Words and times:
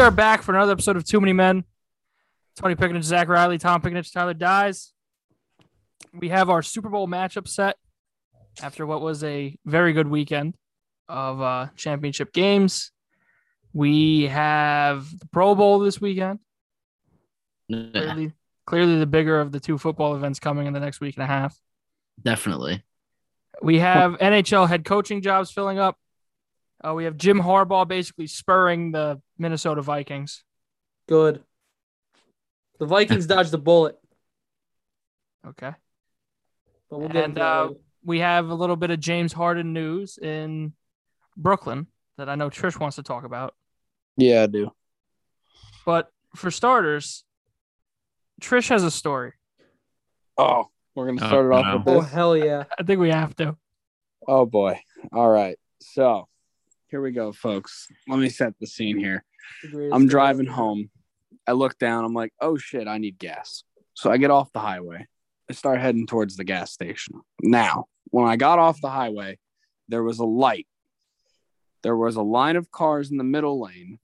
We 0.00 0.06
are 0.06 0.10
back 0.10 0.40
for 0.40 0.54
another 0.54 0.72
episode 0.72 0.96
of 0.96 1.04
Too 1.04 1.20
Many 1.20 1.34
Men. 1.34 1.62
Tony 2.56 2.74
Pickenich, 2.74 3.02
Zach 3.02 3.28
Riley, 3.28 3.58
Tom 3.58 3.82
Pickenich, 3.82 4.10
Tyler 4.10 4.32
Dies. 4.32 4.94
We 6.14 6.30
have 6.30 6.48
our 6.48 6.62
Super 6.62 6.88
Bowl 6.88 7.06
matchup 7.06 7.46
set 7.46 7.76
after 8.62 8.86
what 8.86 9.02
was 9.02 9.22
a 9.22 9.58
very 9.66 9.92
good 9.92 10.08
weekend 10.08 10.54
of 11.06 11.42
uh, 11.42 11.66
championship 11.76 12.32
games. 12.32 12.92
We 13.74 14.22
have 14.28 15.06
the 15.18 15.26
Pro 15.26 15.54
Bowl 15.54 15.80
this 15.80 16.00
weekend. 16.00 16.38
Clearly, 17.70 18.32
clearly 18.64 18.98
the 18.98 19.06
bigger 19.06 19.38
of 19.38 19.52
the 19.52 19.60
two 19.60 19.76
football 19.76 20.16
events 20.16 20.40
coming 20.40 20.66
in 20.66 20.72
the 20.72 20.80
next 20.80 21.02
week 21.02 21.16
and 21.18 21.24
a 21.24 21.26
half. 21.26 21.54
Definitely. 22.22 22.82
We 23.60 23.80
have 23.80 24.12
NHL 24.12 24.66
head 24.66 24.86
coaching 24.86 25.20
jobs 25.20 25.50
filling 25.50 25.78
up. 25.78 25.98
Uh, 26.86 26.94
we 26.94 27.04
have 27.04 27.16
Jim 27.16 27.38
Harbaugh 27.40 27.86
basically 27.86 28.26
spurring 28.26 28.92
the 28.92 29.20
Minnesota 29.38 29.82
Vikings. 29.82 30.42
Good. 31.08 31.42
The 32.78 32.86
Vikings 32.86 33.26
dodged 33.26 33.50
the 33.50 33.58
bullet, 33.58 33.98
Okay. 35.46 35.72
but 36.88 36.98
we'll 36.98 37.08
And 37.08 37.16
into 37.16 37.42
uh, 37.42 37.68
we 38.04 38.20
have 38.20 38.48
a 38.48 38.54
little 38.54 38.76
bit 38.76 38.90
of 38.90 38.98
James 39.00 39.32
Harden 39.32 39.72
news 39.74 40.16
in 40.16 40.72
Brooklyn 41.36 41.86
that 42.16 42.28
I 42.30 42.34
know 42.36 42.48
Trish 42.48 42.78
wants 42.80 42.96
to 42.96 43.02
talk 43.02 43.24
about. 43.24 43.54
Yeah, 44.16 44.42
I 44.42 44.46
do. 44.46 44.70
But 45.84 46.10
for 46.34 46.50
starters, 46.50 47.24
Trish 48.40 48.68
has 48.70 48.82
a 48.84 48.90
story. 48.90 49.32
Oh, 50.38 50.68
we're 50.94 51.06
gonna 51.06 51.22
Oh, 51.22 51.26
start 51.28 51.46
it 51.46 51.52
off 51.52 51.64
no. 51.66 51.76
with 51.78 51.88
Oh 51.88 52.00
this. 52.02 52.10
hell 52.10 52.36
yeah! 52.36 52.64
I 52.78 52.82
think 52.84 53.00
we 53.00 53.10
have 53.10 53.36
to. 53.36 53.56
Oh 54.26 54.46
boy. 54.46 54.80
All 55.12 55.28
right. 55.28 55.58
So 55.82 56.28
here 56.90 57.00
we 57.00 57.12
go, 57.12 57.32
folks. 57.32 57.86
Let 58.08 58.18
me 58.18 58.28
set 58.28 58.54
the 58.60 58.66
scene 58.66 58.98
here. 58.98 59.24
I'm 59.92 60.08
driving 60.08 60.46
home. 60.46 60.90
I 61.46 61.52
look 61.52 61.78
down. 61.78 62.04
I'm 62.04 62.14
like, 62.14 62.32
oh 62.40 62.56
shit, 62.56 62.88
I 62.88 62.98
need 62.98 63.18
gas. 63.18 63.64
So 63.94 64.10
I 64.10 64.16
get 64.16 64.30
off 64.30 64.52
the 64.52 64.60
highway. 64.60 65.06
I 65.48 65.52
start 65.52 65.80
heading 65.80 66.06
towards 66.06 66.36
the 66.36 66.44
gas 66.44 66.72
station. 66.72 67.20
Now, 67.42 67.86
when 68.06 68.26
I 68.26 68.36
got 68.36 68.58
off 68.58 68.80
the 68.80 68.90
highway, 68.90 69.38
there 69.88 70.02
was 70.02 70.18
a 70.18 70.24
light. 70.24 70.66
There 71.82 71.96
was 71.96 72.16
a 72.16 72.22
line 72.22 72.56
of 72.56 72.70
cars 72.70 73.10
in 73.10 73.16
the 73.16 73.24
middle 73.24 73.60
lane 73.60 73.98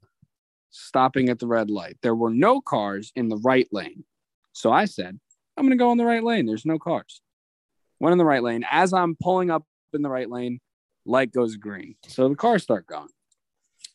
stopping 0.70 1.28
at 1.28 1.38
the 1.38 1.46
red 1.46 1.70
light. 1.70 1.98
There 2.02 2.14
were 2.14 2.30
no 2.30 2.60
cars 2.60 3.12
in 3.16 3.28
the 3.28 3.38
right 3.38 3.68
lane. 3.72 4.04
So 4.52 4.72
I 4.72 4.84
said, 4.84 5.18
I'm 5.56 5.64
going 5.64 5.76
to 5.76 5.82
go 5.82 5.92
in 5.92 5.98
the 5.98 6.04
right 6.04 6.24
lane. 6.24 6.46
There's 6.46 6.66
no 6.66 6.78
cars. 6.78 7.20
Went 8.00 8.12
in 8.12 8.18
the 8.18 8.24
right 8.24 8.42
lane. 8.42 8.64
As 8.70 8.92
I'm 8.92 9.16
pulling 9.20 9.50
up 9.50 9.64
in 9.92 10.02
the 10.02 10.10
right 10.10 10.30
lane, 10.30 10.60
light 11.06 11.32
goes 11.32 11.56
green. 11.56 11.96
So 12.06 12.28
the 12.28 12.34
cars 12.34 12.62
start 12.62 12.86
going. 12.86 13.08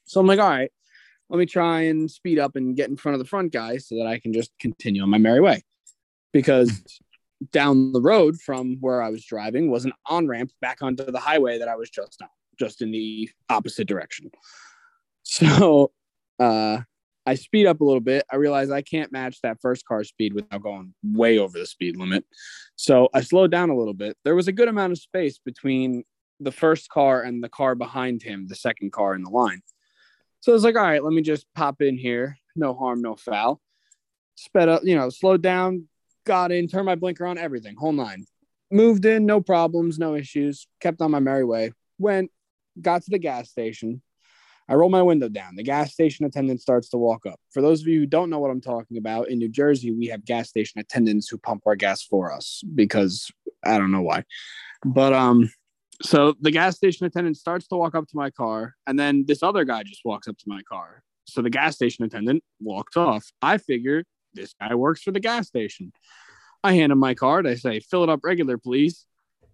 So 0.05 0.19
I'm 0.19 0.27
like, 0.27 0.39
all 0.39 0.49
right, 0.49 0.71
let 1.29 1.37
me 1.37 1.45
try 1.45 1.81
and 1.81 2.09
speed 2.09 2.39
up 2.39 2.55
and 2.55 2.75
get 2.75 2.89
in 2.89 2.97
front 2.97 3.13
of 3.13 3.19
the 3.19 3.27
front 3.27 3.53
guy 3.53 3.77
so 3.77 3.95
that 3.95 4.07
I 4.07 4.19
can 4.19 4.33
just 4.33 4.51
continue 4.59 5.01
on 5.01 5.09
my 5.09 5.17
merry 5.17 5.39
way. 5.39 5.63
Because 6.33 6.83
down 7.51 7.91
the 7.91 8.01
road 8.01 8.39
from 8.39 8.77
where 8.81 9.01
I 9.01 9.09
was 9.09 9.25
driving 9.25 9.71
was 9.71 9.85
an 9.85 9.93
on 10.05 10.27
ramp 10.27 10.51
back 10.61 10.81
onto 10.81 11.05
the 11.05 11.19
highway 11.19 11.57
that 11.59 11.67
I 11.67 11.75
was 11.75 11.89
just 11.89 12.21
on, 12.21 12.29
just 12.59 12.81
in 12.81 12.91
the 12.91 13.29
opposite 13.49 13.87
direction. 13.87 14.29
So 15.23 15.91
uh, 16.39 16.81
I 17.25 17.35
speed 17.35 17.67
up 17.67 17.81
a 17.81 17.83
little 17.83 18.01
bit. 18.01 18.25
I 18.31 18.35
realize 18.35 18.71
I 18.71 18.81
can't 18.81 19.11
match 19.11 19.39
that 19.41 19.61
first 19.61 19.85
car 19.85 20.03
speed 20.03 20.33
without 20.33 20.63
going 20.63 20.93
way 21.03 21.37
over 21.37 21.57
the 21.57 21.65
speed 21.65 21.97
limit. 21.97 22.25
So 22.75 23.09
I 23.13 23.21
slowed 23.21 23.51
down 23.51 23.69
a 23.69 23.77
little 23.77 23.93
bit. 23.93 24.17
There 24.23 24.35
was 24.35 24.47
a 24.47 24.51
good 24.51 24.67
amount 24.67 24.91
of 24.91 24.99
space 24.99 25.37
between 25.37 26.03
the 26.41 26.51
first 26.51 26.89
car 26.89 27.21
and 27.21 27.43
the 27.43 27.49
car 27.49 27.75
behind 27.75 28.23
him, 28.23 28.47
the 28.47 28.55
second 28.55 28.91
car 28.91 29.13
in 29.13 29.23
the 29.23 29.29
line. 29.29 29.61
So 30.41 30.51
I 30.51 30.55
was 30.55 30.63
like, 30.63 30.75
all 30.75 30.81
right, 30.81 31.03
let 31.03 31.13
me 31.13 31.21
just 31.21 31.45
pop 31.53 31.81
in 31.81 31.97
here. 31.97 32.37
No 32.55 32.73
harm, 32.73 33.01
no 33.01 33.15
foul. 33.15 33.61
Sped 34.35 34.69
up, 34.69 34.81
you 34.83 34.95
know, 34.95 35.09
slowed 35.09 35.43
down, 35.43 35.87
got 36.25 36.51
in, 36.51 36.67
turned 36.67 36.87
my 36.87 36.95
blinker 36.95 37.25
on, 37.25 37.37
everything, 37.37 37.75
whole 37.77 37.91
nine. 37.91 38.25
Moved 38.71 39.05
in, 39.05 39.25
no 39.25 39.39
problems, 39.41 39.99
no 39.99 40.15
issues. 40.15 40.67
Kept 40.79 41.01
on 41.01 41.11
my 41.11 41.19
merry 41.19 41.45
way. 41.45 41.73
Went, 41.99 42.31
got 42.81 43.03
to 43.03 43.11
the 43.11 43.19
gas 43.19 43.49
station. 43.49 44.01
I 44.67 44.75
roll 44.75 44.89
my 44.89 45.01
window 45.01 45.27
down. 45.27 45.55
The 45.55 45.63
gas 45.63 45.91
station 45.91 46.25
attendant 46.25 46.61
starts 46.61 46.89
to 46.89 46.97
walk 46.97 47.25
up. 47.25 47.39
For 47.51 47.61
those 47.61 47.81
of 47.81 47.87
you 47.87 47.99
who 47.99 48.05
don't 48.05 48.29
know 48.29 48.39
what 48.39 48.51
I'm 48.51 48.61
talking 48.61 48.97
about, 48.97 49.29
in 49.29 49.37
New 49.37 49.49
Jersey, 49.49 49.91
we 49.91 50.07
have 50.07 50.23
gas 50.23 50.47
station 50.49 50.79
attendants 50.79 51.27
who 51.27 51.37
pump 51.37 51.63
our 51.65 51.75
gas 51.75 52.01
for 52.01 52.31
us 52.31 52.63
because 52.73 53.29
I 53.63 53.77
don't 53.77 53.91
know 53.91 54.01
why. 54.01 54.23
But 54.85 55.13
um, 55.13 55.51
so 56.01 56.35
the 56.39 56.51
gas 56.51 56.75
station 56.75 57.05
attendant 57.05 57.37
starts 57.37 57.67
to 57.67 57.75
walk 57.75 57.95
up 57.95 58.07
to 58.07 58.17
my 58.17 58.29
car, 58.29 58.75
and 58.87 58.97
then 58.99 59.25
this 59.27 59.43
other 59.43 59.63
guy 59.63 59.83
just 59.83 60.01
walks 60.05 60.27
up 60.27 60.37
to 60.37 60.45
my 60.47 60.61
car. 60.63 61.03
So 61.25 61.41
the 61.41 61.49
gas 61.49 61.75
station 61.75 62.03
attendant 62.05 62.43
walks 62.59 62.97
off. 62.97 63.31
I 63.41 63.57
figure 63.57 64.03
this 64.33 64.53
guy 64.59 64.75
works 64.75 65.01
for 65.01 65.11
the 65.11 65.19
gas 65.19 65.47
station. 65.47 65.93
I 66.63 66.73
hand 66.73 66.91
him 66.91 66.99
my 66.99 67.13
card. 67.13 67.47
I 67.47 67.55
say, 67.55 67.79
fill 67.79 68.03
it 68.03 68.09
up 68.09 68.21
regular, 68.23 68.57
please. 68.57 69.05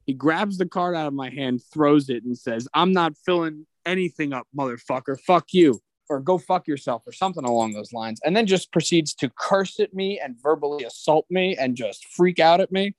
He 0.05 0.13
grabs 0.13 0.57
the 0.57 0.65
card 0.65 0.95
out 0.95 1.07
of 1.07 1.13
my 1.13 1.29
hand, 1.29 1.61
throws 1.73 2.09
it, 2.09 2.23
and 2.23 2.37
says, 2.37 2.67
I'm 2.73 2.93
not 2.93 3.13
filling 3.25 3.65
anything 3.85 4.33
up, 4.33 4.47
motherfucker. 4.57 5.19
Fuck 5.19 5.53
you. 5.53 5.79
Or 6.09 6.21
go 6.21 6.37
fuck 6.37 6.67
yourself, 6.67 7.03
or 7.05 7.11
something 7.11 7.43
along 7.43 7.73
those 7.73 7.91
lines. 7.91 8.21
And 8.23 8.35
then 8.35 8.45
just 8.45 8.71
proceeds 8.71 9.13
to 9.15 9.29
curse 9.37 9.79
at 9.81 9.93
me 9.93 10.19
and 10.19 10.41
verbally 10.41 10.85
assault 10.85 11.25
me 11.29 11.57
and 11.57 11.75
just 11.75 12.05
freak 12.05 12.39
out 12.39 12.61
at 12.61 12.71
me. 12.71 12.95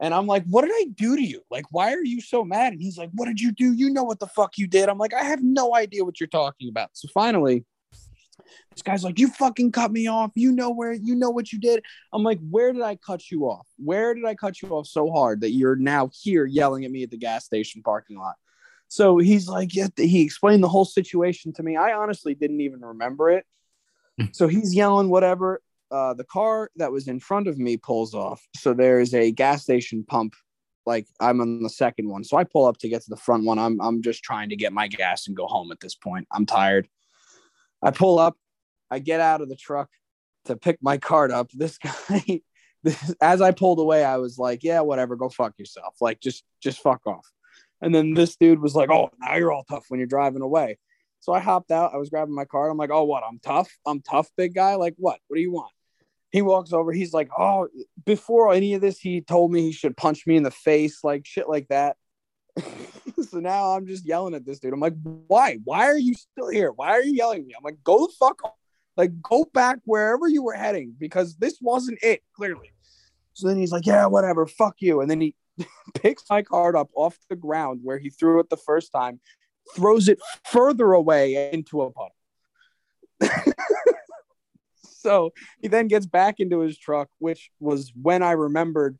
And 0.00 0.14
I'm 0.14 0.26
like, 0.26 0.44
what 0.46 0.62
did 0.62 0.72
I 0.72 0.86
do 0.94 1.14
to 1.14 1.22
you? 1.22 1.42
Like, 1.50 1.66
why 1.70 1.92
are 1.92 2.04
you 2.04 2.22
so 2.22 2.42
mad? 2.42 2.72
And 2.72 2.80
he's 2.80 2.96
like, 2.96 3.10
what 3.12 3.26
did 3.26 3.38
you 3.38 3.52
do? 3.52 3.72
You 3.72 3.90
know 3.90 4.02
what 4.02 4.18
the 4.18 4.26
fuck 4.26 4.56
you 4.56 4.66
did. 4.66 4.88
I'm 4.88 4.98
like, 4.98 5.12
I 5.12 5.22
have 5.22 5.42
no 5.42 5.76
idea 5.76 6.04
what 6.04 6.18
you're 6.18 6.26
talking 6.26 6.70
about. 6.70 6.90
So 6.94 7.06
finally, 7.12 7.66
this 8.70 8.82
guy's 8.82 9.04
like, 9.04 9.18
you 9.18 9.28
fucking 9.28 9.72
cut 9.72 9.92
me 9.92 10.06
off. 10.06 10.30
You 10.34 10.52
know 10.52 10.70
where, 10.70 10.92
you 10.92 11.14
know 11.14 11.28
what 11.28 11.52
you 11.52 11.60
did. 11.60 11.84
I'm 12.14 12.22
like, 12.22 12.38
where 12.48 12.72
did 12.72 12.80
I 12.82 12.96
cut 12.96 13.30
you 13.30 13.44
off? 13.44 13.66
Where 13.76 14.14
did 14.14 14.24
I 14.24 14.34
cut 14.34 14.62
you 14.62 14.70
off 14.70 14.86
so 14.86 15.10
hard 15.10 15.42
that 15.42 15.50
you're 15.50 15.76
now 15.76 16.08
here 16.14 16.46
yelling 16.46 16.86
at 16.86 16.90
me 16.90 17.02
at 17.02 17.10
the 17.10 17.18
gas 17.18 17.44
station 17.44 17.82
parking 17.82 18.16
lot? 18.18 18.36
So 18.88 19.18
he's 19.18 19.48
like, 19.48 19.74
yeah, 19.74 19.88
he 19.96 20.22
explained 20.22 20.64
the 20.64 20.68
whole 20.68 20.86
situation 20.86 21.52
to 21.54 21.62
me. 21.62 21.76
I 21.76 21.92
honestly 21.92 22.34
didn't 22.34 22.62
even 22.62 22.80
remember 22.80 23.30
it. 23.30 23.44
Hmm. 24.18 24.26
So 24.32 24.48
he's 24.48 24.74
yelling 24.74 25.10
whatever. 25.10 25.60
Uh, 25.90 26.14
the 26.14 26.24
car 26.24 26.70
that 26.76 26.92
was 26.92 27.08
in 27.08 27.18
front 27.18 27.48
of 27.48 27.58
me 27.58 27.76
pulls 27.76 28.14
off. 28.14 28.46
So 28.56 28.74
there's 28.74 29.12
a 29.12 29.32
gas 29.32 29.62
station 29.62 30.04
pump. 30.04 30.34
Like 30.86 31.06
I'm 31.20 31.40
on 31.40 31.62
the 31.62 31.70
second 31.70 32.08
one. 32.08 32.24
So 32.24 32.36
I 32.36 32.44
pull 32.44 32.66
up 32.66 32.78
to 32.78 32.88
get 32.88 33.02
to 33.02 33.10
the 33.10 33.16
front 33.16 33.44
one. 33.44 33.58
I'm 33.58 33.80
I'm 33.80 34.02
just 34.02 34.22
trying 34.22 34.48
to 34.50 34.56
get 34.56 34.72
my 34.72 34.88
gas 34.88 35.26
and 35.26 35.36
go 35.36 35.46
home 35.46 35.72
at 35.72 35.80
this 35.80 35.94
point. 35.94 36.26
I'm 36.32 36.46
tired. 36.46 36.88
I 37.82 37.90
pull 37.90 38.18
up. 38.18 38.36
I 38.90 38.98
get 38.98 39.20
out 39.20 39.40
of 39.40 39.48
the 39.48 39.56
truck 39.56 39.88
to 40.46 40.56
pick 40.56 40.78
my 40.80 40.98
card 40.98 41.30
up. 41.30 41.50
This 41.52 41.78
guy, 42.08 42.40
this, 42.82 43.14
as 43.20 43.40
I 43.40 43.50
pulled 43.52 43.78
away, 43.78 44.04
I 44.04 44.16
was 44.18 44.38
like, 44.38 44.62
"Yeah, 44.62 44.80
whatever. 44.80 45.16
Go 45.16 45.28
fuck 45.28 45.54
yourself. 45.58 45.96
Like 46.00 46.20
just 46.20 46.44
just 46.60 46.80
fuck 46.80 47.06
off." 47.06 47.26
And 47.82 47.94
then 47.94 48.14
this 48.14 48.36
dude 48.36 48.60
was 48.60 48.74
like, 48.74 48.90
"Oh, 48.90 49.10
now 49.20 49.36
you're 49.36 49.52
all 49.52 49.64
tough 49.64 49.86
when 49.88 49.98
you're 50.00 50.06
driving 50.06 50.42
away." 50.42 50.78
So 51.20 51.32
I 51.32 51.40
hopped 51.40 51.70
out. 51.70 51.92
I 51.94 51.98
was 51.98 52.08
grabbing 52.10 52.34
my 52.34 52.46
card. 52.46 52.70
I'm 52.70 52.78
like, 52.78 52.90
"Oh, 52.90 53.04
what? 53.04 53.22
I'm 53.24 53.38
tough. 53.40 53.70
I'm 53.86 54.00
tough, 54.00 54.30
big 54.36 54.54
guy. 54.54 54.76
Like 54.76 54.94
what? 54.96 55.18
What 55.28 55.36
do 55.36 55.42
you 55.42 55.52
want?" 55.52 55.72
He 56.30 56.42
walks 56.42 56.72
over. 56.72 56.92
He's 56.92 57.12
like, 57.12 57.28
"Oh, 57.36 57.68
before 58.04 58.52
any 58.52 58.74
of 58.74 58.80
this, 58.80 58.98
he 58.98 59.20
told 59.20 59.52
me 59.52 59.62
he 59.62 59.72
should 59.72 59.96
punch 59.96 60.26
me 60.26 60.36
in 60.36 60.42
the 60.42 60.50
face, 60.50 61.02
like 61.02 61.26
shit 61.26 61.48
like 61.48 61.68
that." 61.68 61.96
so 63.28 63.40
now 63.40 63.70
I'm 63.72 63.86
just 63.86 64.06
yelling 64.06 64.34
at 64.34 64.44
this 64.44 64.60
dude. 64.60 64.72
I'm 64.72 64.80
like, 64.80 64.94
"Why? 65.02 65.58
Why 65.64 65.86
are 65.86 65.98
you 65.98 66.14
still 66.14 66.48
here? 66.48 66.72
Why 66.72 66.90
are 66.90 67.02
you 67.02 67.14
yelling 67.14 67.40
at 67.40 67.46
me?" 67.46 67.54
I'm 67.56 67.64
like, 67.64 67.82
"Go 67.82 68.06
the 68.06 68.12
fuck. 68.18 68.40
Like 68.96 69.20
go 69.22 69.44
back 69.52 69.78
wherever 69.84 70.28
you 70.28 70.42
were 70.42 70.54
heading 70.54 70.94
because 70.98 71.36
this 71.36 71.58
wasn't 71.60 71.98
it, 72.02 72.22
clearly." 72.34 72.72
So 73.32 73.48
then 73.48 73.56
he's 73.56 73.72
like, 73.72 73.86
"Yeah, 73.86 74.06
whatever. 74.06 74.46
Fuck 74.46 74.76
you." 74.78 75.00
And 75.00 75.10
then 75.10 75.20
he 75.20 75.34
picks 75.94 76.24
my 76.30 76.42
card 76.42 76.76
up 76.76 76.90
off 76.94 77.18
the 77.28 77.36
ground 77.36 77.80
where 77.82 77.98
he 77.98 78.10
threw 78.10 78.38
it 78.40 78.50
the 78.50 78.56
first 78.56 78.92
time, 78.92 79.20
throws 79.74 80.08
it 80.08 80.18
further 80.44 80.92
away 80.92 81.50
into 81.52 81.82
a 81.82 81.90
puddle. 81.90 82.14
so 85.02 85.32
he 85.60 85.68
then 85.68 85.88
gets 85.88 86.06
back 86.06 86.40
into 86.40 86.60
his 86.60 86.78
truck, 86.78 87.08
which 87.18 87.50
was 87.58 87.92
when 88.00 88.22
I 88.22 88.32
remembered 88.32 88.98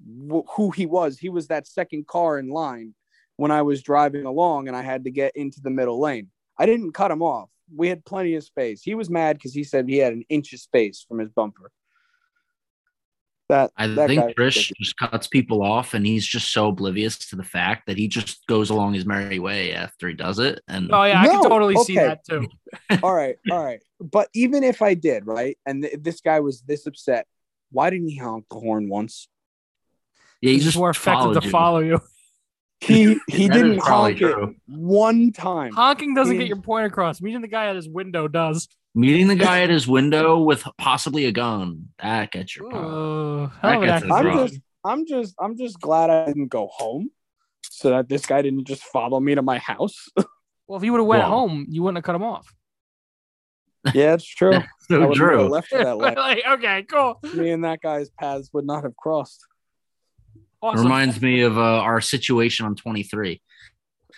wh- 0.00 0.48
who 0.56 0.70
he 0.70 0.86
was. 0.86 1.18
He 1.18 1.28
was 1.28 1.48
that 1.48 1.66
second 1.66 2.06
car 2.06 2.38
in 2.38 2.48
line 2.48 2.94
when 3.36 3.50
I 3.50 3.62
was 3.62 3.82
driving 3.82 4.26
along 4.26 4.68
and 4.68 4.76
I 4.76 4.82
had 4.82 5.04
to 5.04 5.10
get 5.10 5.34
into 5.34 5.60
the 5.60 5.70
middle 5.70 6.00
lane. 6.00 6.28
I 6.58 6.66
didn't 6.66 6.92
cut 6.92 7.10
him 7.10 7.22
off. 7.22 7.48
We 7.74 7.88
had 7.88 8.04
plenty 8.04 8.34
of 8.34 8.44
space. 8.44 8.82
He 8.82 8.94
was 8.94 9.08
mad 9.08 9.36
because 9.36 9.54
he 9.54 9.64
said 9.64 9.88
he 9.88 9.98
had 9.98 10.12
an 10.12 10.24
inch 10.28 10.52
of 10.52 10.60
space 10.60 11.04
from 11.08 11.18
his 11.18 11.30
bumper. 11.30 11.70
That 13.50 13.70
I 13.76 13.86
that 13.88 14.08
think 14.08 14.20
guy 14.22 14.32
Trish 14.34 14.72
just 14.78 14.96
cuts 14.96 15.26
people 15.26 15.62
off, 15.62 15.94
and 15.94 16.06
he's 16.06 16.24
just 16.26 16.52
so 16.52 16.68
oblivious 16.68 17.18
to 17.30 17.36
the 17.36 17.42
fact 17.44 17.86
that 17.86 17.96
he 17.98 18.08
just 18.08 18.46
goes 18.46 18.70
along 18.70 18.94
his 18.94 19.04
merry 19.04 19.38
way 19.38 19.74
after 19.74 20.08
he 20.08 20.14
does 20.14 20.38
it. 20.38 20.60
And 20.68 20.90
Oh 20.92 21.02
yeah, 21.04 21.20
I 21.20 21.26
can 21.26 21.42
No, 21.42 21.48
totally 21.48 21.76
see 21.84 21.96
that 21.96 22.24
too. 22.24 22.46
all 23.02 23.14
right, 23.14 23.36
all 23.50 23.62
right. 23.62 23.80
But 24.00 24.28
even 24.34 24.62
if 24.64 24.82
I 24.82 24.94
did, 24.94 25.26
right, 25.26 25.58
and 25.66 25.82
th- 25.82 25.96
this 26.00 26.20
guy 26.20 26.40
was 26.40 26.62
this 26.62 26.86
upset, 26.86 27.26
why 27.70 27.90
didn't 27.90 28.08
he 28.08 28.16
honk 28.16 28.46
the 28.50 28.58
horn 28.58 28.88
once? 28.88 29.28
yeah, 30.40 30.48
he 30.50 30.54
He's 30.54 30.64
just 30.64 30.76
more 30.76 30.90
effective 30.90 31.34
to 31.40 31.44
you. 31.44 31.50
follow 31.50 31.80
you. 31.80 32.00
He 32.80 33.18
he 33.28 33.48
didn't 33.48 33.78
probably 33.80 34.14
honk 34.16 34.48
it 34.48 34.56
one 34.66 35.32
time. 35.32 35.72
Honking 35.72 36.14
doesn't 36.14 36.32
He- 36.34 36.38
get 36.38 36.48
your 36.48 36.62
point 36.62 36.86
across. 36.86 37.20
Meeting 37.20 37.42
the 37.42 37.48
guy 37.48 37.66
at 37.66 37.76
his 37.76 37.88
window 37.88 38.26
does. 38.28 38.68
Meeting 38.94 39.28
the 39.28 39.36
guy 39.36 39.62
at 39.62 39.70
his 39.70 39.86
window 39.86 40.38
with 40.40 40.64
possibly 40.78 41.26
a 41.26 41.32
gun. 41.32 41.88
That 42.02 42.32
gets 42.32 42.56
your 42.56 42.68
power. 42.70 42.84
Oh, 42.84 43.52
That 43.62 43.72
hell 43.72 43.82
of 43.82 43.82
an 43.82 43.88
gets 44.00 44.12
I'm 44.12 44.26
wrong. 44.26 44.48
just 44.48 44.60
I'm 44.84 45.06
just 45.06 45.34
I'm 45.40 45.56
just 45.56 45.80
glad 45.80 46.10
I 46.10 46.26
didn't 46.26 46.48
go 46.48 46.68
home 46.72 47.10
so 47.62 47.90
that 47.90 48.08
this 48.08 48.26
guy 48.26 48.42
didn't 48.42 48.66
just 48.66 48.82
follow 48.82 49.20
me 49.20 49.34
to 49.34 49.42
my 49.42 49.58
house. 49.58 50.06
Well, 50.66 50.76
if 50.78 50.84
you 50.84 50.92
would 50.92 50.98
have 50.98 51.06
went 51.08 51.22
Well. 51.24 51.30
home, 51.30 51.66
you 51.68 51.82
wouldn't 51.82 51.96
have 51.96 52.04
cut 52.04 52.14
him 52.14 52.22
off. 52.22 52.54
yeah, 53.92 54.14
it's 54.14 54.24
true. 54.24 54.54
I 54.54 54.66
So 54.88 55.08
would 55.08 55.16
true. 55.16 55.38
have 55.42 55.50
left 55.50 55.66
for 55.68 55.78
that 55.82 55.96
life. 55.98 56.16
like, 56.16 56.44
okay, 56.48 56.84
cool. 56.84 57.18
Me 57.34 57.50
and 57.50 57.64
that 57.64 57.80
guy's 57.82 58.08
paths 58.10 58.50
would 58.52 58.64
not 58.64 58.84
have 58.84 58.94
crossed. 58.96 59.44
Awesome. 60.62 60.84
Reminds 60.84 61.20
me 61.20 61.40
of 61.40 61.58
uh, 61.58 61.60
our 61.60 62.00
situation 62.00 62.66
on 62.66 62.76
23. 62.76 63.42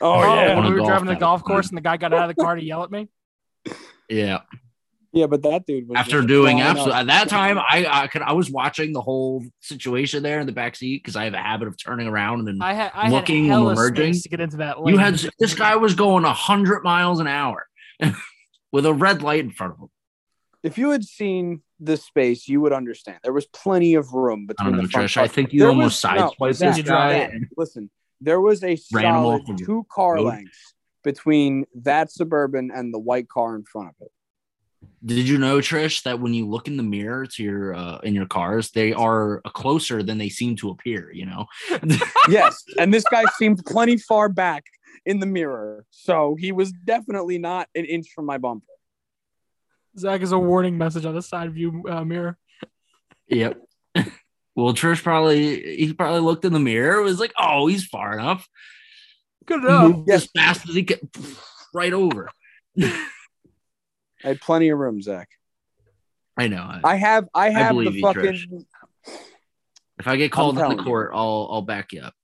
Oh, 0.03 0.13
Oh, 0.13 0.23
yeah. 0.23 0.57
when 0.61 0.75
we 0.75 0.79
were 0.79 0.87
driving 0.87 1.07
the 1.09 1.15
golf 1.17 1.43
course 1.43 1.69
and 1.71 1.79
the 1.79 1.81
guy 1.83 1.97
got 1.97 2.13
out 2.13 2.29
of 2.29 2.37
the 2.37 2.43
car 2.43 2.55
to 2.55 2.63
yell 2.63 2.83
at 2.83 2.91
me. 2.91 3.09
Yeah. 4.09 4.41
Yeah, 5.15 5.27
but 5.27 5.43
that 5.43 5.67
dude 5.67 5.89
was 5.89 5.99
After 5.99 6.23
doing 6.23 6.63
absolutely 6.63 6.95
at 7.01 7.07
that 7.09 7.29
time, 7.29 7.59
I 7.59 7.87
I 7.87 8.07
could 8.07 8.23
I 8.23 8.33
was 8.33 8.51
watching 8.51 8.95
the 8.95 9.03
whole 9.03 9.45
situation 9.61 10.23
there 10.23 10.41
in 10.41 10.47
the 10.47 10.53
back 10.53 10.75
seat 10.75 11.03
because 11.03 11.17
I 11.17 11.25
have 11.25 11.35
a 11.35 11.39
habit 11.39 11.69
of 11.69 11.77
turning 11.77 12.07
around 12.09 12.39
and 12.39 12.49
then 12.49 12.59
I 12.63 12.73
had 12.73 12.93
I 12.95 13.11
Looking 13.11 13.45
had 13.45 13.57
and 13.59 13.63
hella 13.67 13.73
emerging. 13.73 14.15
to 14.15 14.29
get 14.31 14.41
into 14.41 14.57
that 14.59 14.81
lane. 14.81 14.95
you 14.95 14.99
had 14.99 15.23
this 15.39 15.55
guy 15.55 15.77
was 15.77 15.95
going 15.95 16.25
hundred 16.25 16.83
miles 16.83 17.21
an 17.21 17.27
hour 17.27 17.67
with 18.73 18.87
a 18.87 18.95
red 18.95 19.23
light 19.23 19.41
in 19.41 19.51
front 19.51 19.75
of 19.75 19.81
him. 19.81 19.89
If 20.63 20.79
you 20.79 20.91
had 20.91 21.05
seen 21.05 21.61
the 21.79 21.97
space, 21.99 22.49
you 22.49 22.61
would 22.63 22.73
understand. 22.73 23.19
There 23.23 23.33
was 23.35 23.47
plenty 23.47 23.95
of 23.95 24.13
room 24.15 24.47
I 24.49 24.53
between 24.53 24.69
don't 24.69 24.77
know, 24.77 24.83
the 24.85 24.89
front 24.89 25.11
Trish. 25.11 25.17
I 25.19 25.29
think 25.29 25.53
you 25.53 25.61
There 25.61 25.69
almost 25.69 26.03
was- 26.05 26.15
no, 26.15 26.31
sideswiped 26.41 26.55
Zach, 26.55 26.77
this 26.77 26.85
guy. 26.87 27.31
Listen, 27.57 27.91
there 28.21 28.41
was 28.41 28.63
a 28.65 28.79
Ran 28.93 29.03
solid 29.03 29.43
two 29.59 29.85
car 29.93 30.15
road. 30.15 30.27
lengths 30.27 30.75
between 31.03 31.67
that 31.75 32.11
suburban 32.11 32.71
and 32.75 32.93
the 32.93 32.99
white 32.99 33.29
car 33.29 33.57
in 33.57 33.65
front 33.65 33.89
of 33.89 33.95
it. 34.01 34.13
Did 35.05 35.29
you 35.29 35.39
know, 35.39 35.59
Trish, 35.59 36.03
that 36.05 36.21
when 36.21 36.33
you 36.33 36.49
look 36.49 36.69
in 36.69 36.77
the 36.77 36.83
mirror 36.83 37.27
to 37.27 37.43
your 37.43 37.75
uh, 37.75 37.99
in 37.99 38.15
your 38.15 38.27
cars, 38.27 38.71
they 38.71 38.93
are 38.93 39.41
closer 39.47 40.03
than 40.03 40.19
they 40.19 40.29
seem 40.29 40.57
to 40.57 40.71
appear. 40.71 41.11
You 41.13 41.27
know. 41.27 41.47
Yes, 42.29 42.63
and 42.79 42.95
this 42.95 43.05
guy 43.11 43.25
seemed 43.37 43.65
plenty 43.67 43.97
far 43.97 44.29
back 44.29 44.65
in 45.05 45.19
the 45.19 45.27
mirror, 45.27 45.85
so 45.91 46.37
he 46.39 46.53
was 46.53 46.71
definitely 46.71 47.39
not 47.39 47.69
an 47.75 47.85
inch 47.85 48.09
from 48.15 48.27
my 48.27 48.39
bumper. 48.39 48.67
Zach 49.99 50.23
is 50.23 50.33
a 50.33 50.39
warning 50.39 50.79
message 50.79 51.05
on 51.05 51.15
the 51.15 51.23
side 51.23 51.53
view 51.53 51.83
uh, 51.89 52.05
mirror. 52.05 52.39
Yep. 53.27 53.61
well, 54.55 54.73
Trish 54.73 55.03
probably 55.03 55.77
he 55.77 55.93
probably 55.93 56.21
looked 56.21 56.45
in 56.45 56.53
the 56.53 56.61
mirror. 56.61 57.03
Was 57.03 57.21
like, 57.21 57.33
oh, 57.39 57.67
he's 57.67 57.85
far 57.85 58.17
enough. 58.17 58.49
Good 59.47 59.65
enough. 59.65 59.97
Moved 59.97 60.11
as 60.11 60.27
fast 60.27 60.69
as 60.69 60.75
he 60.75 60.85
could, 60.85 61.09
right 61.75 61.93
over. 61.93 62.31
I 62.81 63.07
had 64.23 64.41
plenty 64.41 64.69
of 64.69 64.79
room, 64.79 65.03
Zach. 65.03 65.29
I 66.37 66.49
know. 66.49 66.63
I, 66.63 66.81
I 66.85 66.95
have, 66.97 67.29
I 67.35 67.51
have 67.51 67.75
believe 67.75 67.93
the 67.93 67.99
you, 67.99 68.03
fucking. 68.03 68.67
if 69.99 70.07
I 70.07 70.17
get 70.17 70.33
called 70.33 70.57
in 70.57 70.63
telling 70.63 70.77
the 70.79 70.83
you. 70.83 70.89
court, 70.89 71.11
I'll 71.13 71.49
I'll 71.51 71.63
back 71.63 71.93
you 71.93 72.01
up. 72.01 72.15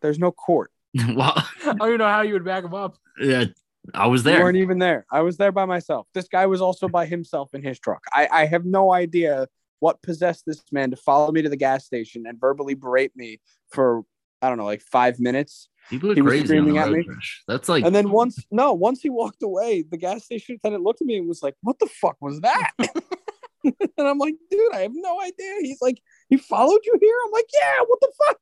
There's 0.00 0.18
no 0.18 0.32
court. 0.32 0.70
well, 0.94 1.32
I 1.36 1.72
don't 1.72 1.88
even 1.88 1.98
know 1.98 2.08
how 2.08 2.22
you 2.22 2.34
would 2.34 2.44
back 2.44 2.64
him 2.64 2.74
up. 2.74 2.96
yeah, 3.20 3.44
I 3.92 4.06
was 4.06 4.22
there. 4.22 4.34
You 4.34 4.36
there. 4.38 4.44
weren't 4.44 4.56
even 4.58 4.78
there. 4.78 5.06
I 5.10 5.20
was 5.22 5.36
there 5.36 5.52
by 5.52 5.64
myself. 5.64 6.06
This 6.14 6.28
guy 6.28 6.46
was 6.46 6.60
also 6.60 6.88
by 6.88 7.06
himself 7.06 7.52
in 7.54 7.62
his 7.62 7.78
truck. 7.78 8.02
I, 8.12 8.28
I 8.30 8.46
have 8.46 8.64
no 8.64 8.92
idea 8.92 9.48
what 9.80 10.00
possessed 10.02 10.44
this 10.46 10.62
man 10.72 10.90
to 10.90 10.96
follow 10.96 11.30
me 11.32 11.42
to 11.42 11.48
the 11.48 11.56
gas 11.56 11.84
station 11.84 12.24
and 12.26 12.40
verbally 12.40 12.74
berate 12.74 13.14
me 13.16 13.40
for 13.70 14.02
I 14.42 14.48
don't 14.48 14.58
know, 14.58 14.64
like 14.64 14.82
five 14.82 15.18
minutes. 15.20 15.68
People 15.90 16.12
are 16.12 16.14
he 16.14 16.22
was 16.22 16.30
crazy 16.30 16.42
on 16.58 16.64
screaming 16.64 16.78
at 16.78 16.90
me. 16.90 17.04
Trish. 17.04 17.40
That's 17.46 17.68
like 17.68 17.84
And 17.84 17.94
then 17.94 18.10
once, 18.10 18.42
no, 18.50 18.72
once 18.72 19.00
he 19.02 19.10
walked 19.10 19.42
away, 19.42 19.84
the 19.88 19.96
gas 19.96 20.24
station 20.24 20.56
attendant 20.56 20.84
looked 20.84 21.00
at 21.02 21.06
me 21.06 21.18
and 21.18 21.28
was 21.28 21.42
like, 21.42 21.54
"What 21.62 21.78
the 21.78 21.86
fuck 21.86 22.16
was 22.20 22.40
that?" 22.40 22.70
and 23.64 23.74
I'm 23.98 24.18
like, 24.18 24.34
"Dude, 24.50 24.74
I 24.74 24.80
have 24.80 24.92
no 24.94 25.20
idea." 25.20 25.54
He's 25.60 25.80
like, 25.82 26.00
"He 26.28 26.36
followed 26.36 26.80
you 26.84 26.96
here?" 27.00 27.16
I'm 27.26 27.32
like, 27.32 27.46
"Yeah, 27.52 27.84
what 27.86 28.00
the 28.00 28.12
fuck?" 28.26 28.38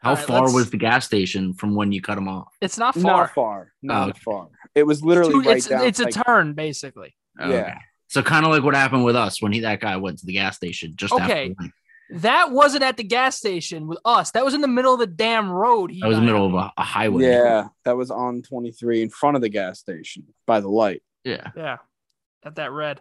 how 0.00 0.10
All 0.10 0.16
right, 0.16 0.26
far 0.26 0.40
let's- 0.42 0.54
was 0.54 0.70
the 0.70 0.76
gas 0.76 1.04
station 1.04 1.54
from 1.54 1.74
when 1.74 1.90
you 1.90 2.00
cut 2.00 2.16
him 2.18 2.28
off? 2.28 2.54
It's 2.60 2.78
not 2.78 2.94
far. 2.94 3.02
Not 3.02 3.34
far, 3.34 3.72
not 3.82 4.10
okay. 4.10 4.20
far. 4.24 4.48
It 4.74 4.86
was 4.86 5.02
literally 5.02 5.38
It's, 5.38 5.46
right 5.46 5.56
it's, 5.56 5.66
down. 5.66 5.84
it's 5.84 6.00
a 6.00 6.06
turn, 6.24 6.52
basically. 6.54 7.16
Oh, 7.40 7.50
yeah. 7.50 7.78
So 8.06 8.22
kind 8.22 8.46
of 8.46 8.52
like 8.52 8.62
what 8.62 8.74
happened 8.74 9.04
with 9.04 9.16
us 9.16 9.42
when 9.42 9.52
he 9.52 9.60
that 9.60 9.80
guy 9.80 9.96
went 9.96 10.18
to 10.20 10.26
the 10.26 10.32
gas 10.32 10.56
station 10.56 10.92
just 10.96 11.12
Okay. 11.12 11.54
after. 11.58 11.72
The- 12.10 12.18
That 12.20 12.52
wasn't 12.52 12.82
at 12.84 12.96
the 12.96 13.04
gas 13.04 13.36
station 13.36 13.86
with 13.86 13.98
us. 14.04 14.30
That 14.32 14.44
was 14.44 14.54
in 14.54 14.60
the 14.60 14.68
middle 14.68 14.92
of 14.94 15.00
the 15.00 15.06
damn 15.06 15.50
road. 15.50 15.92
That 16.00 16.08
was 16.08 16.16
the 16.18 16.22
middle 16.22 16.46
of 16.46 16.54
a, 16.54 16.72
a 16.76 16.82
highway. 16.82 17.24
yeah, 17.24 17.68
that 17.84 17.96
was 17.96 18.10
on 18.10 18.42
23 18.42 19.02
in 19.02 19.10
front 19.10 19.36
of 19.36 19.42
the 19.42 19.48
gas 19.48 19.78
station 19.80 20.24
by 20.46 20.60
the 20.60 20.68
light. 20.68 21.02
Yeah. 21.24 21.50
Yeah, 21.56 21.76
at 22.44 22.54
that 22.56 22.72
red. 22.72 23.00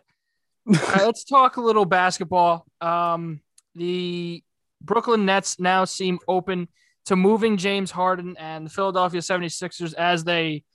All 0.68 0.74
right, 0.74 1.06
let's 1.06 1.24
talk 1.24 1.56
a 1.58 1.62
little 1.62 1.86
basketball. 1.86 2.66
Um, 2.82 3.40
the 3.76 4.44
Brooklyn 4.82 5.26
Nets 5.26 5.60
now 5.60 5.86
seem 5.86 6.20
open 6.28 6.68
to 7.06 7.16
moving 7.16 7.56
James 7.56 7.90
Harden 7.92 8.36
and 8.38 8.66
the 8.66 8.70
Philadelphia 8.70 9.22
76ers 9.22 9.94
as 9.94 10.26
they 10.26 10.66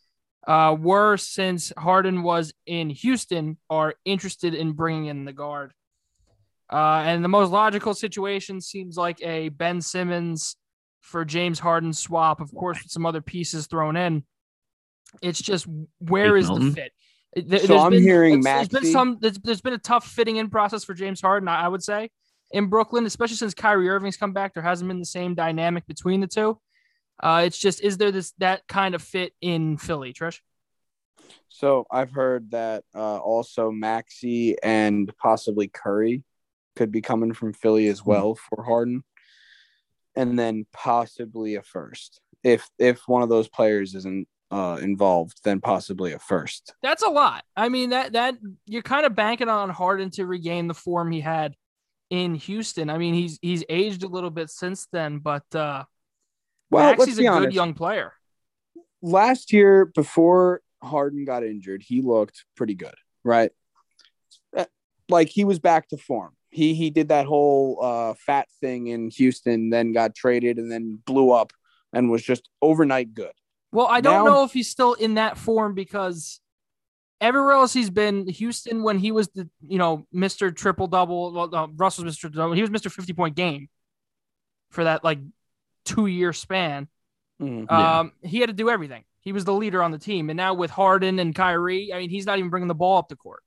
uh, 0.46 0.74
were 0.80 1.18
since 1.18 1.72
Harden 1.76 2.22
was 2.22 2.54
in 2.64 2.88
Houston 2.88 3.58
are 3.68 3.94
interested 4.06 4.54
in 4.54 4.72
bringing 4.72 5.06
in 5.06 5.24
the 5.26 5.32
guard. 5.34 5.72
Uh, 6.72 7.02
and 7.04 7.22
the 7.22 7.28
most 7.28 7.50
logical 7.50 7.92
situation 7.92 8.60
seems 8.60 8.96
like 8.96 9.20
a 9.22 9.50
Ben 9.50 9.80
Simmons 9.82 10.56
for 11.00 11.24
James 11.24 11.58
Harden 11.58 11.92
swap, 11.92 12.40
of 12.40 12.52
course, 12.54 12.82
with 12.82 12.90
some 12.90 13.04
other 13.04 13.20
pieces 13.20 13.66
thrown 13.66 13.96
in. 13.96 14.24
It's 15.20 15.42
just 15.42 15.66
where 15.98 16.36
is 16.36 16.48
the 16.48 16.70
fit? 16.74 16.92
There- 17.34 17.58
So 17.58 17.66
there's 17.66 17.80
I'm 17.82 17.90
been- 17.90 18.02
hearing 18.02 18.38
it's- 18.40 18.68
there's 18.70 18.82
been 18.82 18.90
some 18.92 19.18
there's, 19.20 19.38
there's 19.40 19.60
been 19.60 19.74
a 19.74 19.78
tough 19.78 20.06
fitting 20.06 20.36
in 20.36 20.48
process 20.48 20.84
for 20.84 20.94
James 20.94 21.20
Harden, 21.20 21.48
I 21.48 21.64
I 21.64 21.68
would 21.68 21.82
say, 21.82 22.10
in 22.50 22.68
Brooklyn, 22.68 23.04
especially 23.04 23.36
since 23.36 23.52
Kyrie 23.54 23.88
Irving's 23.90 24.16
come 24.16 24.32
back. 24.32 24.54
There 24.54 24.62
hasn't 24.62 24.88
been 24.88 24.98
the 25.00 25.04
same 25.04 25.34
dynamic 25.34 25.86
between 25.86 26.20
the 26.20 26.26
two. 26.26 26.58
Uh, 27.22 27.42
it's 27.44 27.58
just 27.58 27.82
is 27.82 27.98
there 27.98 28.10
this 28.12 28.32
that 28.38 28.66
kind 28.66 28.94
of 28.94 29.02
fit 29.02 29.34
in 29.42 29.76
Philly, 29.76 30.14
Trish? 30.14 30.40
So 31.48 31.84
I've 31.90 32.10
heard 32.12 32.50
that 32.52 32.84
uh, 32.94 33.18
also 33.18 33.70
Maxey 33.70 34.56
and 34.62 35.12
possibly 35.18 35.68
Curry 35.68 36.22
could 36.76 36.92
be 36.92 37.00
coming 37.00 37.32
from 37.32 37.52
Philly 37.52 37.88
as 37.88 38.04
well 38.04 38.34
for 38.34 38.64
Harden, 38.64 39.04
and 40.16 40.38
then 40.38 40.66
possibly 40.72 41.54
a 41.56 41.62
first. 41.62 42.20
If 42.42 42.68
if 42.78 43.06
one 43.06 43.22
of 43.22 43.28
those 43.28 43.48
players 43.48 43.94
isn't 43.94 44.26
uh, 44.50 44.78
involved, 44.82 45.40
then 45.44 45.60
possibly 45.60 46.12
a 46.12 46.18
first. 46.18 46.74
That's 46.82 47.02
a 47.02 47.08
lot. 47.08 47.44
I 47.56 47.68
mean 47.68 47.90
that 47.90 48.12
that 48.12 48.34
you're 48.66 48.82
kind 48.82 49.06
of 49.06 49.14
banking 49.14 49.48
on 49.48 49.70
Harden 49.70 50.10
to 50.12 50.26
regain 50.26 50.66
the 50.68 50.74
form 50.74 51.10
he 51.10 51.20
had 51.20 51.54
in 52.10 52.34
Houston. 52.34 52.90
I 52.90 52.98
mean 52.98 53.14
he's 53.14 53.38
he's 53.40 53.64
aged 53.68 54.02
a 54.02 54.08
little 54.08 54.30
bit 54.30 54.50
since 54.50 54.86
then, 54.92 55.18
but 55.18 55.44
uh, 55.54 55.84
Well, 56.70 56.94
let's 56.98 57.12
a 57.14 57.16
be 57.16 57.26
good 57.26 57.54
young 57.54 57.74
player. 57.74 58.12
Last 59.00 59.52
year, 59.52 59.86
before 59.86 60.60
Harden 60.82 61.24
got 61.24 61.44
injured, 61.44 61.82
he 61.82 62.02
looked 62.02 62.44
pretty 62.54 62.74
good, 62.74 62.94
right? 63.24 63.50
Uh, 64.56 64.66
Like 65.08 65.28
he 65.28 65.44
was 65.44 65.58
back 65.58 65.88
to 65.88 65.96
form. 65.96 66.32
He 66.52 66.74
he 66.74 66.90
did 66.90 67.08
that 67.08 67.26
whole 67.26 67.78
uh, 67.82 68.14
fat 68.14 68.46
thing 68.60 68.86
in 68.88 69.08
Houston, 69.10 69.70
then 69.70 69.92
got 69.92 70.14
traded, 70.14 70.58
and 70.58 70.70
then 70.70 70.98
blew 71.06 71.30
up, 71.30 71.52
and 71.92 72.10
was 72.10 72.22
just 72.22 72.48
overnight 72.60 73.14
good. 73.14 73.32
Well, 73.72 73.86
I 73.88 74.00
don't 74.02 74.24
Now- 74.26 74.30
know 74.30 74.44
if 74.44 74.52
he's 74.52 74.68
still 74.68 74.92
in 74.92 75.14
that 75.14 75.38
form 75.38 75.74
because 75.74 76.40
everywhere 77.22 77.52
else 77.52 77.72
he's 77.72 77.88
been, 77.88 78.28
Houston 78.28 78.82
when 78.82 78.98
he 78.98 79.12
was 79.12 79.28
the 79.28 79.48
you 79.66 79.78
know 79.78 80.06
Mr. 80.14 80.54
Triple 80.54 80.88
Double, 80.88 81.32
well, 81.32 81.48
no, 81.48 81.70
Russell's 81.74 82.06
Mr. 82.18 82.30
Double, 82.30 82.52
he 82.54 82.60
was 82.60 82.70
Mr. 82.70 82.92
Fifty 82.92 83.14
Point 83.14 83.34
Game 83.34 83.68
for 84.70 84.84
that 84.84 85.02
like 85.02 85.20
two 85.86 86.06
year 86.06 86.32
span. 86.34 86.86
Mhm. 87.40 87.66
Yeah. 87.70 88.00
Um, 88.00 88.12
he 88.22 88.40
had 88.40 88.48
to 88.48 88.52
do 88.52 88.68
everything. 88.68 89.04
He 89.20 89.32
was 89.32 89.44
the 89.46 89.54
leader 89.54 89.82
on 89.82 89.90
the 89.90 89.98
team, 89.98 90.28
and 90.28 90.36
now 90.36 90.52
with 90.52 90.70
Harden 90.70 91.18
and 91.18 91.34
Kyrie, 91.34 91.92
I 91.94 91.98
mean, 91.98 92.10
he's 92.10 92.26
not 92.26 92.38
even 92.38 92.50
bringing 92.50 92.68
the 92.68 92.74
ball 92.74 92.98
up 92.98 93.08
the 93.08 93.16
court. 93.16 93.42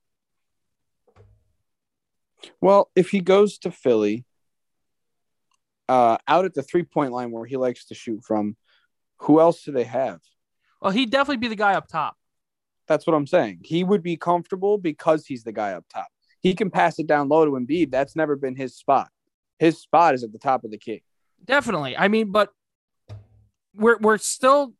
Well, 2.61 2.89
if 2.95 3.09
he 3.09 3.19
goes 3.19 3.57
to 3.59 3.71
Philly, 3.71 4.25
uh, 5.87 6.17
out 6.27 6.45
at 6.45 6.53
the 6.53 6.63
three 6.63 6.83
point 6.83 7.11
line 7.11 7.31
where 7.31 7.45
he 7.45 7.57
likes 7.57 7.85
to 7.85 7.95
shoot 7.95 8.23
from, 8.23 8.55
who 9.17 9.39
else 9.39 9.63
do 9.63 9.71
they 9.71 9.83
have? 9.83 10.19
Well, 10.81 10.91
he'd 10.91 11.11
definitely 11.11 11.37
be 11.37 11.47
the 11.47 11.55
guy 11.55 11.73
up 11.73 11.87
top. 11.87 12.15
That's 12.87 13.07
what 13.07 13.15
I'm 13.15 13.27
saying. 13.27 13.61
He 13.63 13.83
would 13.83 14.03
be 14.03 14.17
comfortable 14.17 14.77
because 14.77 15.25
he's 15.25 15.43
the 15.43 15.51
guy 15.51 15.73
up 15.73 15.85
top. 15.91 16.07
He 16.41 16.53
can 16.53 16.69
pass 16.69 16.99
it 16.99 17.07
down 17.07 17.27
low 17.27 17.45
to 17.45 17.51
Embiid. 17.51 17.89
That's 17.89 18.15
never 18.15 18.35
been 18.35 18.55
his 18.55 18.75
spot. 18.75 19.09
His 19.57 19.79
spot 19.79 20.13
is 20.13 20.23
at 20.23 20.31
the 20.31 20.37
top 20.37 20.63
of 20.63 20.71
the 20.71 20.77
key. 20.77 21.01
Definitely. 21.43 21.97
I 21.97 22.07
mean, 22.07 22.31
but 22.31 22.51
we're 23.75 23.97
we're 23.97 24.17
still 24.17 24.73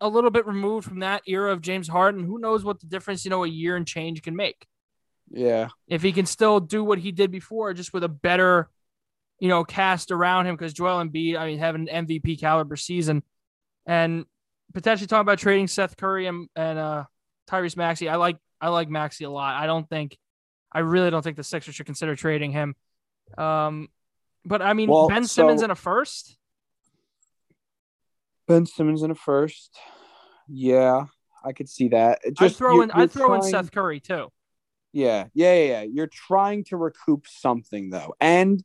a 0.00 0.08
little 0.08 0.30
bit 0.30 0.46
removed 0.46 0.86
from 0.86 1.00
that 1.00 1.22
era 1.26 1.52
of 1.52 1.60
James 1.60 1.88
Harden. 1.88 2.24
Who 2.24 2.38
knows 2.38 2.64
what 2.64 2.80
the 2.80 2.86
difference, 2.86 3.24
you 3.24 3.30
know, 3.30 3.44
a 3.44 3.48
year 3.48 3.74
and 3.76 3.86
change 3.86 4.22
can 4.22 4.36
make. 4.36 4.66
Yeah. 5.30 5.68
If 5.86 6.02
he 6.02 6.12
can 6.12 6.26
still 6.26 6.60
do 6.60 6.82
what 6.82 6.98
he 6.98 7.12
did 7.12 7.30
before, 7.30 7.74
just 7.74 7.92
with 7.92 8.04
a 8.04 8.08
better, 8.08 8.68
you 9.38 9.48
know, 9.48 9.64
cast 9.64 10.10
around 10.10 10.46
him, 10.46 10.56
because 10.56 10.72
Joel 10.72 11.04
Embiid, 11.04 11.36
I 11.38 11.46
mean, 11.46 11.58
having 11.58 11.88
an 11.88 12.06
MVP 12.06 12.40
caliber 12.40 12.76
season 12.76 13.22
and 13.86 14.24
potentially 14.74 15.06
talking 15.06 15.22
about 15.22 15.38
trading 15.38 15.66
Seth 15.66 15.96
Curry 15.96 16.26
and, 16.26 16.48
and 16.56 16.78
uh 16.78 17.04
Tyrese 17.48 17.76
Maxey. 17.76 18.08
I 18.08 18.16
like 18.16 18.36
I 18.60 18.68
like 18.68 18.88
Maxey 18.88 19.24
a 19.24 19.30
lot. 19.30 19.54
I 19.56 19.66
don't 19.66 19.88
think, 19.88 20.18
I 20.72 20.80
really 20.80 21.10
don't 21.10 21.22
think 21.22 21.36
the 21.36 21.44
Sixers 21.44 21.74
should 21.74 21.86
consider 21.86 22.16
trading 22.16 22.50
him. 22.52 22.74
Um, 23.36 23.88
but 24.44 24.62
I 24.62 24.72
mean, 24.72 24.90
Well, 24.90 25.08
Ben 25.08 25.26
Simmons 25.26 25.60
so- 25.60 25.64
in 25.66 25.70
a 25.70 25.74
first. 25.74 26.36
Ben 28.46 28.66
Simmons 28.66 29.02
in 29.02 29.10
a 29.10 29.14
first. 29.14 29.76
Yeah, 30.48 31.04
I 31.44 31.52
could 31.52 31.68
see 31.68 31.88
that. 31.88 32.20
I'd 32.38 32.56
throw 32.56 32.80
in. 32.80 32.90
I'd 32.90 33.10
throw 33.10 33.34
in 33.34 33.42
Seth 33.42 33.70
Curry 33.70 34.00
too. 34.00 34.32
Yeah, 34.92 35.26
yeah, 35.34 35.54
yeah. 35.54 35.82
You're 35.82 36.06
trying 36.08 36.64
to 36.64 36.76
recoup 36.76 37.26
something 37.26 37.90
though, 37.90 38.14
and 38.20 38.62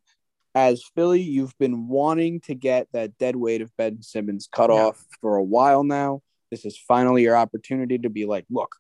as 0.55 0.83
Philly, 0.95 1.21
you've 1.21 1.57
been 1.57 1.87
wanting 1.87 2.39
to 2.41 2.53
get 2.53 2.87
that 2.93 3.17
dead 3.17 3.35
weight 3.35 3.61
of 3.61 3.75
Ben 3.75 4.01
Simmons 4.03 4.47
cut 4.51 4.69
Yeah. 4.69 4.75
off 4.87 5.03
for 5.19 5.35
a 5.35 5.43
while 5.43 5.83
now. 5.83 6.21
This 6.51 6.63
is 6.65 6.77
finally 6.77 7.23
your 7.23 7.35
opportunity 7.35 7.97
to 7.97 8.09
be 8.09 8.25
like, 8.25 8.45
look, 8.51 8.75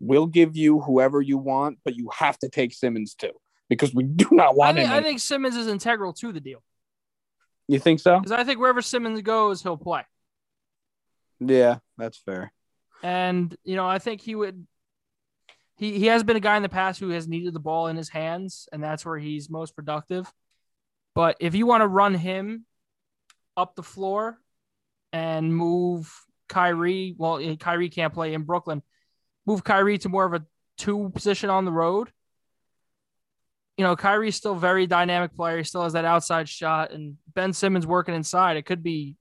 we'll 0.00 0.26
give 0.26 0.56
you 0.56 0.80
whoever 0.80 1.20
you 1.20 1.36
want, 1.36 1.78
but 1.84 1.94
you 1.96 2.08
have 2.14 2.38
to 2.38 2.48
take 2.48 2.72
Simmons 2.72 3.14
too 3.14 3.32
because 3.68 3.94
we 3.94 4.04
do 4.04 4.28
not 4.32 4.48
I 4.48 4.52
want 4.54 4.76
think, 4.78 4.88
him. 4.88 4.96
I 4.96 5.02
think 5.02 5.20
Simmons 5.20 5.54
is 5.56 5.66
integral 5.66 6.14
to 6.14 6.32
the 6.32 6.40
deal 6.40 6.62
you 7.68 7.78
think 7.78 8.00
so? 8.00 8.18
because 8.18 8.32
I 8.32 8.44
think 8.44 8.58
wherever 8.58 8.80
Simmons 8.80 9.20
goes, 9.20 9.62
he'll 9.62 9.76
play. 9.76 10.02
Yeah, 11.40 11.78
that's 11.98 12.16
fair. 12.18 12.52
And 13.02 13.54
you 13.64 13.76
know, 13.76 13.86
I 13.86 13.98
think 13.98 14.22
he 14.22 14.34
would. 14.34 14.66
He 15.78 15.98
he 15.98 16.06
has 16.06 16.24
been 16.24 16.36
a 16.36 16.40
guy 16.40 16.56
in 16.56 16.62
the 16.62 16.68
past 16.68 16.98
who 16.98 17.10
has 17.10 17.28
needed 17.28 17.54
the 17.54 17.60
ball 17.60 17.86
in 17.86 17.96
his 17.96 18.08
hands, 18.08 18.68
and 18.72 18.82
that's 18.82 19.06
where 19.06 19.18
he's 19.18 19.48
most 19.48 19.76
productive. 19.76 20.30
But 21.14 21.36
if 21.40 21.54
you 21.54 21.66
want 21.66 21.82
to 21.82 21.88
run 21.88 22.14
him 22.14 22.66
up 23.56 23.74
the 23.74 23.82
floor 23.82 24.38
and 25.12 25.54
move 25.54 26.12
Kyrie, 26.48 27.14
well, 27.16 27.38
eh, 27.38 27.56
Kyrie 27.56 27.90
can't 27.90 28.12
play 28.12 28.34
in 28.34 28.42
Brooklyn. 28.42 28.82
Move 29.46 29.64
Kyrie 29.64 29.98
to 29.98 30.08
more 30.08 30.24
of 30.24 30.34
a 30.34 30.44
two 30.76 31.10
position 31.14 31.48
on 31.48 31.64
the 31.64 31.72
road. 31.72 32.10
You 33.76 33.84
know, 33.84 33.94
Kyrie's 33.94 34.34
still 34.34 34.56
very 34.56 34.88
dynamic 34.88 35.36
player. 35.36 35.58
He 35.58 35.64
still 35.64 35.84
has 35.84 35.92
that 35.92 36.04
outside 36.04 36.48
shot, 36.48 36.90
and 36.90 37.16
Ben 37.32 37.52
Simmons 37.52 37.86
working 37.86 38.16
inside. 38.16 38.56
It 38.56 38.66
could 38.66 38.82
be, 38.82 39.16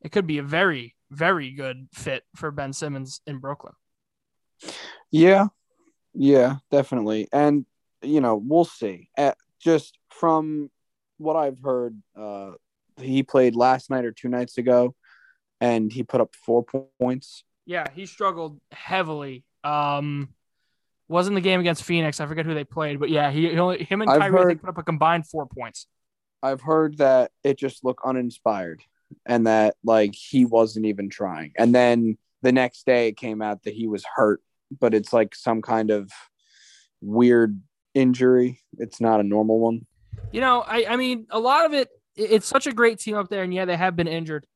it 0.00 0.10
could 0.10 0.26
be 0.26 0.38
a 0.38 0.42
very, 0.42 0.96
very 1.10 1.52
good 1.52 1.88
fit 1.92 2.24
for 2.34 2.50
Ben 2.50 2.72
Simmons 2.72 3.20
in 3.28 3.38
Brooklyn. 3.38 3.74
Yeah, 5.12 5.46
yeah, 6.14 6.56
definitely. 6.70 7.28
And 7.32 7.66
you 8.02 8.20
know, 8.20 8.36
we'll 8.36 8.64
see. 8.64 9.08
Uh 9.16 9.32
just 9.60 9.98
from 10.08 10.70
what 11.18 11.36
I've 11.36 11.58
heard, 11.62 12.00
uh, 12.18 12.52
he 12.96 13.22
played 13.22 13.54
last 13.54 13.90
night 13.90 14.06
or 14.06 14.12
two 14.12 14.28
nights 14.28 14.56
ago, 14.56 14.94
and 15.60 15.92
he 15.92 16.02
put 16.02 16.20
up 16.22 16.34
four 16.34 16.64
points. 16.98 17.44
Yeah, 17.66 17.84
he 17.94 18.06
struggled 18.06 18.58
heavily. 18.72 19.44
Um, 19.62 20.30
wasn't 21.08 21.34
the 21.34 21.40
game 21.42 21.60
against 21.60 21.82
Phoenix. 21.84 22.20
I 22.20 22.26
forget 22.26 22.46
who 22.46 22.54
they 22.54 22.64
played, 22.64 22.98
but 22.98 23.10
yeah, 23.10 23.30
he, 23.30 23.50
he 23.50 23.58
only 23.58 23.84
him 23.84 24.00
and 24.00 24.10
I've 24.10 24.20
Kyrie 24.20 24.32
heard- 24.32 24.60
put 24.60 24.70
up 24.70 24.78
a 24.78 24.82
combined 24.82 25.26
four 25.26 25.46
points. 25.46 25.86
I've 26.42 26.62
heard 26.62 26.96
that 26.98 27.32
it 27.44 27.58
just 27.58 27.84
looked 27.84 28.00
uninspired, 28.02 28.82
and 29.26 29.46
that 29.46 29.74
like 29.84 30.14
he 30.14 30.46
wasn't 30.46 30.86
even 30.86 31.10
trying. 31.10 31.52
And 31.58 31.74
then 31.74 32.16
the 32.40 32.52
next 32.52 32.86
day, 32.86 33.08
it 33.08 33.18
came 33.18 33.42
out 33.42 33.64
that 33.64 33.74
he 33.74 33.86
was 33.86 34.04
hurt, 34.16 34.40
but 34.78 34.94
it's 34.94 35.12
like 35.12 35.34
some 35.34 35.62
kind 35.62 35.90
of 35.90 36.10
weird 37.00 37.60
injury. 37.94 38.60
It's 38.78 39.00
not 39.00 39.20
a 39.20 39.24
normal 39.24 39.58
one. 39.58 39.86
You 40.32 40.40
know, 40.40 40.60
I 40.60 40.86
I 40.88 40.96
mean, 40.96 41.26
a 41.30 41.38
lot 41.40 41.66
of 41.66 41.72
it. 41.74 41.88
it- 42.16 42.30
It's 42.32 42.46
such 42.46 42.66
a 42.66 42.72
great 42.72 42.98
team 42.98 43.16
up 43.16 43.28
there, 43.28 43.42
and 43.42 43.52
yeah, 43.54 43.64
they 43.64 43.76
have 43.76 43.96
been 43.96 44.08
injured, 44.08 44.46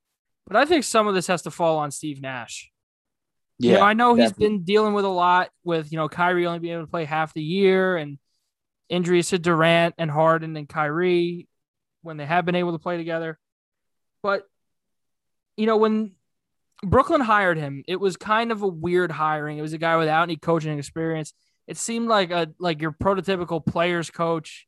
but 0.47 0.56
I 0.56 0.66
think 0.66 0.85
some 0.85 1.06
of 1.09 1.14
this 1.14 1.26
has 1.28 1.42
to 1.42 1.50
fall 1.50 1.78
on 1.78 1.90
Steve 1.90 2.21
Nash. 2.21 2.71
You 3.59 3.73
know, 3.75 3.80
I 3.83 3.92
know 3.92 4.14
he's 4.14 4.30
definitely. 4.33 4.47
been 4.49 4.64
dealing 4.64 4.94
with 4.94 5.04
a 5.04 5.09
lot 5.09 5.50
with, 5.62 5.92
you 5.92 5.97
know, 5.97 6.09
Kyrie 6.09 6.44
only 6.47 6.59
being 6.59 6.75
able 6.75 6.85
to 6.85 6.90
play 6.90 7.04
half 7.04 7.33
the 7.33 7.42
year 7.42 7.97
and 7.97 8.18
injuries 8.88 9.28
to 9.30 9.38
Durant 9.38 9.94
and 9.97 10.11
Harden 10.11 10.56
and 10.56 10.68
Kyrie 10.68 11.47
when 12.02 12.16
they 12.16 12.26
have 12.26 12.44
been 12.44 12.56
able 12.56 12.73
to 12.73 12.80
play 12.80 12.97
together. 12.97 13.38
But, 14.25 14.42
you 15.56 15.66
know, 15.66 15.76
when 15.76 16.16
Brooklyn 16.85 17.21
hired 17.21 17.59
him, 17.59 17.83
it 17.87 17.97
was 17.97 18.17
kind 18.17 18.53
of 18.53 18.62
a 18.62 18.69
weird 18.69 19.11
hiring. 19.11 19.59
It 19.59 19.62
was 19.62 19.73
a 19.73 19.79
guy 19.79 19.97
without 19.97 20.23
any 20.25 20.37
coaching 20.37 20.79
experience. 20.79 21.33
It 21.67 21.76
seemed 21.79 22.09
like 22.09 22.31
a 22.31 22.49
like 22.59 22.81
your 22.83 22.93
prototypical 22.93 23.64
players 23.64 24.11
coach, 24.11 24.67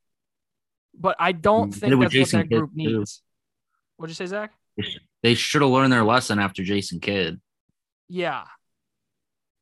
but 0.98 1.16
I 1.18 1.32
don't 1.32 1.70
think 1.72 2.00
that's 2.00 2.12
Jason 2.12 2.38
what 2.40 2.44
that 2.44 2.48
Kidd, 2.54 2.58
group 2.58 2.70
too. 2.70 2.76
needs. 2.98 3.22
What'd 3.96 4.10
you 4.10 4.14
say, 4.14 4.26
Zach? 4.26 4.52
They 5.22 5.34
should 5.34 5.62
have 5.62 5.70
learned 5.70 5.92
their 5.92 6.04
lesson 6.04 6.38
after 6.38 6.62
Jason 6.62 7.00
Kidd. 7.00 7.40
Yeah. 8.08 8.44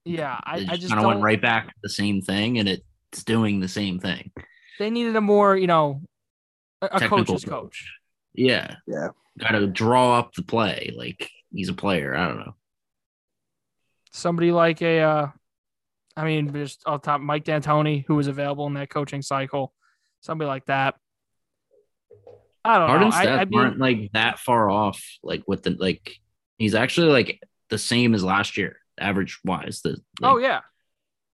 Yeah. 0.05 0.39
I, 0.45 0.61
They 0.61 0.67
I 0.67 0.77
just 0.77 0.89
kind 0.89 0.99
of 0.99 1.03
don't, 1.05 1.07
went 1.15 1.23
right 1.23 1.41
back 1.41 1.69
to 1.69 1.75
the 1.83 1.89
same 1.89 2.21
thing, 2.21 2.59
and 2.59 2.69
it's 2.69 3.25
doing 3.25 3.61
the 3.61 3.69
same 3.69 3.99
thing. 4.01 4.33
they 4.79 4.91
needed 4.91 5.17
a 5.17 5.21
more, 5.21 5.57
you 5.57 5.67
know, 5.67 6.03
a, 6.83 6.87
a 6.87 6.99
Technical 7.01 7.25
coach's 7.25 7.45
coach. 7.45 7.93
Yeah, 8.35 8.77
Yeah. 8.87 9.09
got 9.39 9.53
to 9.53 9.67
draw 9.69 10.19
up 10.19 10.35
the 10.35 10.43
play 10.43 10.93
like 10.97 11.31
he's 11.55 11.69
a 11.69 11.75
player. 11.75 12.17
I 12.17 12.29
don't 12.29 12.39
know. 12.39 12.55
Somebody 14.13 14.53
like 14.53 14.83
a, 14.83 15.01
uh, 15.01 15.29
I 16.17 16.25
mean, 16.25 16.53
just 16.53 16.83
off 16.87 17.03
top, 17.03 17.21
Mike 17.21 17.45
D'Antoni, 17.45 18.05
who 18.07 18.15
was 18.15 18.29
available 18.29 18.67
in 18.67 18.75
that 18.75 18.91
coaching 18.91 19.23
cycle, 19.23 19.73
somebody 20.21 20.49
like 20.49 20.67
that. 20.67 20.95
I 22.65 22.79
don't 22.79 22.89
Harden's 22.89 23.15
know. 23.15 23.21
I, 23.21 23.27
stats 23.27 23.39
I 23.39 23.45
mean, 23.45 23.61
aren't 23.61 23.79
like 23.79 24.13
that 24.13 24.39
far 24.39 24.71
off. 24.71 25.03
Like 25.23 25.43
with 25.47 25.65
the 25.65 25.71
like, 25.71 26.17
he's 26.57 26.75
actually 26.75 27.09
like 27.09 27.43
the 27.69 27.79
same 27.79 28.15
as 28.15 28.23
last 28.23 28.57
year, 28.57 28.77
average 28.99 29.41
wise. 29.45 29.81
The 29.83 29.91
like, 30.21 30.33
oh 30.33 30.39
yeah, 30.39 30.61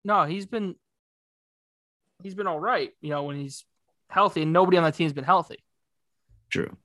no, 0.04 0.24
he's 0.24 0.46
been, 0.46 0.76
he's 2.24 2.36
been 2.36 2.48
all 2.48 2.60
right. 2.60 2.92
You 3.02 3.10
know, 3.10 3.24
when 3.24 3.36
he's 3.36 3.66
healthy, 4.10 4.44
and 4.44 4.54
nobody 4.54 4.78
on 4.78 4.84
that 4.84 4.96
team's 4.96 5.14
been 5.14 5.24
healthy. 5.24 5.64
true. 6.50 6.76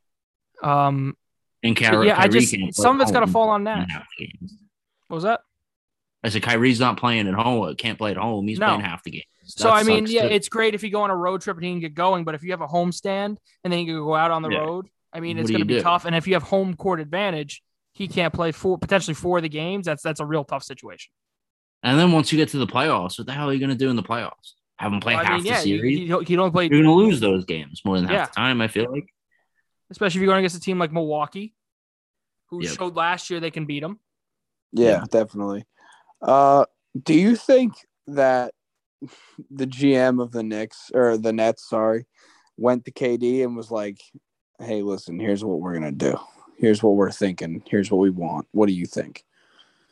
Um, 0.63 1.17
And 1.65 1.75
Kyrie, 1.77 2.07
yeah, 2.09 2.21
I 2.21 2.29
just 2.29 2.55
can't 2.55 2.75
some 2.75 2.97
of 2.97 3.03
it's 3.03 3.11
got 3.11 3.21
to 3.21 3.27
fall 3.27 3.49
on 3.49 3.63
in 3.63 3.65
Nash. 3.65 3.91
half 3.91 4.07
the 4.19 4.27
games. 4.27 4.55
What 5.09 5.15
was 5.17 5.25
that? 5.25 5.41
I 6.23 6.29
said 6.29 6.43
Kyrie's 6.43 6.79
not 6.81 6.99
playing 6.99 7.27
at 7.27 7.35
home. 7.35 7.63
Uh, 7.69 7.75
can't 7.75 7.99
play 7.99 8.11
at 8.13 8.17
home. 8.17 8.47
He's 8.47 8.59
No. 8.59 8.67
playing 8.67 8.81
half 8.83 9.03
the 9.03 9.11
games. 9.11 9.25
So 9.47 9.65
That 9.65 9.75
I 9.75 9.83
mean, 9.83 10.07
yeah, 10.07 10.23
too. 10.23 10.29
it's 10.29 10.49
great 10.49 10.75
if 10.75 10.83
you 10.83 10.91
go 10.91 11.03
on 11.03 11.11
a 11.11 11.17
road 11.17 11.41
trip 11.43 11.57
and 11.57 11.65
he 11.65 11.73
can 11.73 11.81
get 11.81 11.95
going, 11.95 12.25
but 12.25 12.35
if 12.35 12.43
you 12.43 12.51
have 12.53 12.61
a 12.63 12.67
home 12.67 12.93
stand 12.93 13.39
and 13.63 13.73
then 13.73 13.81
you 13.81 13.87
can 13.97 14.05
go 14.05 14.15
out 14.15 14.31
on 14.31 14.43
the 14.43 14.51
Yeah. 14.51 14.59
road, 14.59 14.87
I 15.13 15.21
mean, 15.21 15.37
What 15.37 15.43
it's 15.43 15.51
going 15.51 15.61
to 15.61 15.67
be 15.67 15.75
do? 15.75 15.81
tough. 15.83 16.05
And 16.07 16.15
if 16.17 16.27
you 16.27 16.35
have 16.35 16.43
home 16.45 16.75
court 16.75 17.01
advantage, 17.01 17.63
he 17.93 18.09
can't 18.09 18.33
play 18.33 18.53
for 18.53 18.79
potentially 18.79 19.15
four 19.15 19.37
of 19.39 19.43
the 19.43 19.49
games. 19.51 19.87
That's 19.87 20.03
that's 20.03 20.21
a 20.21 20.27
real 20.27 20.45
tough 20.45 20.63
situation. 20.65 21.11
And 21.83 21.99
then 21.99 22.13
once 22.13 22.33
you 22.33 22.39
get 22.39 22.49
to 22.51 22.59
the 22.59 22.67
playoffs, 22.67 23.19
what 23.19 23.27
the 23.27 23.33
hell 23.33 23.49
are 23.51 23.53
you 23.53 23.61
going 23.61 23.71
to 23.71 23.77
do 23.77 23.91
in 23.91 23.97
the 23.97 24.03
playoffs? 24.03 24.55
Have 24.79 24.93
him 24.93 25.01
play 25.01 25.15
I 25.15 25.25
half 25.25 25.37
mean, 25.37 25.47
yeah, 25.47 25.61
the 25.63 25.69
you, 25.69 25.79
series? 25.79 25.99
you, 26.01 26.21
you 26.27 26.37
don't 26.37 26.51
play, 26.53 26.65
You're 26.65 26.83
going 26.83 26.85
to 26.85 26.93
lose 26.93 27.21
those 27.21 27.45
games 27.45 27.83
more 27.85 27.97
than 27.97 28.07
half 28.07 28.13
Yeah. 28.13 28.25
the 28.27 28.33
time. 28.33 28.61
I 28.61 28.69
feel 28.69 28.91
like. 28.91 29.07
Especially 29.95 30.19
if 30.19 30.23
you're 30.23 30.33
going 30.33 30.41
against 30.41 30.57
a 30.57 30.61
team 30.61 30.77
like 30.77 30.91
Milwaukee, 30.91 31.55
who 32.47 32.65
Yep. 32.65 32.75
showed 32.77 32.97
last 32.97 33.31
year 33.31 33.39
they 33.39 33.53
can 33.53 33.65
beat 33.65 33.79
them. 33.81 34.01
Yeah, 34.73 34.89
Yeah. 34.89 35.05
definitely. 35.09 35.67
Uh, 36.21 36.65
do 37.01 37.15
you 37.15 37.37
think 37.37 37.75
that 38.09 38.55
the 39.51 39.67
GM 39.69 40.21
of 40.21 40.33
the 40.33 40.43
Knicks 40.43 40.91
or 40.93 41.17
the 41.17 41.33
Nets, 41.33 41.69
sorry, 41.69 42.07
went 42.57 42.85
to 42.87 42.91
KD 42.91 43.45
and 43.45 43.57
was 43.57 43.71
like, 43.71 44.01
"Hey, 44.59 44.83
listen, 44.83 45.21
here's 45.21 45.45
what 45.45 45.61
we're 45.61 45.75
gonna 45.75 45.93
do. 45.93 46.19
Here's 46.57 46.83
what 46.83 46.97
we're 46.97 47.13
thinking. 47.13 47.63
Here's 47.69 47.89
what 47.89 47.99
we 47.99 48.11
want. 48.11 48.49
What 48.51 48.67
do 48.67 48.73
you 48.73 48.87
think?" 48.87 49.25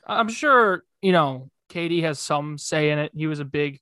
I'm 0.05 0.29
sure 0.29 0.85
you 1.01 1.13
know 1.13 1.49
KD 1.69 2.03
has 2.03 2.19
some 2.19 2.59
say 2.59 2.91
in 2.91 2.99
it. 2.99 3.13
He 3.15 3.29
was 3.29 3.39
a 3.39 3.45
big, 3.45 3.79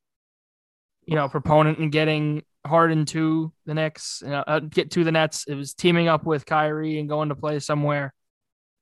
you 1.07 1.15
know, 1.15 1.31
proponent 1.31 1.79
in 1.79 1.89
getting 1.89 2.43
Harden 2.67 3.07
to 3.07 3.53
the 3.67 3.75
Knicks, 3.75 4.23
you 4.23 4.31
know, 4.31 4.45
uh, 4.47 4.61
get 4.61 4.91
to 4.93 5.05
the 5.05 5.13
Nets. 5.13 5.45
It 5.49 5.55
was 5.55 5.75
teaming 5.75 6.09
up 6.09 6.25
with 6.25 6.45
Kyrie 6.45 6.99
and 6.99 7.09
going 7.09 7.31
to 7.31 7.35
play 7.35 7.59
somewhere. 7.59 8.13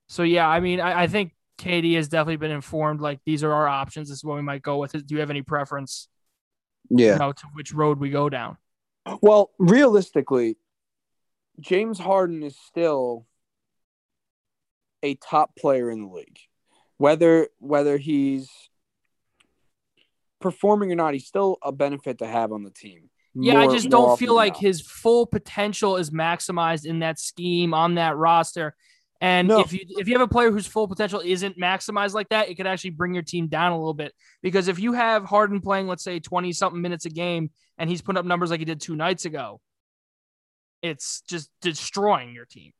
So 0.09 0.23
yeah, 0.23 0.49
I 0.49 0.61
mean, 0.61 0.81
I, 0.81 1.03
I 1.03 1.07
think 1.07 1.33
KD 1.59 1.97
has 1.97 2.09
definitely 2.09 2.37
been 2.37 2.51
informed. 2.51 3.01
Like 3.01 3.21
these 3.25 3.45
are 3.45 3.53
our 3.53 3.69
options. 3.69 4.09
This 4.09 4.19
is 4.19 4.25
what 4.25 4.37
we 4.37 4.43
might 4.43 4.63
go 4.63 4.79
with. 4.79 4.93
Do 4.93 5.15
you 5.15 5.21
have 5.21 5.31
any 5.31 5.43
preference? 5.43 6.09
Yeah. 6.91 7.15
You 7.15 7.19
know, 7.19 7.33
to 7.33 7.47
which 7.53 7.73
road 7.73 7.99
we 7.99 8.11
go 8.11 8.29
down? 8.29 8.57
Well, 9.21 9.51
realistically, 9.59 10.57
James 11.61 11.99
Harden 11.99 12.43
is 12.43 12.57
still 12.67 13.27
a 15.03 15.15
top 15.15 15.57
player 15.57 15.91
in 15.91 16.03
the 16.03 16.09
league. 16.09 16.39
Whether 16.97 17.49
whether 17.59 17.97
he's 17.97 18.51
performing 20.41 20.91
or 20.91 20.97
not, 20.97 21.15
he's 21.15 21.27
still 21.27 21.59
a 21.63 21.73
benefit 21.73 22.19
to 22.19 22.27
have 22.27 22.53
on 22.53 22.65
the 22.65 22.71
team. 22.71 23.11
Yeah, 23.41 23.53
More- 23.55 23.63
I 23.63 23.67
just 23.73 23.89
don't 23.91 24.19
feel 24.19 24.35
like 24.35 24.55
not. 24.55 24.63
his 24.63 24.81
full 24.81 25.27
potential 25.27 25.97
is 25.97 26.11
maximized 26.11 26.87
in 26.87 27.01
that 27.01 27.19
scheme 27.19 27.73
on 27.75 27.95
that 27.95 28.17
roster. 28.17 28.75
And 29.21 29.49
No. 29.49 29.61
if 29.61 29.73
you 29.73 29.81
if 29.91 30.09
you 30.09 30.15
have 30.15 30.23
a 30.23 30.29
player 30.29 30.51
whose 30.51 30.67
full 30.67 30.87
potential 30.89 31.21
isn't 31.25 31.59
maximized 31.59 32.15
like 32.15 32.29
that, 32.31 32.49
it 32.49 32.55
could 32.57 32.67
actually 32.67 32.91
bring 32.91 33.15
your 33.15 33.23
team 33.23 33.49
down 33.49 33.73
a 33.73 33.77
little 33.79 33.95
bit. 33.95 34.13
Because 34.43 34.69
if 34.69 34.79
you 34.79 34.93
have 34.93 35.25
Harden 35.25 35.61
playing, 35.61 35.89
let's 35.89 36.05
say 36.05 36.21
twenty 36.21 36.53
something 36.53 36.81
minutes 36.81 37.05
a 37.05 37.11
game, 37.11 37.51
and 37.79 37.91
he's 37.91 38.01
putting 38.03 38.19
up 38.19 38.25
numbers 38.25 38.51
like 38.51 38.61
he 38.61 38.65
did 38.65 38.81
two 38.81 38.97
nights 38.97 39.25
ago, 39.25 39.61
it's 40.83 41.23
just 41.29 41.51
destroying 41.61 42.33
your 42.33 42.45
team. 42.45 42.73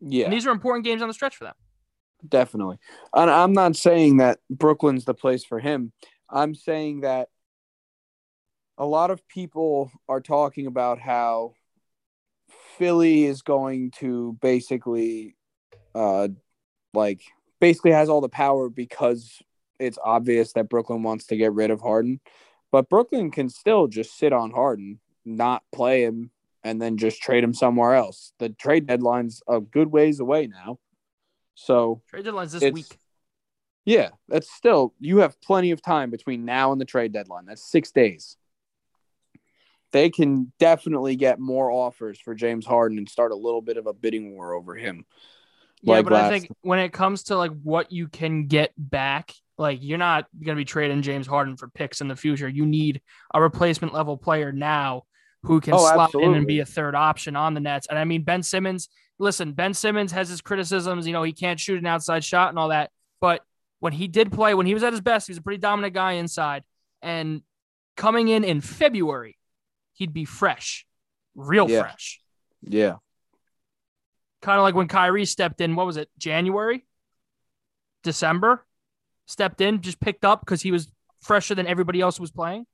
yeah. 0.00 0.24
And 0.24 0.32
these 0.32 0.46
are 0.46 0.50
important 0.50 0.84
games 0.84 1.00
on 1.02 1.08
the 1.08 1.14
stretch 1.14 1.36
for 1.36 1.44
them. 1.44 1.54
Definitely. 2.26 2.78
And 3.14 3.30
I'm 3.30 3.52
not 3.52 3.76
saying 3.76 4.18
that 4.18 4.38
Brooklyn's 4.50 5.04
the 5.06 5.14
place 5.14 5.44
for 5.44 5.58
him. 5.58 5.92
I'm 6.28 6.54
saying 6.54 7.00
that 7.00 7.28
a 8.78 8.86
lot 8.86 9.10
of 9.10 9.26
people 9.28 9.90
are 10.08 10.20
talking 10.20 10.66
about 10.66 10.98
how 10.98 11.54
Philly 12.76 13.24
is 13.24 13.42
going 13.42 13.90
to 13.92 14.36
basically, 14.40 15.36
uh, 15.94 16.28
like, 16.92 17.22
basically 17.60 17.92
has 17.92 18.08
all 18.08 18.20
the 18.20 18.28
power 18.28 18.68
because 18.68 19.42
it's 19.78 19.98
obvious 20.02 20.52
that 20.52 20.68
Brooklyn 20.68 21.02
wants 21.02 21.26
to 21.26 21.36
get 21.36 21.52
rid 21.52 21.70
of 21.70 21.80
Harden. 21.80 22.20
But 22.70 22.88
Brooklyn 22.88 23.30
can 23.30 23.48
still 23.48 23.86
just 23.86 24.18
sit 24.18 24.32
on 24.32 24.50
Harden, 24.50 25.00
not 25.24 25.62
play 25.72 26.02
him, 26.02 26.30
and 26.62 26.82
then 26.82 26.96
just 26.96 27.22
trade 27.22 27.44
him 27.44 27.54
somewhere 27.54 27.94
else. 27.94 28.32
The 28.38 28.50
trade 28.50 28.86
deadline's 28.86 29.42
a 29.48 29.60
good 29.60 29.90
ways 29.92 30.20
away 30.20 30.48
now. 30.48 30.78
So 31.54 32.02
Trade 32.10 32.24
deadline's 32.24 32.52
this 32.52 32.72
week. 32.72 32.98
yeah, 33.84 34.10
that's 34.28 34.52
still 34.52 34.92
you 34.98 35.18
have 35.18 35.40
plenty 35.40 35.70
of 35.70 35.80
time 35.80 36.10
between 36.10 36.44
now 36.44 36.72
and 36.72 36.80
the 36.80 36.84
trade 36.84 37.12
deadline. 37.12 37.46
That's 37.46 37.62
six 37.70 37.92
days. 37.92 38.36
They 39.96 40.10
can 40.10 40.52
definitely 40.58 41.16
get 41.16 41.40
more 41.40 41.70
offers 41.70 42.20
for 42.20 42.34
James 42.34 42.66
Harden 42.66 42.98
and 42.98 43.08
start 43.08 43.32
a 43.32 43.34
little 43.34 43.62
bit 43.62 43.78
of 43.78 43.86
a 43.86 43.94
bidding 43.94 44.34
war 44.34 44.52
over 44.52 44.74
him. 44.74 45.06
Yeah, 45.80 45.94
like 45.94 46.04
but 46.04 46.12
I 46.12 46.28
think 46.28 46.54
when 46.60 46.80
it 46.80 46.92
comes 46.92 47.22
to 47.24 47.36
like 47.38 47.52
what 47.62 47.90
you 47.90 48.06
can 48.06 48.46
get 48.46 48.74
back, 48.76 49.32
like 49.56 49.78
you're 49.80 49.96
not 49.96 50.26
going 50.34 50.54
to 50.54 50.60
be 50.60 50.66
trading 50.66 51.00
James 51.00 51.26
Harden 51.26 51.56
for 51.56 51.68
picks 51.68 52.02
in 52.02 52.08
the 52.08 52.14
future. 52.14 52.46
You 52.46 52.66
need 52.66 53.00
a 53.32 53.40
replacement 53.40 53.94
level 53.94 54.18
player 54.18 54.52
now 54.52 55.04
who 55.44 55.62
can 55.62 55.72
Oh, 55.72 55.78
slot 55.78 56.14
in 56.14 56.34
and 56.34 56.46
be 56.46 56.60
a 56.60 56.66
third 56.66 56.94
option 56.94 57.34
on 57.34 57.54
the 57.54 57.60
Nets. 57.60 57.86
And 57.88 57.98
I 57.98 58.04
mean, 58.04 58.22
Ben 58.22 58.42
Simmons, 58.42 58.90
listen, 59.18 59.54
Ben 59.54 59.72
Simmons 59.72 60.12
has 60.12 60.28
his 60.28 60.42
criticisms. 60.42 61.06
You 61.06 61.14
know, 61.14 61.22
he 61.22 61.32
can't 61.32 61.58
shoot 61.58 61.78
an 61.78 61.86
outside 61.86 62.22
shot 62.22 62.50
and 62.50 62.58
all 62.58 62.68
that. 62.68 62.90
But 63.18 63.40
when 63.80 63.94
he 63.94 64.08
did 64.08 64.30
play, 64.30 64.52
when 64.52 64.66
he 64.66 64.74
was 64.74 64.82
at 64.82 64.92
his 64.92 65.00
best, 65.00 65.26
he 65.26 65.30
was 65.30 65.38
a 65.38 65.42
pretty 65.42 65.62
dominant 65.62 65.94
guy 65.94 66.12
inside. 66.12 66.64
And 67.00 67.40
coming 67.96 68.28
in 68.28 68.44
in 68.44 68.60
February, 68.60 69.38
he'd 69.96 70.12
be 70.12 70.24
fresh, 70.24 70.86
real 71.34 71.68
Yeah. 71.70 71.80
fresh. 71.82 72.20
Yeah. 72.62 72.96
kind 74.42 74.58
of 74.58 74.62
like 74.62 74.74
when 74.76 74.86
Kyrie 74.86 75.24
stepped 75.24 75.60
in. 75.60 75.74
What 75.74 75.86
was 75.86 75.96
it? 75.96 76.08
January, 76.18 76.84
December, 78.04 78.64
stepped 79.26 79.60
in, 79.60 79.80
just 79.80 79.98
picked 79.98 80.24
up 80.24 80.40
because 80.40 80.62
he 80.62 80.70
was 80.70 80.92
fresher 81.20 81.54
than 81.56 81.66
everybody 81.66 82.00
else 82.00 82.20
was 82.20 82.30
playing. 82.30 82.64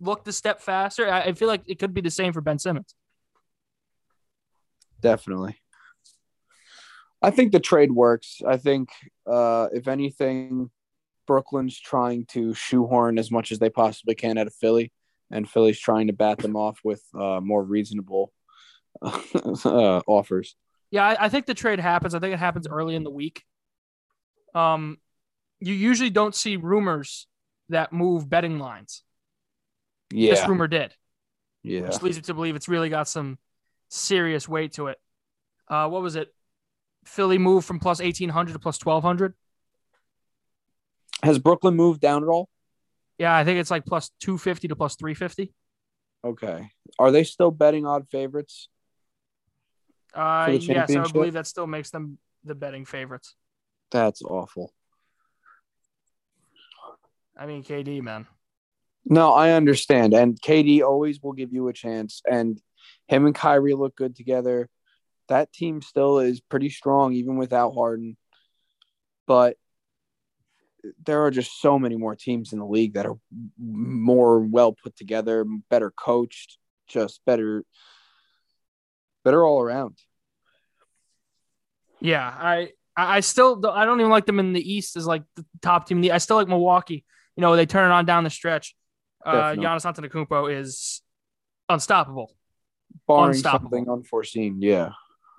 Looked 0.00 0.28
a 0.28 0.32
step 0.32 0.60
faster. 0.60 1.08
I, 1.08 1.22
I 1.22 1.32
feel 1.32 1.48
like 1.48 1.62
it 1.66 1.78
could 1.78 1.94
be 1.94 2.02
the 2.02 2.10
same 2.10 2.32
for 2.34 2.42
Ben 2.42 2.58
Simmons. 2.58 2.94
Definitely. 5.00 5.56
I 7.22 7.30
think 7.30 7.52
the 7.52 7.60
trade 7.60 7.92
works. 7.92 8.42
I 8.46 8.56
think 8.56 8.90
uh, 9.26 9.68
if 9.72 9.88
anything, 9.88 10.70
Brooklyn's 11.26 11.78
trying 11.78 12.26
to 12.26 12.52
shoehorn 12.52 13.18
as 13.18 13.30
much 13.30 13.52
as 13.52 13.58
they 13.60 13.70
possibly 13.70 14.14
can 14.14 14.36
out 14.38 14.48
of 14.48 14.54
Philly, 14.54 14.92
and 15.32 15.48
Philly's 15.48 15.80
trying 15.80 16.06
to 16.06 16.12
bat 16.12 16.38
them 16.38 16.54
off 16.54 16.78
with 16.84 17.02
uh, 17.18 17.40
more 17.40 17.64
reasonable 17.64 18.32
uh, 19.02 20.00
offers. 20.06 20.54
Yeah, 20.90 21.04
I, 21.04 21.24
I 21.24 21.28
think 21.30 21.46
the 21.46 21.54
trade 21.54 21.80
happens. 21.80 22.14
I 22.14 22.18
think 22.18 22.34
it 22.34 22.38
happens 22.38 22.68
early 22.68 22.94
in 22.94 23.02
the 23.02 23.10
week. 23.10 23.42
Um, 24.54 24.98
you 25.60 25.72
usually 25.72 26.10
don't 26.10 26.34
see 26.34 26.56
rumors 26.56 27.26
that 27.70 27.92
move 27.92 28.28
betting 28.28 28.58
lines. 28.58 29.02
Yeah, 30.12 30.34
this 30.34 30.46
rumor 30.46 30.68
did. 30.68 30.94
yeah. 31.62 31.82
which 31.82 32.02
leads 32.02 32.16
me 32.18 32.22
to 32.22 32.34
believe 32.34 32.54
it's 32.54 32.68
really 32.68 32.90
got 32.90 33.08
some 33.08 33.38
serious 33.88 34.46
weight 34.46 34.74
to 34.74 34.88
it. 34.88 34.98
Uh, 35.68 35.88
what 35.88 36.02
was 36.02 36.16
it? 36.16 36.28
Philly 37.06 37.38
moved 37.38 37.66
from 37.66 37.80
plus 37.80 38.00
eighteen 38.00 38.28
hundred 38.28 38.52
to 38.52 38.58
plus 38.58 38.76
twelve 38.76 39.02
hundred. 39.02 39.32
Has 41.22 41.38
Brooklyn 41.38 41.76
moved 41.76 42.00
down 42.00 42.22
at 42.22 42.28
all? 42.28 42.48
Yeah, 43.22 43.36
I 43.36 43.44
think 43.44 43.60
it's 43.60 43.70
like 43.70 43.86
plus 43.86 44.10
two 44.18 44.36
fifty 44.36 44.66
to 44.66 44.74
plus 44.74 44.96
three 44.96 45.14
fifty. 45.14 45.52
Okay. 46.24 46.70
Are 46.98 47.12
they 47.12 47.22
still 47.22 47.52
betting 47.52 47.86
odd 47.86 48.08
favorites? 48.08 48.68
Uh, 50.12 50.58
yes, 50.60 50.90
I 50.90 51.06
believe 51.06 51.34
that 51.34 51.46
still 51.46 51.68
makes 51.68 51.90
them 51.90 52.18
the 52.42 52.56
betting 52.56 52.84
favorites. 52.84 53.36
That's 53.92 54.22
awful. 54.22 54.74
I 57.38 57.46
mean, 57.46 57.62
KD 57.62 58.02
man. 58.02 58.26
No, 59.04 59.32
I 59.32 59.52
understand. 59.52 60.14
And 60.14 60.36
KD 60.42 60.82
always 60.82 61.22
will 61.22 61.32
give 61.32 61.52
you 61.52 61.68
a 61.68 61.72
chance. 61.72 62.22
And 62.28 62.60
him 63.06 63.24
and 63.26 63.36
Kyrie 63.36 63.74
look 63.74 63.94
good 63.94 64.16
together. 64.16 64.68
That 65.28 65.52
team 65.52 65.80
still 65.80 66.18
is 66.18 66.40
pretty 66.40 66.70
strong, 66.70 67.12
even 67.12 67.36
without 67.36 67.70
Harden. 67.70 68.16
But 69.28 69.58
there 71.04 71.24
are 71.24 71.30
just 71.30 71.60
so 71.60 71.78
many 71.78 71.96
more 71.96 72.14
teams 72.14 72.52
in 72.52 72.58
the 72.58 72.66
league 72.66 72.94
that 72.94 73.06
are 73.06 73.18
more 73.58 74.40
well 74.40 74.72
put 74.72 74.96
together, 74.96 75.44
better 75.70 75.90
coached, 75.90 76.58
just 76.86 77.20
better, 77.24 77.64
better 79.24 79.44
all 79.44 79.60
around. 79.60 79.98
Yeah, 82.00 82.26
I 82.26 82.70
I 82.96 83.20
still 83.20 83.64
I 83.66 83.84
don't 83.84 84.00
even 84.00 84.10
like 84.10 84.26
them 84.26 84.40
in 84.40 84.52
the 84.52 84.72
East 84.72 84.96
as 84.96 85.06
like 85.06 85.22
the 85.36 85.44
top 85.60 85.86
team. 85.86 86.04
I 86.10 86.18
still 86.18 86.36
like 86.36 86.48
Milwaukee. 86.48 87.04
You 87.36 87.40
know, 87.40 87.56
they 87.56 87.66
turn 87.66 87.90
it 87.90 87.94
on 87.94 88.04
down 88.04 88.24
the 88.24 88.30
stretch. 88.30 88.74
Uh. 89.24 89.54
Giannis 89.54 89.84
Antetokounmpo 89.86 90.58
is 90.58 91.02
unstoppable. 91.68 92.34
Barring 93.06 93.30
Unstoppable. 93.30 93.70
something 93.70 93.90
unforeseen. 93.90 94.60
Yeah. 94.60 94.90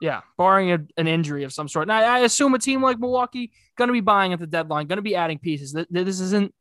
Yeah, 0.03 0.19
barring 0.37 0.69
a, 0.73 0.79
an 0.97 1.07
injury 1.07 1.45
of 1.45 1.53
some 1.53 1.69
sort. 1.69 1.83
And 1.83 1.93
I, 1.93 2.19
assume 2.19 2.53
a 2.55 2.59
team 2.59 2.81
like 2.83 2.99
Milwaukee 2.99 3.53
going 3.77 3.87
to 3.87 3.93
be 3.93 4.01
buying 4.01 4.33
at 4.33 4.39
the 4.39 4.45
deadline, 4.45 4.87
going 4.87 4.97
to 4.97 5.01
be 5.01 5.15
adding 5.15 5.39
pieces. 5.39 5.71
Th- 5.71 5.87
th- 5.87 6.05
This 6.05 6.19
isn't, 6.19 6.53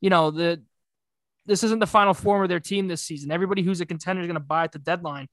you 0.00 0.10
know, 0.10 0.32
the 0.32 0.60
this 1.46 1.62
isn't 1.62 1.78
the 1.78 1.86
final 1.86 2.14
form 2.14 2.42
of 2.42 2.48
their 2.48 2.58
team 2.58 2.88
this 2.88 3.00
season. 3.00 3.30
Everybody 3.30 3.62
who's 3.62 3.80
a 3.80 3.86
contender 3.86 4.22
is 4.22 4.26
going 4.26 4.34
to 4.34 4.40
buy 4.40 4.64
at 4.64 4.72
the 4.72 4.80
deadline. 4.80 5.28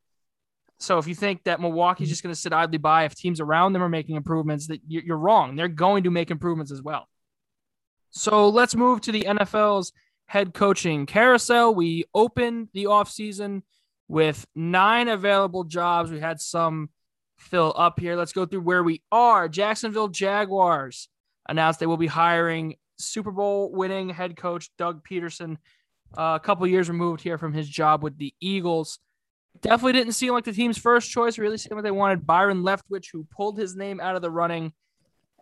So 0.78 1.00
if 1.00 1.08
you 1.08 1.16
think 1.16 1.46
that 1.46 1.60
Milwaukee's 1.60 2.10
just 2.10 2.22
going 2.22 2.34
to 2.36 2.40
sit 2.40 2.54
idly 2.54 2.78
by 2.78 3.06
if 3.06 3.16
teams 3.16 3.40
around 3.42 3.74
them 3.74 3.82
are 3.82 3.90
making 3.90 4.18
improvements, 4.18 4.68
that 4.68 4.82
you- 4.88 5.02
you're 5.04 5.18
wrong. 5.18 5.56
They're 5.56 5.68
going 5.68 6.04
to 6.04 6.12
make 6.12 6.30
improvements 6.30 6.72
as 6.72 6.84
well. 6.84 7.08
So 8.12 8.50
let's 8.50 8.76
move 8.76 9.02
to 9.02 9.12
the 9.12 9.26
NFL's 9.26 9.94
head 10.28 10.54
coaching 10.54 11.08
carousel. 11.08 11.74
We 11.74 12.06
opened 12.14 12.68
the 12.76 12.84
offseason 12.84 13.64
with 14.08 14.46
nine 14.56 15.08
available 15.08 15.64
jobs. 15.64 16.12
We 16.12 16.20
had 16.20 16.40
some 16.40 16.90
fill 17.48 17.74
up 17.76 18.00
here. 18.00 18.16
Let's 18.16 18.34
go 18.34 18.46
through 18.46 18.62
where 18.62 18.84
we 18.84 19.02
are. 19.12 19.48
Jacksonville 19.48 20.08
Jaguars 20.08 21.10
announced 21.48 21.80
they 21.80 21.86
will 21.86 21.98
be 21.98 22.08
hiring 22.08 22.76
Super 22.98 23.32
Bowl 23.32 23.72
winning 23.72 24.10
head 24.10 24.38
coach 24.38 24.70
Doug 24.78 25.06
Pederson. 25.08 25.58
Uh, 26.18 26.38
a 26.38 26.40
couple 26.44 26.66
years 26.68 26.90
removed 26.90 27.22
here 27.22 27.38
from 27.38 27.54
his 27.54 27.68
job 27.68 28.04
with 28.04 28.18
the 28.18 28.34
Eagles. 28.40 29.00
Definitely 29.62 29.94
didn't 29.94 30.14
seem 30.14 30.34
like 30.34 30.46
the 30.46 30.54
team's 30.54 30.78
first 30.78 31.10
choice. 31.10 31.38
Really 31.38 31.58
seemed 31.58 31.76
like 31.76 31.84
they 31.84 31.92
wanted 31.92 32.28
Byron 32.28 32.64
Leftwich, 32.64 33.08
who 33.12 33.26
pulled 33.26 33.58
his 33.58 33.76
name 33.76 34.00
out 34.00 34.16
of 34.16 34.22
the 34.22 34.32
running 34.32 34.74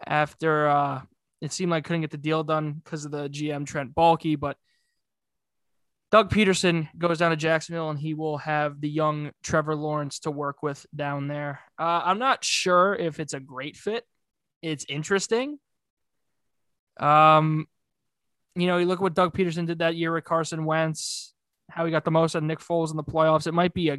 after 0.06 0.68
uh, 0.68 1.02
it 1.41 1.52
seemed 1.52 1.72
like 1.72 1.84
couldn't 1.84 2.02
get 2.02 2.12
the 2.12 2.18
deal 2.18 2.44
done 2.44 2.74
because 2.74 3.06
of 3.06 3.12
the 3.12 3.30
GM 3.30 3.65
Trent 3.65 3.94
Baalke. 3.94 4.39
But 4.39 4.58
Doug 6.12 6.30
Pederson 6.30 6.88
goes 6.98 7.18
down 7.18 7.32
to 7.32 7.38
Jacksonville 7.38 7.89
and 7.89 8.00
he 8.00 8.13
will 8.13 8.38
have 8.38 8.80
the 8.80 8.89
young 8.89 9.32
Trevor 9.44 9.76
Lawrence 9.76 10.20
to 10.20 10.32
work 10.32 10.62
with 10.62 10.86
down 10.96 11.28
there. 11.28 11.62
Uh, 11.80 12.02
I'm 12.06 12.20
not 12.20 12.44
sure 12.44 12.96
if 12.96 13.20
it's 13.20 13.34
a 13.34 13.39
great 13.39 13.76
fit. 13.76 14.06
It's 14.62 14.86
interesting. 14.88 15.58
Um, 17.00 17.68
you 18.56 18.68
know, 18.68 18.78
you 18.78 18.86
look 18.86 19.00
at 19.00 19.04
what 19.04 19.15
Doug 19.15 19.36
Pederson 19.36 19.68
did 19.68 19.80
that 19.80 19.96
year 19.96 20.13
with 20.13 20.24
Carson 20.24 20.63
Wentz, 20.63 21.34
how 21.70 21.86
he 21.86 21.91
got 21.91 22.06
the 22.06 22.12
most 22.12 22.36
out 22.36 22.39
of 22.39 22.44
Nick 22.46 22.60
Foles 22.60 22.91
in 22.91 22.98
the 22.98 23.04
playoffs. 23.04 23.48
It 23.48 23.54
might 23.54 23.74
be 23.74 23.89
a 23.89 23.98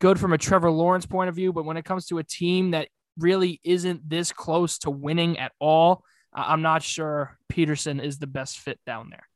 good 0.00 0.18
from 0.18 0.32
a 0.32 0.38
Trevor 0.38 0.70
Lawrence 0.70 1.06
point 1.06 1.28
of 1.28 1.36
view, 1.36 1.52
but 1.52 1.64
when 1.64 1.76
it 1.76 1.84
comes 1.84 2.06
to 2.06 2.18
a 2.18 2.24
team 2.24 2.72
that 2.72 2.88
really 3.18 3.60
isn't 3.64 4.08
this 4.08 4.32
close 4.32 4.78
to 4.78 4.90
winning 4.90 5.38
at 5.38 5.52
all, 5.58 6.04
I'm 6.32 6.62
not 6.62 6.82
sure 6.82 7.38
Pederson 7.50 8.02
is 8.02 8.18
the 8.18 8.26
best 8.26 8.58
fit 8.58 8.78
down 8.84 9.10
there. 9.10 9.29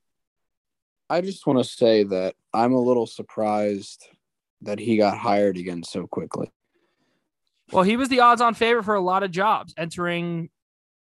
I 1.11 1.21
just 1.21 1.47
want 1.47 1.59
to 1.59 1.65
say 1.65 2.05
that 2.05 2.35
I'm 2.53 2.73
a 2.73 2.81
little 2.81 3.07
surprised 3.07 4.07
that 4.63 4.79
he 4.79 4.97
got 4.97 5.19
hired 5.19 5.57
again 5.57 5.83
so 5.83 6.07
quickly. 6.07 6.51
Well, 7.73 7.83
he 7.83 7.97
was 7.97 8.09
the 8.09 8.21
odds-on 8.21 8.55
favorite 8.55 8.85
for 8.85 8.95
a 8.95 9.01
lot 9.01 9.23
of 9.23 9.31
jobs 9.31 9.75
entering 9.77 10.51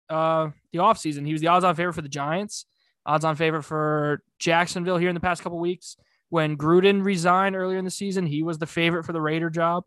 uh, 0.10 0.50
the 0.72 0.80
offseason. 0.80 1.26
He 1.26 1.34
was 1.34 1.42
the 1.42 1.48
odds-on 1.48 1.76
favorite 1.76 1.94
for 1.94 2.02
the 2.02 2.10
Giants, 2.10 2.66
odds-on 3.06 3.36
favorite 3.36 3.64
for 3.64 4.22
Jacksonville 4.40 4.98
here 4.98 5.10
in 5.10 5.16
the 5.16 5.22
past 5.22 5.42
couple 5.42 5.60
weeks. 5.60 5.98
When 6.30 6.58
Gruden 6.58 7.04
resigned 7.04 7.56
earlier 7.56 7.78
in 7.78 7.86
the 7.86 7.92
season, 7.92 8.26
he 8.26 8.44
was 8.44 8.60
the 8.60 8.68
favorite 8.68 9.04
for 9.04 9.14
the 9.14 9.22
Raider 9.22 9.50
job. 9.50 9.86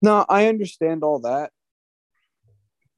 No, 0.00 0.24
I 0.28 0.46
understand 0.46 1.04
all 1.04 1.20
that. 1.20 1.50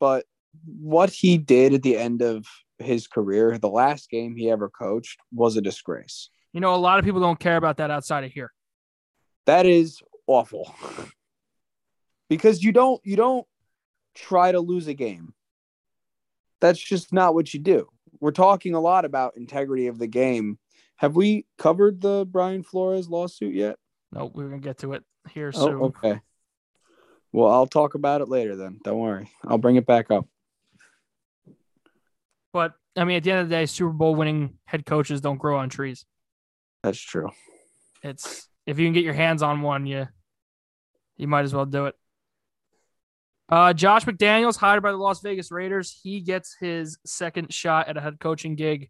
But 0.01 0.25
what 0.65 1.11
he 1.11 1.39
did 1.39 1.75
at 1.75 1.83
the 1.83 1.97
end 1.97 2.23
of 2.23 2.47
his 2.79 3.07
career, 3.09 3.59
the 3.59 3.69
last 3.69 4.09
game 4.11 4.37
he 4.37 4.51
ever 4.51 4.69
coached, 4.69 5.19
was 5.33 5.57
a 5.57 5.61
disgrace. 5.61 6.31
You 6.53 6.61
know, 6.61 6.75
a 6.75 6.77
lot 6.77 6.99
of 6.99 7.05
people 7.05 7.21
don't 7.21 7.39
care 7.39 7.57
about 7.57 7.77
that 7.77 7.91
outside 7.91 8.25
of 8.25 8.33
here. 8.33 8.53
That 9.47 9.67
is 9.67 10.01
awful. 10.27 10.75
because 12.29 12.63
you 12.63 12.73
don't 12.73 13.01
you 13.05 13.17
don't 13.17 13.47
try 14.15 14.53
to 14.53 14.61
lose 14.61 14.87
a 14.89 14.95
game. 14.95 15.35
That's 16.61 16.79
just 16.79 17.13
not 17.13 17.35
what 17.35 17.53
you 17.55 17.61
do. 17.61 17.89
We're 18.21 18.33
talking 18.33 18.75
a 18.75 18.81
lot 18.81 19.05
about 19.05 19.37
integrity 19.37 19.87
of 19.87 19.99
the 19.99 20.09
game 20.09 20.59
Have 20.97 21.15
we 21.15 21.47
covered 21.59 22.01
the 22.01 22.27
Brian 22.29 22.65
Flores 22.65 23.09
lawsuit 23.09 23.55
yet? 23.55 23.77
Nope, 24.11 24.33
we're 24.35 24.49
gonna 24.49 24.59
get 24.61 24.79
to 24.79 24.95
it 24.95 25.05
here 25.31 25.53
Oh, 25.55 25.67
soon. 25.67 25.81
okay. 25.83 26.21
Well, 27.31 27.49
I'll 27.49 27.67
talk 27.67 27.95
about 27.95 28.21
it 28.23 28.29
later 28.29 28.57
then. 28.57 28.81
Don't 28.83 28.99
worry. 28.99 29.31
I'll 29.47 29.59
bring 29.59 29.77
it 29.77 29.87
back 29.87 30.11
up. 30.11 30.27
But 32.53 32.75
I 32.97 33.05
mean, 33.05 33.19
at 33.19 33.23
the 33.23 33.31
end 33.31 33.41
of 33.43 33.49
the 33.49 33.55
day, 33.55 33.67
Super 33.67 33.93
Bowl 33.93 34.15
winning 34.17 34.55
head 34.65 34.85
coaches 34.87 35.21
don't 35.21 35.37
grow 35.39 35.59
on 35.59 35.69
trees. 35.69 36.05
That's 36.89 37.01
true. 37.01 37.29
It's 38.03 38.49
if 38.67 38.79
you 38.79 38.87
can 38.87 38.95
get 38.95 39.05
your 39.05 39.13
hands 39.13 39.43
on 39.43 39.61
one, 39.61 39.85
you 39.85 40.09
you 41.19 41.29
might 41.29 41.45
as 41.45 41.53
well 41.53 41.67
do 41.67 41.85
it. 41.85 41.95
Uh, 43.51 43.75
Josh 43.75 44.07
McDaniels 44.07 44.57
hired 44.57 44.83
by 44.83 44.91
the 44.91 44.97
Las 44.97 45.21
Vegas 45.21 45.51
Raiders. 45.51 46.01
He 46.03 46.23
gets 46.23 46.57
his 46.59 46.99
second 47.05 47.53
shot 47.53 47.89
at 47.89 47.99
a 47.99 48.01
head 48.01 48.19
coaching 48.19 48.57
gig. 48.57 48.89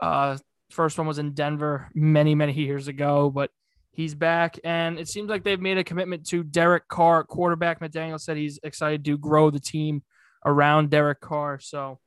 Uh, 0.00 0.36
first 0.70 0.98
one 0.98 1.06
was 1.06 1.20
in 1.20 1.32
Denver 1.32 1.88
many 1.94 2.34
many 2.34 2.52
years 2.52 2.88
ago, 2.88 3.30
but 3.30 3.52
he's 3.92 4.16
back, 4.16 4.58
and 4.64 4.98
it 4.98 5.06
seems 5.06 5.30
like 5.30 5.44
they've 5.44 5.60
made 5.60 5.78
a 5.78 5.84
commitment 5.84 6.26
to 6.30 6.42
Derek 6.42 6.88
Carr, 6.88 7.22
quarterback. 7.22 7.78
McDaniel 7.78 8.20
said 8.20 8.36
he's 8.36 8.58
excited 8.64 9.04
to 9.04 9.16
grow 9.16 9.50
the 9.50 9.60
team 9.60 10.02
around 10.44 10.90
Derek 10.90 11.20
Carr. 11.20 11.60
So 11.60 12.00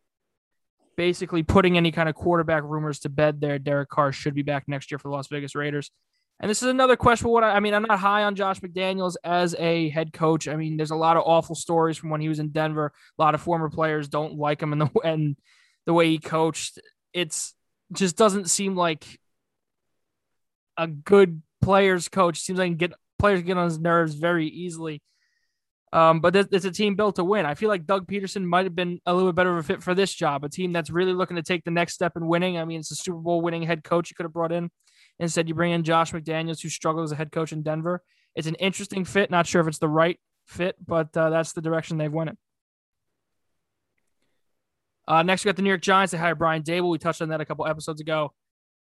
basically 0.99 1.43
putting 1.43 1.77
any 1.77 1.93
kind 1.93 2.09
of 2.09 2.15
quarterback 2.15 2.61
rumors 2.65 2.99
to 2.99 3.07
bed 3.07 3.39
there. 3.39 3.57
Derek 3.57 3.87
Carr 3.87 4.11
should 4.11 4.35
be 4.35 4.41
back 4.41 4.65
next 4.67 4.91
year 4.91 4.99
for 4.99 5.07
the 5.07 5.13
Las 5.13 5.27
Vegas 5.27 5.55
Raiders. 5.55 5.91
And 6.41 6.49
this 6.49 6.61
is 6.61 6.67
another 6.67 6.97
question. 6.97 7.29
What 7.29 7.41
I, 7.41 7.51
I 7.51 7.61
mean, 7.61 7.73
I'm 7.73 7.83
not 7.83 7.99
high 7.99 8.25
on 8.25 8.35
Josh 8.35 8.59
McDaniels 8.59 9.15
as 9.23 9.55
a 9.57 9.87
head 9.91 10.11
coach. 10.11 10.49
I 10.49 10.57
mean, 10.57 10.75
there's 10.75 10.91
a 10.91 10.97
lot 10.97 11.15
of 11.15 11.23
awful 11.25 11.55
stories 11.55 11.95
from 11.95 12.09
when 12.09 12.19
he 12.19 12.27
was 12.27 12.39
in 12.39 12.49
Denver. 12.49 12.91
A 13.17 13.21
lot 13.21 13.33
of 13.33 13.39
former 13.39 13.69
players 13.69 14.09
don't 14.09 14.35
like 14.35 14.61
him 14.61 14.73
and 14.73 14.81
the 14.81 14.89
and 15.05 15.37
the 15.85 15.93
way 15.93 16.09
he 16.09 16.19
coached. 16.19 16.79
It's 17.13 17.55
just 17.93 18.17
doesn't 18.17 18.49
seem 18.49 18.75
like 18.75 19.05
a 20.75 20.85
good 20.85 21.41
players 21.61 22.09
coach. 22.09 22.41
Seems 22.41 22.59
like 22.59 22.71
can 22.71 22.75
get 22.75 22.93
players 23.17 23.41
get 23.41 23.57
on 23.57 23.69
his 23.69 23.79
nerves 23.79 24.15
very 24.15 24.47
easily. 24.47 25.01
Um, 25.91 26.19
but 26.19 26.35
it's 26.35 26.65
a 26.65 26.71
team 26.71 26.95
built 26.95 27.15
to 27.15 27.23
win. 27.23 27.47
I 27.47 27.55
feel 27.55 27.69
like 27.69 27.87
Doug 27.87 28.05
Pederson 28.05 28.43
might 28.43 28.65
have 28.65 28.75
been 28.75 28.99
a 29.07 29.13
little 29.13 29.31
bit 29.31 29.35
better 29.35 29.51
of 29.51 29.57
a 29.57 29.63
fit 29.63 29.81
for 29.81 29.95
this 29.95 30.13
job. 30.13 30.43
A 30.43 30.49
team 30.49 30.71
that's 30.71 30.91
really 30.91 31.13
looking 31.13 31.35
to 31.37 31.41
take 31.41 31.63
the 31.63 31.71
next 31.71 31.93
step 31.93 32.15
in 32.15 32.27
winning. 32.27 32.59
I 32.59 32.65
mean, 32.65 32.79
it's 32.79 32.91
a 32.91 32.95
Super 32.95 33.17
Bowl 33.17 33.41
winning 33.41 33.63
head 33.63 33.83
coach 33.83 34.11
you 34.11 34.15
could 34.15 34.25
have 34.25 34.33
brought 34.33 34.51
in. 34.51 34.69
Instead, 35.17 35.49
you 35.49 35.55
bring 35.55 35.71
in 35.71 35.83
Josh 35.83 36.11
McDaniels, 36.11 36.61
who 36.61 36.69
struggled 36.69 37.05
as 37.05 37.11
a 37.11 37.15
head 37.15 37.31
coach 37.31 37.51
in 37.51 37.63
Denver. 37.63 38.03
It's 38.35 38.47
an 38.47 38.55
interesting 38.55 39.03
fit. 39.03 39.31
Not 39.31 39.47
sure 39.47 39.61
if 39.61 39.67
it's 39.67 39.79
the 39.79 39.89
right 39.89 40.19
fit, 40.45 40.75
but 40.85 41.15
uh, 41.17 41.31
that's 41.31 41.53
the 41.53 41.61
direction 41.61 41.97
they've 41.97 42.13
went 42.13 42.29
in. 42.29 42.37
Uh, 45.07 45.23
next, 45.23 45.43
we 45.43 45.49
got 45.49 45.55
the 45.55 45.63
New 45.63 45.69
York 45.69 45.81
Giants. 45.81 46.11
They 46.11 46.19
hired 46.19 46.37
Brian 46.37 46.61
Daboll. 46.61 46.91
We 46.91 46.99
touched 46.99 47.21
on 47.23 47.29
that 47.29 47.41
a 47.41 47.45
couple 47.45 47.65
episodes 47.65 47.99
ago. 47.99 48.31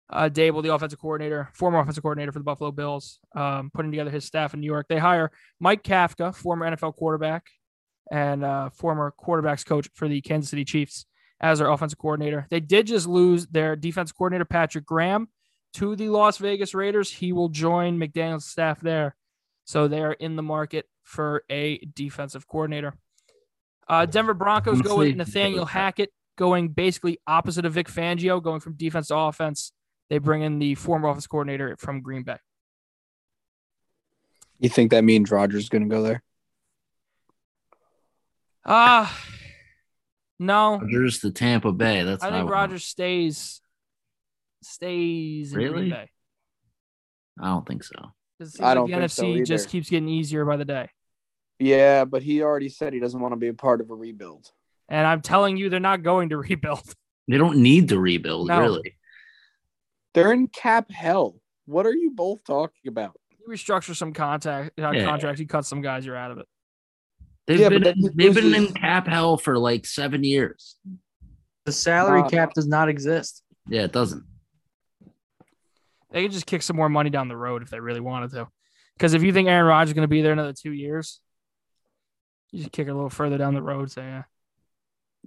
Uh, 0.09 0.29
Daboll, 0.29 0.63
the 0.63 0.73
offensive 0.73 0.99
coordinator, 0.99 1.49
former 1.53 1.79
offensive 1.79 2.01
coordinator 2.01 2.31
for 2.31 2.39
the 2.39 2.45
Buffalo 2.45 2.71
Bills, 2.71 3.19
um, 3.35 3.69
putting 3.73 3.91
together 3.91 4.09
his 4.09 4.23
staff 4.23 4.53
in 4.53 4.61
New 4.61 4.65
York. 4.65 4.87
They 4.87 4.97
hire 4.97 5.31
Mike 5.59 5.83
Kafka, 5.83 6.33
former 6.33 6.69
NFL 6.69 6.95
quarterback 6.95 7.47
and 8.09 8.43
uh, 8.43 8.69
former 8.69 9.13
quarterbacks 9.19 9.65
coach 9.65 9.89
for 9.93 10.07
the 10.07 10.21
Kansas 10.21 10.49
City 10.49 10.63
Chiefs, 10.63 11.05
as 11.41 11.59
their 11.59 11.69
offensive 11.69 11.99
coordinator. 11.99 12.47
They 12.49 12.59
did 12.59 12.87
just 12.87 13.07
lose 13.07 13.47
their 13.47 13.75
defense 13.75 14.11
coordinator, 14.11 14.45
Patrick 14.45 14.85
Graham, 14.85 15.27
to 15.73 15.95
the 15.95 16.09
Las 16.09 16.37
Vegas 16.37 16.73
Raiders. 16.73 17.11
He 17.11 17.33
will 17.33 17.49
join 17.49 17.99
McDaniel's 17.99 18.45
staff 18.45 18.79
there. 18.79 19.15
So 19.65 19.87
they 19.87 20.01
are 20.01 20.13
in 20.13 20.35
the 20.35 20.43
market 20.43 20.85
for 21.03 21.43
a 21.49 21.79
defensive 21.93 22.47
coordinator. 22.47 22.93
Uh, 23.87 24.05
Denver 24.05 24.33
Broncos 24.33 24.81
go 24.81 24.97
with 24.97 25.15
Nathaniel. 25.15 25.65
Hackett, 25.65 26.11
going 26.37 26.69
basically 26.69 27.19
opposite 27.27 27.65
of 27.65 27.73
Vic 27.73 27.87
Fangio, 27.87 28.41
going 28.41 28.59
from 28.59 28.73
defense 28.73 29.07
to 29.07 29.15
offense. 29.15 29.71
They 30.09 30.19
bring 30.19 30.41
in 30.41 30.59
the 30.59 30.75
former 30.75 31.07
office 31.09 31.27
coordinator 31.27 31.75
from 31.77 32.01
Green 32.01 32.23
Bay. 32.23 32.37
You 34.59 34.69
think 34.69 34.91
that 34.91 35.03
means 35.03 35.29
Rodgers 35.29 35.63
is 35.63 35.69
going 35.69 35.83
to 35.83 35.93
go 35.93 36.01
there? 36.01 36.23
Ah, 38.65 39.17
no, 40.39 40.79
Rodgers 40.79 41.19
to 41.19 41.31
Tampa 41.31 41.71
Bay. 41.71 42.03
That's 42.03 42.23
I 42.23 42.27
think 42.31 42.43
want. 42.45 42.49
Rodgers 42.51 42.83
stays 42.83 43.61
stays 44.61 45.53
in 45.53 45.57
Green 45.59 45.71
Really? 45.71 45.89
Bay. 45.89 46.09
I 47.39 47.45
don't 47.47 47.65
think 47.67 47.83
so. 47.83 47.95
'Cause 48.37 48.49
it 48.49 48.57
seems 48.57 48.65
I 48.67 48.73
don't 48.73 48.87
the 48.89 48.97
think 48.97 49.03
NFC 49.11 49.39
so 49.39 49.45
just 49.45 49.69
keeps 49.69 49.89
getting 49.89 50.09
easier 50.09 50.43
by 50.45 50.57
the 50.57 50.65
day. 50.65 50.89
Yeah, 51.59 52.03
but 52.05 52.23
he 52.23 52.41
already 52.43 52.69
said 52.69 52.93
he 52.93 52.99
doesn't 52.99 53.19
want 53.19 53.31
to 53.31 53.37
be 53.37 53.47
a 53.47 53.53
part 53.53 53.79
of 53.81 53.89
a 53.89 53.95
rebuild. 53.95 54.51
And 54.89 55.07
I'm 55.07 55.21
telling 55.21 55.57
you, 55.57 55.69
they're 55.69 55.79
not 55.79 56.03
going 56.03 56.29
to 56.29 56.37
rebuild. 56.49 56.93
They 57.27 57.37
don't 57.37 57.57
need 57.59 57.89
to 57.89 57.99
rebuild, 57.99 58.47
No. 58.49 58.59
really. 58.59 58.96
They're 60.17 60.33
in 60.33 60.47
cap 60.47 60.89
hell. 60.89 61.35
What 61.67 61.85
are 61.85 61.93
you 61.93 62.09
both 62.09 62.43
talking 62.43 62.87
about? 62.87 63.15
You 63.39 63.53
restructure 63.53 63.95
some 63.95 64.13
contact 64.13 64.71
uh, 64.79 64.89
Yeah. 64.89 65.05
contracts, 65.05 65.39
you 65.39 65.45
cut 65.45 65.63
some 65.63 65.79
guys, 65.79 66.07
you're 66.07 66.15
out 66.15 66.31
of 66.31 66.39
it. 66.39 66.47
They've 67.45 67.59
Yeah, 67.59 67.69
been 67.69 67.83
but 67.83 67.95
they've 68.15 68.33
been 68.33 68.45
loses- 68.45 68.69
in 68.69 68.73
cap 68.73 69.05
hell 69.05 69.37
for 69.37 69.59
like 69.59 69.85
seven 69.85 70.23
years. 70.23 70.75
The 71.65 71.71
salary 71.71 72.21
Uh, 72.21 72.29
cap 72.29 72.53
does 72.55 72.67
not 72.67 72.89
exist. 72.89 73.43
Yeah, 73.67 73.83
it 73.83 73.91
doesn't. 73.91 74.23
They 76.09 76.23
could 76.23 76.31
just 76.31 76.47
kick 76.47 76.63
some 76.63 76.77
more 76.77 76.89
money 76.89 77.11
down 77.11 77.27
the 77.27 77.37
road 77.37 77.61
if 77.61 77.69
they 77.69 77.79
really 77.79 77.99
wanted 77.99 78.31
to. 78.31 78.47
Because 78.95 79.13
if 79.13 79.21
you 79.21 79.31
think 79.31 79.47
Aaron 79.47 79.67
Rodgers 79.67 79.89
is 79.89 79.93
going 79.93 80.01
to 80.03 80.07
be 80.07 80.23
there 80.23 80.33
another 80.33 80.53
two 80.53 80.71
years, 80.71 81.21
you 82.51 82.57
just 82.61 82.71
kick 82.71 82.87
it 82.87 82.91
a 82.91 82.95
little 82.95 83.11
further 83.11 83.37
down 83.37 83.53
the 83.53 83.61
road. 83.61 83.91
Say, 83.91 84.01
yeah, 84.01 84.23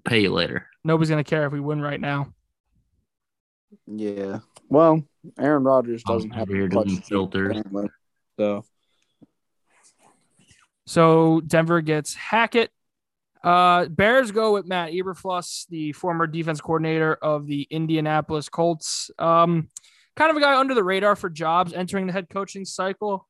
Pay 0.05 0.23
you 0.23 0.33
later. 0.33 0.67
nobody's 0.83 1.11
going 1.11 1.23
to 1.23 1.31
care 1.31 1.47
if 1.47 1.53
we 1.53 1.61
win 1.61 1.81
right 1.81 2.01
now. 2.01 2.35
Yeah. 3.87 4.41
Well, 4.69 5.03
Aaron 5.39 5.65
Rodgers 5.65 6.03
doesn't 6.03 6.31
have 6.31 6.49
over 6.49 6.57
here 6.57 6.69
much 6.69 6.89
doing 6.89 7.01
filters. 7.01 7.49
apparently. 7.59 7.89
So 8.39 8.65
So 10.87 11.41
Denver 11.41 11.81
gets 11.81 12.15
Hackett. 12.15 12.71
Uh, 13.43 13.87
Bears 13.87 14.33
go 14.33 14.53
with 14.53 14.67
Matt 14.67 14.93
Eberflus, 14.93 15.67
the 15.69 15.93
former 15.93 16.27
defense 16.27 16.61
coordinator 16.61 17.15
of 17.15 17.47
the 17.47 17.67
Indianapolis 17.71 18.49
Colts. 18.49 19.11
Um, 19.19 19.69
kind 20.17 20.31
of 20.31 20.37
a 20.37 20.41
guy 20.41 20.59
under 20.59 20.75
the 20.75 20.85
radar 20.85 21.17
for 21.17 21.31
jobs 21.31 21.73
entering 21.73 22.07
the 22.07 22.13
head 22.13 22.29
coaching 22.29 22.65
cycle. 22.65 23.27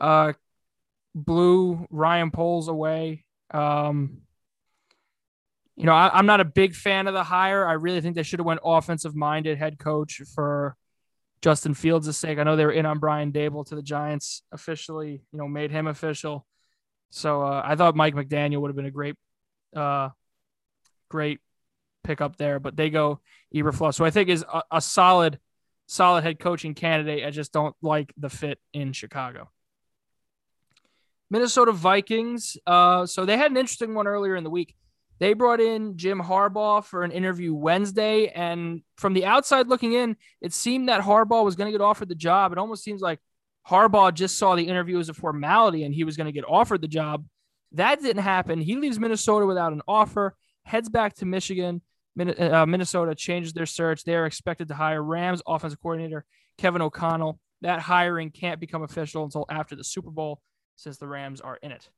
Uh, 0.00 0.34
blew 1.14 1.86
Ryan 1.90 2.30
Poles 2.30 2.68
away. 2.68 3.24
Um, 3.50 4.18
you 5.76 5.84
know, 5.84 5.92
I, 5.92 6.10
I'm 6.16 6.26
not 6.26 6.40
a 6.40 6.44
big 6.44 6.74
fan 6.74 7.06
of 7.06 7.14
the 7.14 7.24
hire. 7.24 7.66
I 7.66 7.72
really 7.74 8.00
think 8.00 8.14
they 8.14 8.22
should 8.22 8.38
have 8.38 8.46
went 8.46 8.60
offensive 8.64 9.14
minded 9.14 9.58
head 9.58 9.78
coach 9.78 10.20
for 10.34 10.76
Justin 11.40 11.74
Fields' 11.74 12.16
sake. 12.16 12.38
I 12.38 12.44
know 12.44 12.56
they 12.56 12.64
were 12.64 12.72
in 12.72 12.86
on 12.86 12.98
Brian 12.98 13.32
Daboll 13.32 13.66
to 13.66 13.74
the 13.74 13.82
Giants 13.82 14.42
officially, 14.52 15.22
you 15.32 15.38
know, 15.38 15.48
made 15.48 15.70
him 15.70 15.86
official. 15.86 16.46
So 17.10 17.42
uh, 17.42 17.62
I 17.64 17.74
thought 17.76 17.96
Mike 17.96 18.14
McDaniel 18.14 18.60
would 18.60 18.68
have 18.68 18.76
been 18.76 18.86
a 18.86 18.90
great, 18.90 19.16
uh, 19.74 20.10
great 21.08 21.40
pickup 22.04 22.36
there, 22.36 22.60
but 22.60 22.76
they 22.76 22.90
go 22.90 23.20
Eberflus, 23.54 23.98
who 23.98 24.04
I 24.04 24.10
think 24.10 24.28
is 24.28 24.44
a, 24.52 24.62
a 24.70 24.80
solid, 24.80 25.38
solid 25.86 26.22
head 26.22 26.38
coaching 26.38 26.74
candidate. 26.74 27.26
I 27.26 27.30
just 27.30 27.52
don't 27.52 27.74
like 27.82 28.12
the 28.16 28.30
fit 28.30 28.58
in 28.72 28.92
Chicago. 28.92 29.50
Minnesota 31.30 31.72
Vikings. 31.72 32.58
Uh, 32.66 33.06
so 33.06 33.24
they 33.24 33.38
had 33.38 33.50
an 33.50 33.56
interesting 33.56 33.94
one 33.94 34.06
earlier 34.06 34.36
in 34.36 34.44
the 34.44 34.50
week. 34.50 34.74
They 35.22 35.34
brought 35.34 35.60
in 35.60 35.96
Jim 35.96 36.20
Harbaugh 36.20 36.84
for 36.84 37.04
an 37.04 37.12
interview 37.12 37.54
Wednesday, 37.54 38.26
and 38.26 38.82
from 38.96 39.14
the 39.14 39.24
outside 39.24 39.68
looking 39.68 39.92
in, 39.92 40.16
it 40.40 40.52
seemed 40.52 40.88
that 40.88 41.00
Harbaugh 41.00 41.44
was 41.44 41.54
going 41.54 41.70
to 41.70 41.78
get 41.78 41.80
offered 41.80 42.08
the 42.08 42.16
job. 42.16 42.50
It 42.50 42.58
almost 42.58 42.82
seems 42.82 43.00
like 43.00 43.20
Harbaugh 43.70 44.12
just 44.12 44.36
saw 44.36 44.56
the 44.56 44.66
interview 44.66 44.98
as 44.98 45.08
a 45.08 45.14
formality 45.14 45.84
and 45.84 45.94
he 45.94 46.02
was 46.02 46.16
going 46.16 46.26
to 46.26 46.32
get 46.32 46.42
offered 46.48 46.82
the 46.82 46.88
job. 46.88 47.24
That 47.70 48.02
didn't 48.02 48.24
happen. 48.24 48.60
He 48.60 48.74
leaves 48.74 48.98
Minnesota 48.98 49.46
without 49.46 49.72
an 49.72 49.82
offer, 49.86 50.34
heads 50.64 50.88
back 50.88 51.14
to 51.18 51.24
Michigan. 51.24 51.82
Uh, 52.18 52.66
Minnesota 52.66 53.14
changes 53.14 53.52
their 53.52 53.64
search. 53.64 54.02
They 54.02 54.16
are 54.16 54.26
expected 54.26 54.66
to 54.68 54.74
hire 54.74 55.00
Rams 55.00 55.40
offensive 55.46 55.80
coordinator 55.80 56.24
Kevin 56.58 56.82
O'Connell. 56.82 57.38
That 57.60 57.78
hiring 57.78 58.32
can't 58.32 58.58
become 58.58 58.82
official 58.82 59.22
until 59.22 59.46
after 59.48 59.76
the 59.76 59.84
Super 59.84 60.10
Bowl 60.10 60.42
since 60.74 60.96
the 60.96 61.06
Rams 61.06 61.40
are 61.40 61.60
in 61.62 61.70
it. 61.70 61.88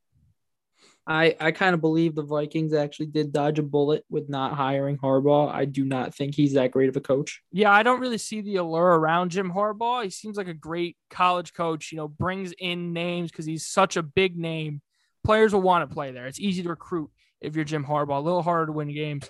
I, 1.07 1.35
I 1.39 1.51
kind 1.51 1.75
of 1.75 1.81
believe 1.81 2.15
the 2.15 2.23
Vikings 2.23 2.73
actually 2.73 3.07
did 3.07 3.31
dodge 3.31 3.59
a 3.59 3.63
bullet 3.63 4.03
with 4.09 4.27
not 4.27 4.53
hiring 4.53 4.97
Harbaugh. 4.97 5.51
I 5.53 5.65
do 5.65 5.85
not 5.85 6.15
think 6.15 6.33
he's 6.33 6.53
that 6.53 6.71
great 6.71 6.89
of 6.89 6.97
a 6.97 7.01
coach. 7.01 7.41
Yeah, 7.51 7.71
I 7.71 7.83
don't 7.83 7.99
really 7.99 8.17
see 8.17 8.41
the 8.41 8.55
allure 8.55 8.97
around 8.99 9.29
Jim 9.29 9.51
Harbaugh. 9.51 10.03
He 10.03 10.09
seems 10.09 10.35
like 10.35 10.47
a 10.47 10.53
great 10.53 10.97
college 11.11 11.53
coach, 11.53 11.91
you 11.91 11.97
know, 11.97 12.07
brings 12.07 12.53
in 12.57 12.91
names 12.91 13.29
because 13.29 13.45
he's 13.45 13.67
such 13.67 13.97
a 13.97 14.03
big 14.03 14.35
name. 14.35 14.81
Players 15.23 15.53
will 15.53 15.61
want 15.61 15.87
to 15.87 15.93
play 15.93 16.11
there. 16.11 16.25
It's 16.25 16.39
easy 16.39 16.63
to 16.63 16.69
recruit 16.69 17.11
if 17.39 17.55
you're 17.55 17.65
Jim 17.65 17.85
Harbaugh, 17.85 18.17
a 18.17 18.21
little 18.21 18.41
harder 18.41 18.67
to 18.67 18.71
win 18.71 18.93
games. 18.93 19.29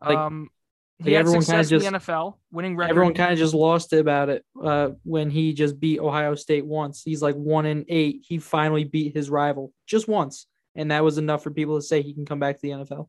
Like- 0.00 0.18
um, 0.18 0.48
like 0.98 1.12
had 1.12 1.20
everyone 1.20 1.42
success 1.42 1.70
in 1.70 1.78
the 1.78 1.90
just- 1.90 2.08
NFL, 2.08 2.38
winning 2.50 2.74
record. 2.74 2.90
Everyone 2.90 3.14
kind 3.14 3.32
of 3.32 3.38
just 3.38 3.54
lost 3.54 3.92
it 3.92 3.98
about 3.98 4.30
it 4.30 4.44
uh, 4.62 4.90
when 5.02 5.30
he 5.30 5.52
just 5.52 5.78
beat 5.78 6.00
Ohio 6.00 6.34
State 6.34 6.64
once. 6.64 7.02
He's 7.02 7.20
like 7.20 7.34
one 7.34 7.66
in 7.66 7.84
eight. 7.88 8.24
He 8.26 8.38
finally 8.38 8.84
beat 8.84 9.14
his 9.14 9.28
rival 9.28 9.72
just 9.86 10.08
once. 10.08 10.46
And 10.76 10.90
that 10.90 11.02
was 11.02 11.18
enough 11.18 11.42
for 11.42 11.50
people 11.50 11.76
to 11.76 11.82
say 11.82 12.02
he 12.02 12.14
can 12.14 12.26
come 12.26 12.38
back 12.38 12.56
to 12.56 12.62
the 12.62 12.70
NFL. 12.70 13.08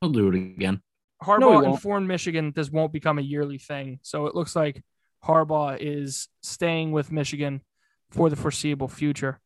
He'll 0.00 0.10
do 0.10 0.28
it 0.28 0.34
again. 0.34 0.82
Harbaugh 1.22 1.62
won't. 1.62 1.66
informed 1.66 2.08
Michigan 2.08 2.52
this 2.54 2.70
won't 2.70 2.92
become 2.92 3.18
a 3.18 3.22
yearly 3.22 3.58
thing. 3.58 4.00
So 4.02 4.26
it 4.26 4.34
looks 4.34 4.56
like 4.56 4.82
Harbaugh 5.24 5.78
is 5.80 6.28
staying 6.42 6.92
with 6.92 7.12
Michigan 7.12 7.62
for 8.10 8.28
the 8.28 8.36
foreseeable 8.36 8.88
future. 8.88 9.40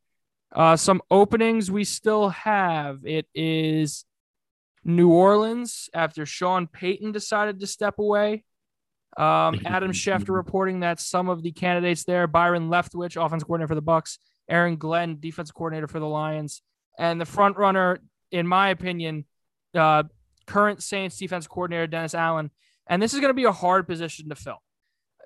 Uh, 0.52 0.76
some 0.76 1.02
openings 1.10 1.70
we 1.70 1.84
still 1.84 2.30
have. 2.30 3.04
It 3.04 3.26
is 3.34 4.04
New 4.84 5.10
Orleans 5.10 5.90
after 5.92 6.24
Sean 6.24 6.66
Payton 6.66 7.12
decided 7.12 7.60
to 7.60 7.66
step 7.66 7.98
away. 7.98 8.44
Um, 9.16 9.60
Adam 9.66 9.92
Schefter 9.92 10.34
reporting 10.34 10.80
that 10.80 11.00
some 11.00 11.28
of 11.28 11.42
the 11.42 11.52
candidates 11.52 12.04
there, 12.04 12.26
Byron 12.26 12.68
Leftwich, 12.68 13.22
offense 13.22 13.44
coordinator 13.44 13.68
for 13.68 13.74
the 13.74 13.82
Bucs, 13.82 14.18
Aaron 14.48 14.76
Glenn, 14.76 15.18
defense 15.20 15.50
coordinator 15.50 15.88
for 15.88 16.00
the 16.00 16.06
Lions, 16.06 16.62
and 16.98 17.20
the 17.20 17.24
front 17.26 17.56
runner, 17.56 18.00
in 18.32 18.46
my 18.46 18.68
opinion, 18.70 19.24
uh, 19.74 20.02
current 20.46 20.82
Saints 20.82 21.16
defense 21.16 21.46
coordinator 21.46 21.86
Dennis 21.86 22.14
Allen. 22.14 22.50
And 22.86 23.00
this 23.02 23.14
is 23.14 23.20
going 23.20 23.30
to 23.30 23.34
be 23.34 23.44
a 23.44 23.52
hard 23.52 23.86
position 23.86 24.28
to 24.30 24.34
fill. 24.34 24.62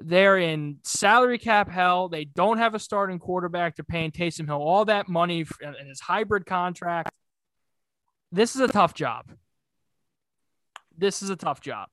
They're 0.00 0.36
in 0.38 0.78
salary 0.84 1.38
cap 1.38 1.70
hell. 1.70 2.08
They 2.08 2.24
don't 2.24 2.58
have 2.58 2.74
a 2.74 2.78
starting 2.78 3.18
quarterback. 3.18 3.76
They're 3.76 3.84
paying 3.84 4.10
Taysom 4.10 4.46
Hill 4.46 4.60
all 4.60 4.84
that 4.86 5.08
money 5.08 5.44
for- 5.44 5.62
in 5.62 5.86
his 5.86 6.00
hybrid 6.00 6.44
contract. 6.46 7.10
This 8.32 8.54
is 8.54 8.60
a 8.62 8.68
tough 8.68 8.94
job. 8.94 9.30
This 10.96 11.22
is 11.22 11.30
a 11.30 11.36
tough 11.36 11.60
job. 11.60 11.88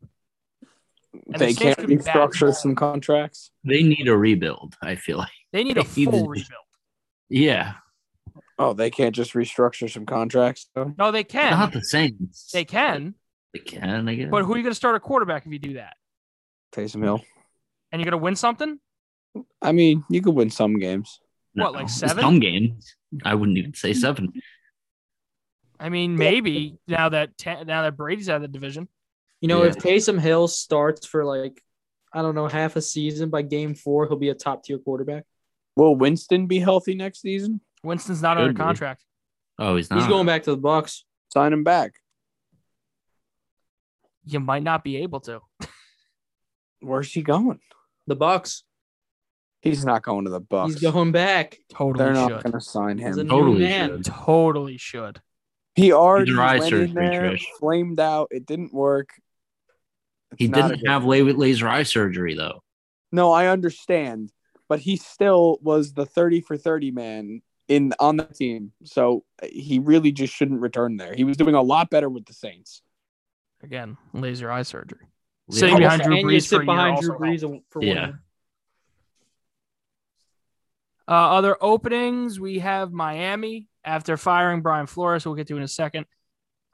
And 1.32 1.36
they 1.42 1.54
Saints 1.54 1.76
can't 1.76 1.88
be 1.88 1.96
bad. 1.98 2.06
restructure 2.16 2.54
some 2.54 2.76
contracts. 2.76 3.52
They 3.64 3.84
need 3.84 4.08
a 4.08 4.18
rebuild. 4.18 4.76
I 4.82 4.96
feel 4.96 5.18
like. 5.18 5.30
They 5.52 5.64
need 5.64 5.78
a 5.78 5.84
They 5.84 5.90
need 5.98 6.06
full 6.12 6.24
to- 6.26 6.30
rebuild. 6.30 6.66
Yeah, 7.30 7.74
Oh, 8.60 8.74
they 8.74 8.90
can't 8.92 9.16
just 9.16 9.34
restructure 9.34 9.90
some 9.90 10.06
contracts. 10.06 10.70
Though? 10.76 10.94
No, 10.98 11.12
they 11.12 11.24
can. 11.24 11.52
not 11.52 11.72
the 11.72 11.82
Saints. 11.82 12.52
They 12.52 12.66
can. 12.66 13.16
They 13.54 13.62
can. 13.62 14.08
I 14.10 14.16
guess. 14.16 14.28
But 14.30 14.44
who 14.44 14.54
are 14.54 14.58
you 14.58 14.64
going 14.64 14.72
to 14.72 14.76
start 14.76 14.96
a 14.96 15.00
quarterback 15.00 15.46
if 15.46 15.54
you 15.54 15.60
do 15.60 15.74
that? 15.76 15.94
Taysom 16.74 17.02
Hill. 17.02 17.22
And 17.92 18.02
you're 18.02 18.12
going 18.12 18.20
to 18.20 18.24
win 18.24 18.36
something? 18.36 18.78
I 19.62 19.72
mean, 19.72 20.04
you 20.10 20.22
could 20.22 20.36
win 20.36 20.50
some 20.50 20.78
games. 20.78 21.20
what, 21.54 21.74
like 21.74 21.90
seven? 21.90 22.22
Some 22.22 22.40
games. 22.40 22.96
I 23.24 23.34
wouldn't 23.34 23.58
even 23.58 23.74
say 23.74 23.94
seven. 23.94 24.34
I 25.80 25.88
mean, 25.90 26.18
maybe 26.18 26.78
now 26.88 27.10
that 27.10 27.38
Ta- 27.38 27.64
now 27.64 27.84
that 27.84 27.96
Brady's 27.96 28.28
out 28.30 28.38
of 28.38 28.42
the 28.42 28.48
division. 28.50 28.88
You 29.42 29.48
know, 29.48 29.64
Yeah. 29.64 29.70
if 29.70 29.78
Taysom 29.78 30.20
Hill 30.20 30.50
starts 30.50 31.08
for 31.08 31.24
like, 31.24 31.64
I 32.14 32.22
don't 32.22 32.36
know, 32.36 32.48
half 32.48 32.76
a 32.76 32.82
season 32.82 33.30
by 33.30 33.42
game 33.44 33.74
four, 33.74 34.06
he'll 34.06 34.18
be 34.18 34.30
a 34.30 34.36
top 34.36 34.64
tier 34.66 34.78
quarterback. 34.78 35.24
Will 35.78 35.96
Winston 35.96 36.48
be 36.48 36.60
healthy 36.60 36.94
next 36.94 37.22
season? 37.22 37.62
Winston's 37.84 38.22
not 38.22 38.36
Could 38.38 38.42
under 38.42 38.54
be. 38.54 38.58
contract. 38.58 39.04
Oh, 39.58 39.76
he's 39.76 39.90
not. 39.90 40.00
He's 40.00 40.08
going 40.08 40.26
back 40.26 40.44
to 40.44 40.52
the 40.56 40.62
Bucs. 40.62 41.04
Sign 41.34 41.54
him 41.54 41.64
back. 41.64 41.94
You 44.26 44.40
might 44.40 44.64
not 44.64 44.84
be 44.84 44.98
able 44.98 45.20
to. 45.22 45.42
Where's 46.82 47.12
he 47.12 47.22
going? 47.22 47.60
The 48.08 48.16
Bucs. 48.16 48.64
He's 49.62 49.84
not 49.84 50.04
going 50.04 50.26
to 50.26 50.32
the 50.32 50.42
Bucs. 50.42 50.68
He's 50.68 50.82
going 50.82 51.12
back. 51.12 51.58
Totally 51.74 52.06
They're 52.06 52.14
not 52.14 52.30
should. 52.32 52.44
going 52.44 52.54
to 52.54 52.62
sign 52.62 52.98
He's 52.98 53.18
a 53.18 53.22
him. 53.22 53.28
new 53.28 53.30
Totally 53.30 53.60
man. 53.60 53.90
should. 53.90 54.06
Totally 54.06 54.78
should. 54.78 55.22
He 55.76 55.92
already 55.92 56.32
Either 56.32 56.40
went 56.60 56.64
surgery, 56.64 56.84
in 56.86 56.94
there, 56.94 57.32
Trish. 57.32 57.44
flamed 57.60 58.00
out. 58.00 58.30
It 58.32 58.46
didn't 58.46 58.74
work. 58.74 59.10
It's 60.32 60.40
He 60.40 60.48
didn't 60.48 60.86
have 60.88 61.04
la- 61.06 61.16
laser 61.18 61.68
eye 61.68 61.84
surgery 61.84 62.36
though. 62.36 62.62
No, 63.12 63.32
I 63.32 63.48
understand, 63.48 64.32
but 64.68 64.80
he 64.80 64.96
still 64.98 65.58
was 65.62 65.94
the 65.94 66.06
thirty 66.06 66.42
for 66.42 66.56
thirty 66.58 66.92
man 66.92 67.42
in 67.70 67.94
on 68.00 68.18
the 68.18 68.26
team. 68.26 68.74
So 68.84 69.24
he 69.44 69.80
really 69.80 70.12
just 70.12 70.34
shouldn't 70.34 70.60
return 70.60 70.98
there. 70.98 71.14
He 71.14 71.24
was 71.24 71.38
doing 71.38 71.56
a 71.56 71.62
lot 71.62 71.90
better 71.90 72.10
with 72.10 72.26
the 72.26 72.34
Saints. 72.34 72.82
Again, 73.64 73.98
laser 74.14 74.52
eye 74.52 74.64
surgery. 74.64 75.08
Yeah. 75.48 75.60
Sitting 75.60 75.78
behind 75.78 76.02
Drew 76.02 76.18
and 76.18 76.22
you 76.22 76.28
Brees 76.28 76.44
for 76.44 76.48
sit 76.48 76.56
a 76.56 76.60
year 76.60 76.66
behind 76.66 76.96
also 76.96 77.08
Drew 77.08 77.18
Brees 77.20 77.62
for 77.70 77.84
Yeah. 77.84 77.94
year. 77.94 78.24
Uh, 81.08 81.12
other 81.38 81.58
openings, 81.60 82.40
we 82.40 82.60
have 82.60 82.92
Miami 82.92 83.68
after 83.84 84.16
firing 84.18 84.62
Brian 84.62 84.86
Flores, 84.86 85.26
we'll 85.26 85.36
get 85.36 85.48
to 85.48 85.58
in 85.58 85.64
a 85.64 85.68
second. 85.68 86.06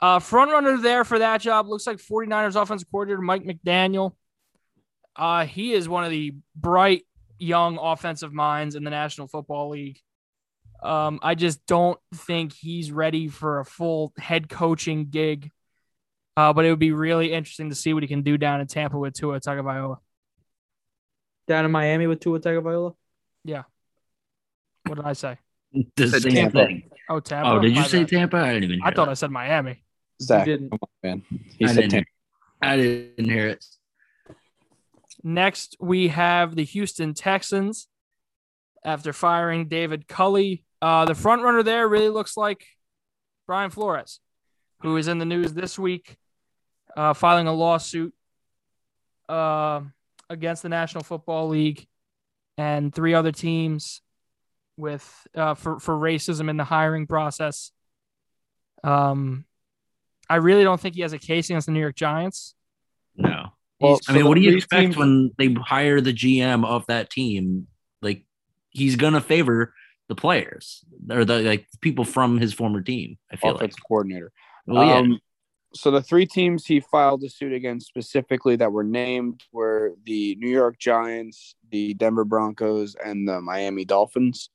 Uh, 0.01 0.19
front 0.19 0.51
runner 0.51 0.77
there 0.77 1.05
for 1.05 1.19
that 1.19 1.39
job 1.39 1.67
looks 1.67 1.87
like 1.87 1.97
49ers 1.97 2.61
offensive 2.61 2.89
coordinator 2.91 3.21
Mike 3.21 3.43
McDaniel. 3.43 4.15
Uh, 5.15 5.45
he 5.45 5.71
is 5.71 5.87
one 5.87 6.03
of 6.03 6.09
the 6.11 6.33
bright 6.55 7.03
young 7.39 7.77
offensive 7.77 8.33
minds 8.33 8.75
in 8.75 8.83
the 8.83 8.89
National 8.89 9.27
Football 9.27 9.69
League. 9.69 10.01
Um, 10.83 11.19
I 11.23 11.35
just 11.35 11.65
don't 11.65 11.99
think 12.13 12.53
he's 12.53 12.91
ready 12.91 13.27
for 13.27 13.59
a 13.59 13.65
full 13.65 14.13
head 14.17 14.49
coaching 14.49 15.07
gig. 15.09 15.51
Uh, 16.37 16.51
but 16.53 16.65
it 16.65 16.69
would 16.69 16.79
be 16.79 16.91
really 16.91 17.31
interesting 17.31 17.69
to 17.69 17.75
see 17.75 17.93
what 17.93 18.03
he 18.03 18.07
can 18.07 18.21
do 18.21 18.37
down 18.37 18.59
in 18.59 18.67
Tampa 18.67 18.97
with 18.97 19.13
Tua 19.13 19.39
Tagovailoa. 19.39 19.97
Down 21.47 21.65
in 21.65 21.71
Miami 21.71 22.07
with 22.07 22.19
Tua 22.19 22.39
Tagovailoa. 22.39 22.93
Yeah. 23.45 23.63
What 24.85 24.95
did 24.95 25.05
I 25.05 25.13
say? 25.13 25.37
The 25.95 26.07
same 26.07 26.33
Tampa. 26.33 26.65
thing. 26.65 26.89
Oh, 27.09 27.19
Tampa. 27.19 27.51
Oh, 27.51 27.59
did 27.59 27.71
you 27.71 27.81
My 27.81 27.87
say 27.87 27.99
bad. 27.99 28.09
Tampa? 28.09 28.37
I 28.37 28.53
didn't 28.53 28.63
even. 28.65 28.79
Hear 28.79 28.87
I 28.87 28.91
thought 28.93 29.05
that. 29.05 29.11
I 29.11 29.15
said 29.15 29.31
Miami. 29.31 29.83
Zach, 30.21 30.45
didn't. 30.45 30.69
come 30.69 30.79
on, 30.81 30.89
man. 31.03 31.23
He 31.57 31.65
I 31.65 31.67
said 31.69 31.75
didn't. 31.75 31.91
Tampa. 31.91 32.09
I 32.61 32.77
didn't 32.77 33.25
hear 33.29 33.47
it. 33.47 33.65
Next, 35.23 35.75
we 35.79 36.09
have 36.09 36.55
the 36.55 36.63
Houston 36.63 37.13
Texans 37.13 37.87
after 38.85 39.11
firing 39.11 39.67
David 39.67 40.07
Culley. 40.07 40.63
Uh, 40.81 41.05
the 41.05 41.15
front 41.15 41.41
runner 41.41 41.63
there 41.63 41.87
really 41.87 42.09
looks 42.09 42.37
like 42.37 42.65
Brian 43.47 43.71
Flores, 43.71 44.19
who 44.81 44.95
is 44.97 45.07
in 45.07 45.17
the 45.17 45.25
news 45.25 45.53
this 45.53 45.77
week, 45.77 46.15
uh, 46.95 47.13
filing 47.13 47.47
a 47.47 47.53
lawsuit 47.53 48.13
uh, 49.27 49.81
against 50.29 50.63
the 50.63 50.69
National 50.69 51.03
Football 51.03 51.49
League 51.49 51.87
and 52.57 52.93
three 52.93 53.13
other 53.13 53.31
teams 53.31 54.01
with 54.77 55.27
uh, 55.35 55.55
for 55.55 55.79
for 55.79 55.95
racism 55.95 56.49
in 56.49 56.57
the 56.57 56.63
hiring 56.63 57.07
process. 57.07 57.71
Um, 58.83 59.45
I 60.29 60.35
really 60.35 60.63
don't 60.63 60.79
think 60.79 60.95
he 60.95 61.01
has 61.01 61.13
a 61.13 61.19
case 61.19 61.49
against 61.49 61.65
the 61.65 61.71
New 61.71 61.79
York 61.79 61.95
Giants. 61.95 62.55
No. 63.15 63.47
Well, 63.79 63.99
I 64.07 64.13
mean, 64.13 64.27
what 64.27 64.35
do 64.35 64.41
you 64.41 64.55
expect 64.55 64.81
teams- 64.81 64.97
when 64.97 65.31
they 65.37 65.53
hire 65.53 66.01
the 66.01 66.13
GM 66.13 66.65
of 66.65 66.85
that 66.87 67.09
team? 67.09 67.67
He's 68.75 68.95
gonna 68.95 69.21
favor 69.21 69.73
the 70.07 70.15
players 70.15 70.83
or 71.09 71.25
the 71.25 71.39
like 71.39 71.67
people 71.81 72.05
from 72.05 72.37
his 72.37 72.53
former 72.53 72.81
team. 72.81 73.17
I 73.31 73.37
feel 73.37 73.55
like. 73.55 73.73
coordinator? 73.87 74.31
Well, 74.67 74.85
yeah. 74.85 74.97
Um, 74.97 75.19
so 75.73 75.91
the 75.91 76.01
three 76.01 76.25
teams 76.25 76.65
he 76.65 76.79
filed 76.79 77.23
a 77.23 77.29
suit 77.29 77.51
against 77.51 77.87
specifically 77.87 78.55
that 78.55 78.71
were 78.71 78.83
named 78.83 79.43
were 79.51 79.93
the 80.05 80.35
New 80.35 80.49
York 80.49 80.79
Giants, 80.79 81.55
the 81.69 81.93
Denver 81.95 82.23
Broncos, 82.23 82.95
and 83.03 83.27
the 83.27 83.41
Miami 83.41 83.83
Dolphins. 83.83 84.49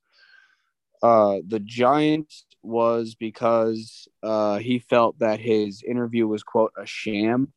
Uh, 1.03 1.37
the 1.47 1.59
Giants 1.59 2.45
was 2.63 3.15
because 3.15 4.07
uh, 4.23 4.57
he 4.57 4.79
felt 4.79 5.19
that 5.19 5.39
his 5.39 5.83
interview 5.83 6.27
was 6.27 6.43
quote 6.43 6.73
a 6.77 6.85
sham. 6.85 7.53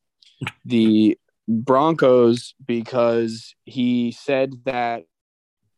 The 0.65 1.19
Broncos 1.49 2.55
because 2.67 3.55
he 3.65 4.13
said 4.13 4.55
that 4.65 5.05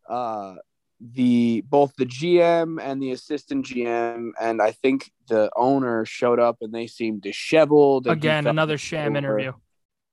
uh, 0.08 0.56
the 1.00 1.62
both 1.68 1.94
the 1.96 2.06
GM 2.06 2.80
and 2.82 3.02
the 3.02 3.10
assistant 3.12 3.66
GM 3.66 4.30
and 4.40 4.62
I 4.62 4.72
think 4.72 5.10
the 5.28 5.50
owner 5.54 6.04
showed 6.06 6.38
up 6.38 6.58
and 6.62 6.74
they 6.74 6.86
seemed 6.86 7.22
disheveled. 7.22 8.06
Again, 8.06 8.46
another 8.46 8.78
sham 8.78 9.08
over- 9.10 9.18
interview. 9.18 9.52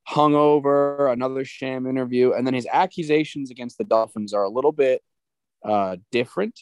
hungover, 0.10 1.12
another 1.12 1.46
sham 1.46 1.88
interview, 1.88 2.34
and 2.34 2.46
then 2.46 2.54
his 2.54 2.68
accusations 2.72 3.52
against 3.52 3.78
the 3.78 3.84
Dolphins 3.84 4.34
are 4.34 4.44
a 4.44 4.50
little 4.50 4.72
bit 4.74 5.02
uh, 5.64 5.98
different. 6.12 6.60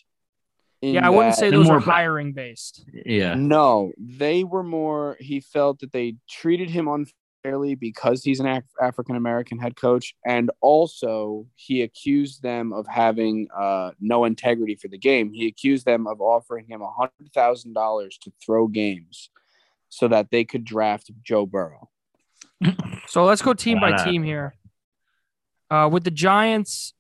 Yeah, 0.83 1.05
I 1.05 1.09
wouldn't 1.11 1.35
say 1.35 1.51
those 1.51 1.69
were 1.69 1.79
hiring 1.79 2.33
based. 2.33 2.85
yeah. 3.05 3.35
No, 3.35 3.91
they 3.99 4.43
were 4.43 4.63
more. 4.63 5.15
He 5.19 5.39
felt 5.39 5.79
that 5.81 5.91
they 5.91 6.15
treated 6.27 6.69
him 6.71 6.87
unfairly 6.87 7.13
because 7.43 8.23
he's 8.23 8.39
an 8.39 8.47
Af- 8.47 8.63
African 8.79 9.15
American 9.15 9.59
head 9.59 9.75
coach, 9.75 10.15
and 10.25 10.51
also 10.61 11.47
he 11.55 11.81
accused 11.81 12.41
them 12.41 12.73
of 12.73 12.87
having 12.87 13.47
uh, 13.55 13.91
no 13.99 14.25
integrity 14.25 14.75
for 14.75 14.87
the 14.87 14.97
game. 14.97 15.31
He 15.33 15.47
accused 15.47 15.85
them 15.85 16.07
of 16.07 16.21
offering 16.21 16.65
him 16.67 16.81
a 16.81 16.91
hundred 16.91 17.33
thousand 17.33 17.73
dollars 17.73 18.17
to 18.23 18.31
throw 18.43 18.67
games 18.67 19.29
so 19.89 20.07
that 20.07 20.31
they 20.31 20.43
could 20.43 20.63
draft 20.63 21.11
Joe 21.23 21.45
Burrow. 21.45 21.89
So 23.07 23.25
let's 23.25 23.41
go 23.41 23.53
team 23.53 23.79
by 23.79 24.03
team 24.03 24.23
here. 24.23 24.55
Uh, 25.69 25.89
with 25.91 26.03
the 26.03 26.11
Giants, 26.11 26.93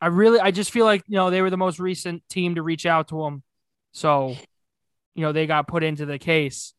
I 0.00 0.08
really, 0.08 0.40
I 0.40 0.50
just 0.50 0.70
feel 0.70 0.84
like 0.84 1.02
you 1.08 1.16
know 1.16 1.30
they 1.30 1.40
were 1.40 1.50
the 1.50 1.56
most 1.56 1.78
recent 1.78 2.22
team 2.28 2.56
to 2.56 2.62
reach 2.62 2.84
out 2.84 3.08
to 3.08 3.24
him, 3.24 3.42
so 3.92 4.36
you 5.14 5.22
know 5.22 5.32
they 5.32 5.46
got 5.46 5.66
put 5.66 5.82
into 5.82 6.04
the 6.04 6.18
case. 6.18 6.74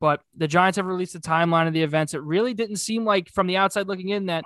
But 0.00 0.20
the 0.36 0.46
Giants 0.48 0.76
have 0.76 0.86
released 0.86 1.14
a 1.14 1.20
timeline 1.20 1.66
of 1.66 1.72
the 1.72 1.82
events. 1.82 2.12
It 2.14 2.22
really 2.22 2.54
didn't 2.54 2.76
seem 2.76 3.04
like, 3.04 3.30
from 3.32 3.46
the 3.46 3.56
outside 3.56 3.86
looking 3.88 4.10
in, 4.10 4.26
that 4.26 4.44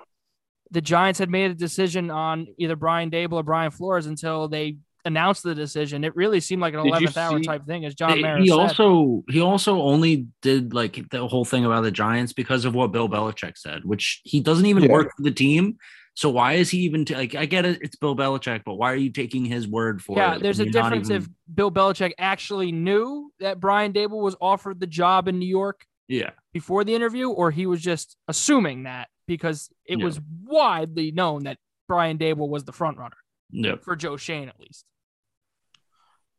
the 0.70 0.80
Giants 0.80 1.18
had 1.18 1.28
made 1.30 1.50
a 1.50 1.54
decision 1.54 2.10
on 2.10 2.46
either 2.58 2.76
Brian 2.76 3.10
Daboll 3.10 3.32
or 3.34 3.42
Brian 3.42 3.70
Flores 3.72 4.06
until 4.06 4.46
they 4.48 4.76
announced 5.04 5.42
the 5.42 5.54
decision, 5.54 6.04
it 6.04 6.14
really 6.14 6.40
seemed 6.40 6.60
like 6.60 6.74
an 6.74 6.80
eleventh 6.80 7.16
hour 7.16 7.38
see- 7.38 7.44
type 7.44 7.64
thing, 7.66 7.84
as 7.86 7.94
John 7.94 8.16
He- 8.16 8.22
Mara 8.22 8.40
he 8.40 8.48
said. 8.48 8.58
also 8.58 9.24
he 9.30 9.40
also 9.40 9.80
only 9.80 10.26
did 10.42 10.74
like 10.74 11.08
the 11.10 11.26
whole 11.26 11.44
thing 11.46 11.64
about 11.64 11.80
the 11.82 11.90
Giants 11.90 12.32
because 12.34 12.64
of 12.66 12.74
what 12.74 12.92
Bill 12.92 13.08
Belichick 13.08 13.56
said, 13.56 13.84
which 13.84 14.20
he 14.24 14.40
doesn't 14.40 14.66
even 14.66 14.82
Yeah. 14.84 14.92
work 14.92 15.10
for 15.16 15.22
the 15.22 15.30
team. 15.30 15.78
So 16.14 16.28
why 16.28 16.54
is 16.54 16.70
he 16.70 16.78
even 16.80 17.04
t- 17.04 17.14
like? 17.14 17.34
I 17.34 17.46
get 17.46 17.64
it, 17.64 17.78
it's 17.82 17.96
Bill 17.96 18.16
Belichick, 18.16 18.62
but 18.64 18.74
why 18.74 18.92
are 18.92 18.96
you 18.96 19.10
taking 19.10 19.44
his 19.44 19.66
word 19.66 20.02
for 20.02 20.16
yeah, 20.16 20.32
it? 20.32 20.36
Yeah, 20.36 20.42
there's 20.42 20.60
a 20.60 20.64
You're 20.64 20.72
not 20.72 20.90
difference 20.90 21.10
if 21.10 21.28
Bill 21.52 21.70
Belichick 21.70 22.12
actually 22.18 22.72
knew 22.72 23.32
that 23.40 23.60
Brian 23.60 23.92
Daboll 23.92 24.22
was 24.22 24.36
offered 24.40 24.80
the 24.80 24.86
job 24.86 25.28
in 25.28 25.38
New 25.38 25.48
York 25.48 25.86
yeah, 26.08 26.30
before 26.52 26.84
the 26.84 26.94
interview, 26.94 27.30
or 27.30 27.50
he 27.50 27.66
was 27.66 27.80
just 27.80 28.16
assuming 28.28 28.82
that 28.82 29.08
because 29.26 29.70
it 29.84 29.98
Yeah. 29.98 30.04
was 30.04 30.20
widely 30.44 31.12
known 31.12 31.44
that 31.44 31.58
Brian 31.86 32.18
Daboll 32.18 32.48
was 32.48 32.64
the 32.64 32.72
front 32.72 32.98
runner 32.98 33.16
yeah. 33.50 33.76
for 33.76 33.94
Joe 33.94 34.16
Schoen, 34.16 34.48
at 34.48 34.58
least. 34.58 34.84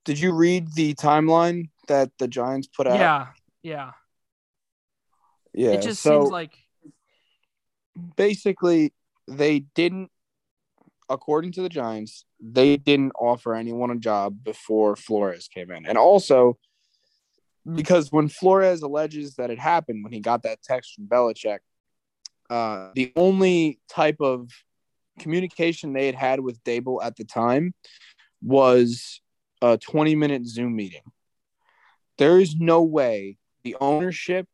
Did 0.03 0.19
you 0.19 0.33
read 0.33 0.73
the 0.73 0.93
timeline 0.95 1.69
that 1.87 2.11
the 2.19 2.27
Giants 2.27 2.67
put 2.67 2.87
out? 2.87 2.99
Yeah, 2.99 3.27
yeah. 3.63 3.91
Yeah. 5.53 5.71
it 5.71 5.81
just 5.81 6.01
so 6.01 6.21
seems 6.21 6.31
like 6.31 6.57
basically 8.15 8.93
they 9.27 9.59
didn't 9.59 10.11
according 11.09 11.51
to 11.51 11.61
the 11.61 11.69
Giants, 11.69 12.23
they 12.39 12.77
didn't 12.77 13.11
offer 13.19 13.53
anyone 13.53 13.91
a 13.91 13.97
job 13.97 14.43
before 14.43 14.95
Flores 14.95 15.49
came 15.53 15.69
in. 15.69 15.85
And 15.85 15.97
also 15.97 16.57
because 17.71 18.11
when 18.11 18.27
Flores 18.27 18.81
alleges 18.81 19.35
that 19.35 19.51
it 19.51 19.59
happened 19.59 20.03
when 20.03 20.13
he 20.13 20.19
got 20.19 20.43
that 20.43 20.63
text 20.63 20.95
from 20.95 21.07
Belichick, 21.07 21.59
uh, 22.49 22.89
the 22.95 23.11
only 23.15 23.79
type 23.89 24.17
of 24.19 24.49
communication 25.19 25.93
they 25.93 26.07
had 26.07 26.15
had 26.15 26.39
with 26.39 26.63
Daboll 26.63 27.03
at 27.03 27.15
the 27.15 27.23
time 27.23 27.73
was 28.41 29.21
a 29.61 29.77
20 29.77 30.15
minute 30.15 30.47
Zoom 30.47 30.75
meeting. 30.75 31.03
There 32.17 32.39
is 32.39 32.55
no 32.55 32.83
way 32.83 33.37
the 33.63 33.77
ownership 33.79 34.47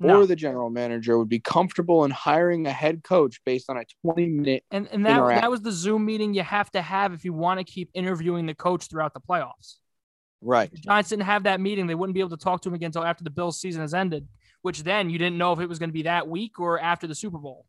no. 0.00 0.20
or 0.20 0.26
the 0.26 0.36
general 0.36 0.70
manager 0.70 1.18
would 1.18 1.28
be 1.28 1.40
comfortable 1.40 2.04
in 2.04 2.10
hiring 2.10 2.66
a 2.66 2.72
head 2.72 3.02
coach 3.02 3.40
based 3.44 3.68
on 3.68 3.76
a 3.76 3.84
20 4.04 4.26
minute 4.28 4.64
And 4.70 4.86
and 4.92 5.04
that 5.06 5.16
interact. 5.18 5.40
that 5.42 5.50
was 5.50 5.60
the 5.62 5.72
Zoom 5.72 6.04
meeting 6.04 6.34
you 6.34 6.42
have 6.42 6.70
to 6.72 6.82
have 6.82 7.12
if 7.12 7.24
you 7.24 7.32
want 7.32 7.58
to 7.58 7.64
keep 7.64 7.90
interviewing 7.94 8.46
the 8.46 8.54
coach 8.54 8.86
throughout 8.88 9.12
the 9.14 9.20
playoffs. 9.20 9.76
right 10.40 10.70
The 10.70 10.78
Giants 10.78 11.10
didn't 11.10 11.24
have 11.24 11.42
that 11.44 11.60
meeting. 11.60 11.86
They 11.86 11.94
wouldn't 11.94 12.14
be 12.14 12.20
able 12.20 12.30
to 12.30 12.36
talk 12.36 12.62
to 12.62 12.68
him 12.68 12.74
again 12.74 12.86
until 12.86 13.04
after 13.04 13.24
the 13.24 13.30
Bills 13.30 13.60
season 13.60 13.80
has 13.82 13.92
ended, 13.94 14.28
which 14.62 14.82
then 14.84 15.10
you 15.10 15.18
didn't 15.18 15.38
know 15.38 15.52
if 15.52 15.60
it 15.60 15.68
was 15.68 15.78
going 15.78 15.90
to 15.90 15.94
be 15.94 16.02
that 16.02 16.28
week 16.28 16.60
or 16.60 16.78
after 16.80 17.06
the 17.06 17.14
Super 17.14 17.38
Bowl. 17.38 17.66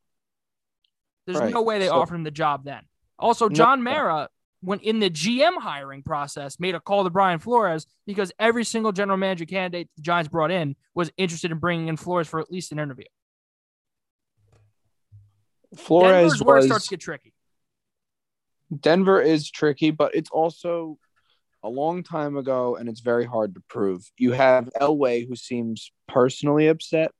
There's 1.25 1.39
Right. 1.39 1.53
no 1.53 1.61
way 1.61 1.79
they 1.79 1.87
So- 1.87 1.95
offered 1.99 2.15
him 2.15 2.23
the 2.23 2.31
job 2.31 2.63
then. 2.63 2.83
Also, 3.17 3.49
No. 3.49 3.53
John 3.55 3.83
Mara, 3.83 4.29
when 4.61 4.79
in 4.79 4.99
the 4.99 5.09
GM 5.09 5.57
hiring 5.57 6.03
process, 6.03 6.59
made 6.59 6.75
a 6.75 6.79
call 6.79 7.03
to 7.03 7.09
Brian 7.09 7.39
Flores 7.39 7.87
because 8.05 8.31
every 8.39 8.65
single 8.65 8.91
general 8.91 9.17
manager 9.17 9.45
candidate 9.45 9.89
the 9.95 10.01
Giants 10.01 10.29
brought 10.29 10.51
in 10.51 10.75
was 10.93 11.11
interested 11.17 11.51
in 11.51 11.59
bringing 11.59 11.87
in 11.87 11.97
Flores 11.97 12.27
for 12.27 12.39
at 12.39 12.51
least 12.51 12.71
an 12.71 12.79
interview. 12.79 13.05
Flores 15.77 16.33
Denver's 16.33 16.43
where 16.43 16.57
it 16.57 16.63
starts 16.63 16.85
to 16.85 16.89
get 16.91 16.99
tricky. 16.99 17.33
Denver 18.77 19.21
is 19.21 19.49
tricky 19.49 19.91
but 19.91 20.13
it's 20.13 20.29
also 20.29 20.97
a 21.63 21.69
long 21.69 22.03
time 22.03 22.37
ago 22.37 22.75
and 22.75 22.87
it's 22.89 23.01
very 23.01 23.25
hard 23.25 23.55
to 23.55 23.61
prove 23.67 24.03
you 24.17 24.31
have 24.31 24.69
Elway 24.79 25.27
who 25.27 25.35
seems 25.35 25.91
personally 26.07 26.67
upset 26.67 27.11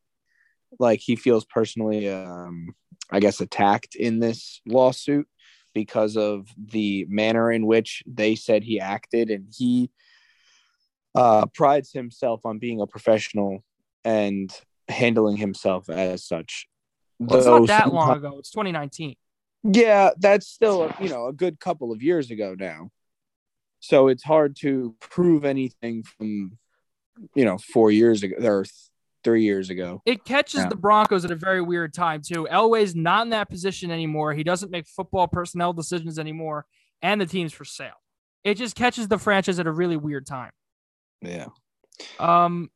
like 0.80 1.00
he 1.00 1.16
feels 1.16 1.46
personally 1.46 2.10
um 2.10 2.74
I 3.12 3.20
guess 3.20 3.42
attacked 3.42 3.96
in 3.96 4.20
this 4.20 4.62
lawsuit 4.68 5.28
because 5.74 6.18
of 6.18 6.48
the 6.58 7.06
manner 7.10 7.52
in 7.52 7.66
which 7.66 8.04
they 8.06 8.36
said 8.36 8.64
he 8.64 8.80
acted 8.80 9.30
and 9.30 9.54
he 9.56 9.90
uh 11.16 11.46
prides 11.48 11.92
himself 11.92 12.46
on 12.46 12.60
being 12.60 12.82
a 12.82 12.88
professional 12.88 13.64
and 14.04 14.52
handling 14.88 15.38
himself 15.38 15.90
as 15.90 16.24
such 16.24 16.68
Well, 17.20 17.38
it's 17.38 17.48
not 17.48 17.68
that 17.68 17.94
long 17.94 18.18
ago. 18.18 18.38
It's 18.40 18.52
2019. 18.52 19.16
Yeah, 19.64 20.12
that's 20.18 20.48
still 20.48 20.92
you 21.00 21.10
know 21.10 21.28
a 21.28 21.34
good 21.34 21.60
couple 21.60 21.92
of 21.92 22.02
years 22.02 22.32
ago 22.32 22.56
now. 22.58 22.90
So 23.82 24.08
it's 24.08 24.24
hard 24.24 24.56
to 24.58 24.96
prove 25.00 25.46
anything 25.46 26.04
from 26.04 26.58
you 27.36 27.46
know 27.46 27.58
four 27.58 27.92
years 27.92 28.24
ago 28.24 28.36
or 28.40 28.66
three 29.24 29.44
years 29.44 29.70
ago. 29.70 30.02
It 30.06 30.24
catches 30.24 30.62
Yeah. 30.62 30.70
the 30.70 30.76
Broncos 30.76 31.26
at 31.26 31.32
a 31.32 31.36
very 31.36 31.62
weird 31.62 31.94
time 31.94 32.22
too. 32.22 32.48
Elway's 32.50 32.96
not 32.96 33.24
in 33.24 33.30
that 33.32 33.50
position 33.50 33.92
anymore. 33.92 34.34
He 34.34 34.44
doesn't 34.44 34.72
make 34.72 34.88
football 34.88 35.28
personnel 35.28 35.74
decisions 35.74 36.18
anymore, 36.20 36.66
and 37.02 37.20
the 37.20 37.26
team's 37.26 37.54
for 37.54 37.66
sale. 37.66 38.02
It 38.44 38.56
just 38.56 38.76
catches 38.76 39.08
the 39.08 39.18
franchise 39.18 39.60
at 39.60 39.68
a 39.68 39.72
really 39.72 39.98
weird 39.98 40.26
time. 40.26 40.52
Yeah. 41.22 41.48
Um, 42.20 42.72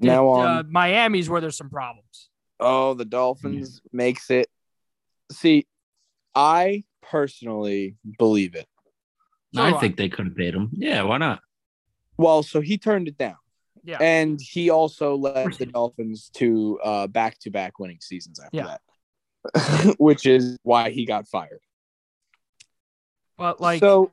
the- 0.00 0.06
Now 0.08 0.28
on- 0.28 0.46
uh, 0.46 0.62
Miami's 0.68 1.30
where 1.30 1.40
there's 1.40 1.56
some 1.56 1.70
problems. 1.70 2.28
Oh, 2.58 2.94
the 2.94 3.04
Dolphins 3.04 3.80
makes 3.92 4.30
it. 4.30 4.48
See, 5.30 5.66
I 6.34 6.84
personally 7.02 7.96
believe 8.18 8.54
it. 8.54 8.66
So 9.54 9.62
I 9.62 9.70
do 9.70 9.76
I. 9.76 9.80
think 9.80 9.96
they 9.96 10.08
could 10.08 10.26
have 10.26 10.36
paid 10.36 10.54
him. 10.54 10.70
Yeah, 10.72 11.02
why 11.02 11.18
not? 11.18 11.40
Well, 12.16 12.42
so 12.42 12.60
he 12.60 12.76
turned 12.76 13.08
it 13.08 13.16
down, 13.16 13.36
Yeah, 13.84 13.98
and 14.00 14.40
he 14.40 14.70
also 14.70 15.16
led 15.16 15.52
the 15.54 15.66
Dolphins 15.66 16.30
to 16.34 16.78
uh, 16.84 17.06
back-to-back 17.06 17.78
winning 17.78 17.98
seasons 18.00 18.38
after 18.40 18.56
Yeah. 18.56 18.76
that, 19.54 19.94
which 19.98 20.26
is 20.26 20.56
why 20.62 20.90
he 20.90 21.06
got 21.06 21.26
fired. 21.28 21.60
but 23.36 23.60
like 23.60 23.80
so, 23.80 24.12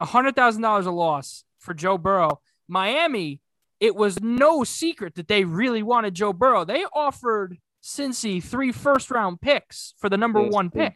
a 0.00 0.06
hundred 0.06 0.34
thousand 0.36 0.62
dollars 0.62 0.86
a 0.86 0.90
loss 0.90 1.44
for 1.58 1.74
Joe 1.74 1.98
Burrow. 1.98 2.40
Miami, 2.68 3.40
it 3.80 3.94
was 3.96 4.20
no 4.22 4.64
secret 4.64 5.14
that 5.16 5.28
they 5.28 5.44
really 5.44 5.82
wanted 5.82 6.14
Joe 6.14 6.32
Burrow. 6.32 6.64
They 6.64 6.84
offered 6.94 7.58
Cincy 7.82 8.42
three 8.42 8.72
first 8.72 9.10
round 9.10 9.40
picks 9.40 9.94
for 9.98 10.08
the 10.08 10.16
number 10.16 10.40
Yes, 10.42 10.52
one 10.52 10.70
pick. 10.70 10.94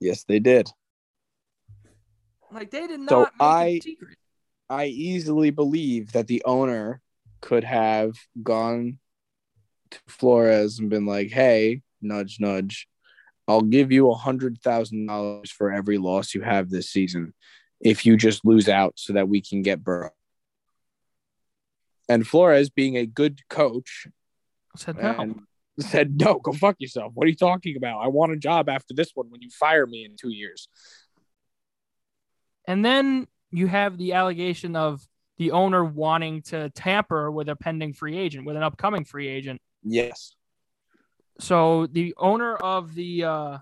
yes, 0.00 0.24
they 0.24 0.38
did. 0.40 0.70
Like 2.52 2.70
they 2.70 2.86
did 2.86 3.00
not 3.00 3.08
So 3.08 3.18
make 3.20 3.30
I- 3.40 3.78
secret. 3.82 4.18
I 4.72 4.86
easily 4.86 5.50
believe 5.50 6.12
that 6.12 6.28
the 6.28 6.42
owner 6.46 7.02
could 7.42 7.62
have 7.62 8.14
gone 8.42 8.98
to 9.90 9.98
Flores 10.08 10.78
and 10.78 10.88
been 10.88 11.04
like, 11.04 11.30
"Hey, 11.30 11.82
nudge, 12.00 12.40
nudge, 12.40 12.88
I'll 13.46 13.60
give 13.60 13.92
you 13.92 14.10
a 14.10 14.14
hundred 14.14 14.62
thousand 14.62 15.04
dollars 15.04 15.50
for 15.50 15.70
every 15.70 15.98
loss 15.98 16.34
you 16.34 16.40
have 16.40 16.70
this 16.70 16.88
season, 16.88 17.34
if 17.80 18.06
you 18.06 18.16
just 18.16 18.46
lose 18.46 18.66
out, 18.66 18.94
so 18.96 19.12
that 19.12 19.28
we 19.28 19.42
can 19.42 19.60
get 19.60 19.84
Burrow." 19.84 20.12
And 22.08 22.26
Flores, 22.26 22.70
being 22.70 22.96
a 22.96 23.04
good 23.04 23.46
coach, 23.50 24.06
said 24.74 24.96
no. 24.96 25.34
said, 25.80 26.18
"No, 26.18 26.38
go 26.38 26.52
fuck 26.54 26.76
yourself. 26.78 27.12
What 27.14 27.26
are 27.26 27.30
you 27.30 27.36
talking 27.36 27.76
about? 27.76 28.00
I 28.00 28.08
want 28.08 28.32
a 28.32 28.38
job 28.38 28.70
after 28.70 28.94
this 28.94 29.10
one. 29.14 29.28
When 29.28 29.42
you 29.42 29.50
fire 29.50 29.86
me 29.86 30.06
in 30.06 30.16
two 30.16 30.30
years." 30.30 30.66
And 32.66 32.82
then 32.82 33.26
you 33.52 33.66
have 33.66 33.98
the 33.98 34.14
allegation 34.14 34.74
of 34.74 35.06
the 35.38 35.52
owner 35.52 35.84
wanting 35.84 36.42
to 36.42 36.70
tamper 36.70 37.30
with 37.30 37.48
a 37.48 37.56
pending 37.56 37.92
free 37.92 38.18
agent, 38.18 38.46
with 38.46 38.56
an 38.56 38.62
upcoming 38.62 39.04
free 39.04 39.28
agent. 39.28 39.60
Yes. 39.82 40.34
So 41.40 41.86
the 41.86 42.14
owner 42.16 42.56
of 42.56 42.94
the 42.94 43.24
uh, 43.24 43.58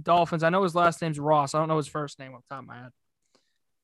Dolphins, 0.00 0.42
I 0.42 0.50
know 0.50 0.62
his 0.62 0.74
last 0.74 1.00
name's 1.02 1.18
Ross. 1.18 1.54
I 1.54 1.58
don't 1.58 1.68
know 1.68 1.76
his 1.76 1.86
first 1.88 2.18
name 2.18 2.34
off 2.34 2.42
the 2.48 2.54
top 2.54 2.62
of 2.62 2.68
my 2.68 2.76
head, 2.78 2.90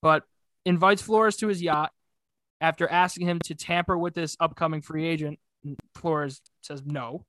but 0.03 0.25
invites 0.65 1.03
Flores 1.03 1.37
to 1.37 1.49
his 1.49 1.63
yacht 1.63 1.93
after 2.61 2.89
asking 2.89 3.27
him 3.27 3.39
to 3.45 3.55
tamper 3.55 3.97
with 3.97 4.15
this 4.15 4.37
upcoming 4.41 4.83
free 4.83 5.07
agent. 5.07 5.39
Flores 5.95 6.41
says 6.63 6.83
no. 6.85 7.25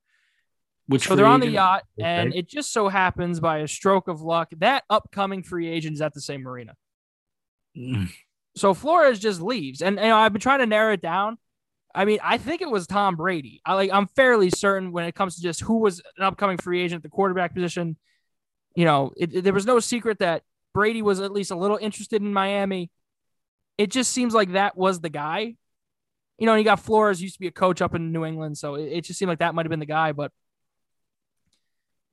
Which 0.86 1.06
So 1.06 1.14
they're 1.14 1.24
free 1.24 1.32
on 1.32 1.40
the 1.40 1.48
yacht, 1.48 1.84
Okay. 1.98 2.08
and 2.08 2.34
it 2.34 2.48
just 2.48 2.72
so 2.72 2.88
happens 2.88 3.38
by 3.38 3.58
a 3.58 3.68
stroke 3.68 4.08
of 4.08 4.22
luck 4.22 4.48
that 4.58 4.82
upcoming 4.90 5.44
free 5.44 5.68
agent 5.68 5.94
is 5.94 6.02
at 6.02 6.14
the 6.14 6.20
same 6.20 6.42
marina. 6.42 6.74
So 8.56 8.74
Flores 8.74 9.18
just 9.18 9.40
leaves, 9.40 9.80
and 9.80 9.96
you 9.96 10.02
know, 10.02 10.16
I've 10.16 10.32
been 10.32 10.40
trying 10.40 10.58
to 10.58 10.66
narrow 10.66 10.92
it 10.94 11.00
down. 11.00 11.38
I 11.94 12.04
mean, 12.04 12.18
I 12.22 12.38
think 12.38 12.62
it 12.62 12.70
was 12.70 12.86
Tom 12.86 13.16
Brady. 13.16 13.60
I 13.64 13.74
like, 13.74 13.90
I'm 13.92 14.06
fairly 14.08 14.50
certain 14.50 14.92
when 14.92 15.04
it 15.04 15.14
comes 15.14 15.36
to 15.36 15.42
just 15.42 15.60
who 15.60 15.78
was 15.78 16.00
an 16.18 16.24
upcoming 16.24 16.58
free 16.58 16.82
agent, 16.82 16.98
at 17.00 17.02
the 17.04 17.08
quarterback 17.08 17.54
position. 17.54 17.96
You 18.76 18.84
know, 18.84 19.12
it, 19.16 19.34
it- 19.34 19.44
there 19.44 19.52
was 19.52 19.66
no 19.66 19.80
secret 19.80 20.18
that 20.20 20.42
Brady 20.74 21.02
was 21.02 21.20
at 21.20 21.32
least 21.32 21.50
a 21.50 21.56
little 21.56 21.78
interested 21.80 22.22
in 22.22 22.32
Miami. 22.32 22.90
It 23.78 23.90
just 23.90 24.12
seems 24.12 24.34
like 24.34 24.52
that 24.52 24.76
was 24.76 25.00
the 25.00 25.10
guy. 25.10 25.56
You 26.38 26.46
know, 26.46 26.52
and 26.54 26.60
you 26.60 26.64
got 26.64 26.80
Flores 26.80 27.22
used 27.22 27.34
to 27.34 27.40
be 27.40 27.48
a 27.48 27.52
coach 27.52 27.82
up 27.82 27.94
in 27.94 28.12
New 28.12 28.24
England, 28.24 28.58
so 28.58 28.74
it, 28.76 28.84
it 28.92 29.04
just 29.04 29.18
seemed 29.18 29.28
like 29.28 29.40
that 29.40 29.54
might 29.54 29.66
have 29.66 29.70
been 29.70 29.80
the 29.80 29.86
guy. 29.86 30.12
But 30.12 30.32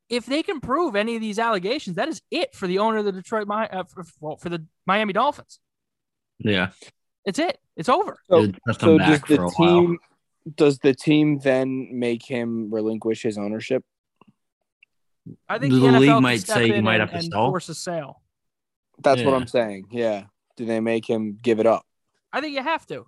if 0.09 0.25
they 0.25 0.41
can 0.43 0.59
prove 0.61 0.95
any 0.95 1.15
of 1.15 1.21
these 1.21 1.37
allegations, 1.39 1.95
that 1.97 2.07
is 2.07 2.21
it 2.31 2.55
for 2.55 2.67
the 2.67 2.79
owner 2.79 2.97
of 2.97 3.05
the 3.05 3.11
Detroit, 3.11 3.47
Mi- 3.47 3.55
uh, 3.69 3.83
for, 3.83 4.05
well, 4.19 4.37
for 4.37 4.49
the 4.49 4.65
Miami 4.85 5.13
Dolphins. 5.13 5.59
Yeah, 6.39 6.69
It's 7.25 7.39
it. 7.39 7.57
It's 7.75 7.89
over. 7.89 8.19
So, 8.29 8.43
It'd 8.43 8.59
so 8.79 8.97
does 8.97 9.21
the 9.21 9.51
team 9.57 9.85
while. 9.89 9.97
does 10.55 10.79
the 10.79 10.93
team 10.93 11.39
then 11.39 11.89
make 11.99 12.25
him 12.25 12.73
relinquish 12.73 13.23
his 13.23 13.37
ownership? 13.37 13.83
I 15.49 15.57
think 15.59 15.73
The 15.73 15.79
the, 15.79 15.87
NFL 15.87 15.99
league 15.99 16.21
might 16.21 16.41
say 16.41 16.67
you 16.67 16.73
in 16.75 16.83
might 16.85 17.01
and- 17.01 17.09
have 17.09 17.21
to 17.21 17.27
sell. 17.27 17.49
force 17.49 17.69
a 17.69 17.75
sale. 17.75 18.21
That's 19.03 19.21
what 19.23 19.33
I'm 19.33 19.47
saying. 19.47 19.87
Yeah. 19.91 20.25
do 20.55 20.65
they 20.65 20.79
make 20.79 21.07
him 21.07 21.37
give 21.39 21.59
it 21.59 21.67
up? 21.67 21.85
I 22.33 22.41
think 22.41 22.55
you 22.55 22.63
have 22.63 22.83
to. 22.87 23.05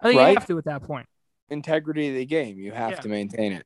I 0.00 0.08
think 0.08 0.18
Right? 0.18 0.30
you 0.30 0.34
have 0.34 0.46
to 0.48 0.58
at 0.58 0.64
that 0.64 0.82
point. 0.82 1.06
Integrity 1.48 2.08
of 2.08 2.14
the 2.16 2.24
game, 2.26 2.58
you 2.58 2.72
have 2.72 2.90
Yeah. 2.92 3.00
to 3.00 3.08
maintain 3.08 3.52
it. 3.52 3.64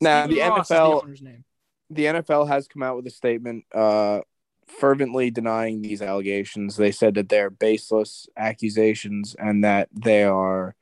Now 0.00 0.24
Stephen 0.24 0.36
the 0.36 0.50
Ross 0.50 0.68
the 0.68 0.74
NFL, 0.74 1.22
name. 1.22 1.44
the 1.90 2.04
NFL 2.04 2.48
has 2.48 2.68
come 2.68 2.82
out 2.82 2.96
with 2.96 3.06
a 3.06 3.10
statement 3.10 3.64
uh, 3.74 4.20
fervently 4.66 5.30
denying 5.30 5.82
these 5.82 6.02
allegations. 6.02 6.76
They 6.76 6.92
said 6.92 7.14
that 7.14 7.28
they're 7.28 7.50
baseless 7.50 8.28
accusations 8.36 9.34
and 9.38 9.64
that 9.64 9.88
they 9.92 10.24
are 10.24 10.74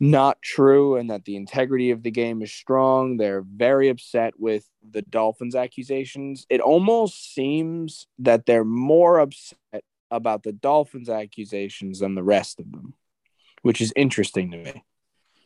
not 0.00 0.40
true 0.40 0.96
and 0.96 1.10
that 1.10 1.26
the 1.26 1.36
integrity 1.36 1.90
of 1.90 2.02
the 2.02 2.10
game 2.10 2.40
is 2.40 2.50
strong. 2.50 3.18
They're 3.18 3.42
very 3.42 3.90
upset 3.90 4.32
with 4.38 4.66
the 4.88 5.02
Dolphins' 5.02 5.54
accusations. 5.54 6.46
It 6.48 6.62
almost 6.62 7.34
seems 7.34 8.06
that 8.18 8.46
they're 8.46 8.64
more 8.64 9.18
upset 9.18 9.84
about 10.10 10.42
the 10.42 10.52
Dolphins' 10.52 11.10
accusations 11.10 12.00
than 12.00 12.14
the 12.14 12.22
rest 12.22 12.58
of 12.58 12.72
them, 12.72 12.94
which 13.62 13.80
is 13.82 13.92
interesting 13.94 14.50
to 14.52 14.56
me. 14.56 14.84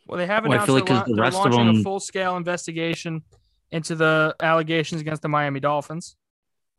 Well, 0.06 0.18
they 0.18 0.26
have 0.26 0.44
Well, 0.44 0.52
I 0.52 0.56
announced 0.56 0.66
feel 0.66 0.74
like 0.74 0.84
they're, 0.86 0.96
'cause 0.96 1.04
the 1.06 1.10
la- 1.12 1.16
they're 1.16 1.22
rest 1.24 1.36
of 1.46 1.52
launching 1.52 1.80
a 1.80 1.82
full 1.82 2.00
scale 2.00 2.36
investigation 2.36 3.22
into 3.70 3.94
the 3.94 4.36
allegations 4.40 5.00
against 5.00 5.22
the 5.22 5.28
Miami 5.28 5.60
Dolphins. 5.60 6.16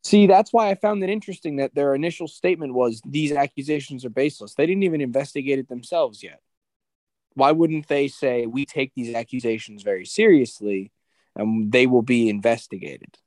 See, 0.04 0.28
that's 0.28 0.54
why 0.54 0.70
I 0.70 0.76
found 0.76 1.04
it 1.04 1.10
interesting 1.10 1.56
that 1.56 1.74
their 1.74 1.96
initial 1.96 2.28
statement 2.28 2.74
was 2.76 3.02
these 3.04 3.32
accusations 3.32 4.06
are 4.06 4.10
baseless. 4.12 4.54
They 4.54 4.68
didn't 4.68 4.84
even 4.84 5.02
investigate 5.02 5.58
it 5.58 5.68
themselves 5.68 6.22
yet. 6.22 6.42
Why 7.34 7.52
wouldn't 7.52 7.88
they 7.88 8.08
say 8.08 8.46
we 8.46 8.66
take 8.66 8.94
these 8.94 9.14
accusations 9.16 9.82
very 9.82 10.06
seriously 10.06 10.92
and 11.36 11.72
they 11.72 11.88
will 11.88 12.04
be 12.04 12.30
investigated? 12.30 13.18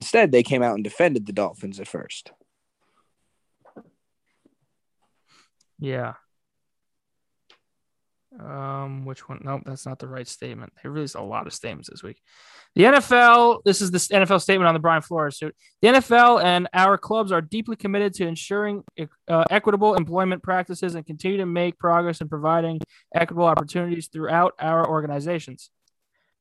Instead, 0.00 0.32
they 0.32 0.42
came 0.42 0.62
out 0.62 0.74
and 0.74 0.82
defended 0.82 1.26
the 1.26 1.32
Dolphins 1.34 1.78
at 1.78 1.86
first. 1.86 2.32
Yeah. 5.78 6.14
Um, 8.40 9.04
which 9.04 9.28
one? 9.28 9.40
Nope, 9.42 9.62
that's 9.66 9.84
not 9.84 9.98
the 9.98 10.08
right 10.08 10.26
statement. 10.26 10.72
They 10.82 10.88
released 10.88 11.14
a 11.14 11.22
lot 11.22 11.46
of 11.46 11.52
statements 11.52 11.90
this 11.90 12.02
week. 12.02 12.20
The 12.74 12.84
NFL, 12.84 13.62
this 13.64 13.82
is 13.82 13.90
the 13.90 13.98
NFL 13.98 14.40
statement 14.40 14.68
on 14.68 14.74
the 14.74 14.80
Brian 14.80 15.02
Flores 15.02 15.36
suit. 15.36 15.54
The 15.82 15.88
NFL 15.88 16.42
and 16.42 16.68
our 16.72 16.96
clubs 16.96 17.30
are 17.30 17.42
deeply 17.42 17.76
committed 17.76 18.14
to 18.14 18.26
ensuring 18.26 18.84
uh, 19.28 19.44
equitable 19.50 19.94
employment 19.94 20.42
practices 20.42 20.94
and 20.94 21.04
continue 21.04 21.38
to 21.38 21.46
make 21.46 21.78
progress 21.78 22.22
in 22.22 22.28
providing 22.28 22.80
equitable 23.14 23.46
opportunities 23.46 24.08
throughout 24.08 24.54
our 24.58 24.88
organizations. 24.88 25.70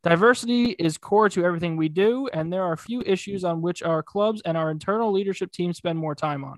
Diversity 0.04 0.72
is 0.72 0.98
core 0.98 1.30
to 1.30 1.46
everything 1.46 1.78
we 1.78 1.90
do, 1.90 2.28
and 2.34 2.52
there 2.52 2.64
are 2.64 2.78
few 2.78 3.04
issues 3.06 3.44
on 3.44 3.62
which 3.62 3.84
our 3.84 4.02
clubs 4.02 4.42
and 4.46 4.58
our 4.58 4.72
internal 4.72 5.12
leadership 5.12 5.52
team 5.52 5.74
spend 5.74 6.00
more 6.00 6.16
time 6.16 6.44
on. 6.46 6.58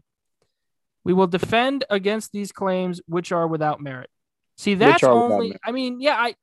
We 1.03 1.13
will 1.13 1.27
defend 1.27 1.83
against 1.89 2.31
these 2.31 2.51
claims 2.51 3.01
which 3.07 3.31
are 3.31 3.47
without 3.47 3.81
merit. 3.81 4.09
See, 4.57 4.75
that's 4.75 5.03
only. 5.03 5.55
I 5.63 5.71
mean, 5.71 5.99
yeah, 5.99 6.15
I. 6.15 6.35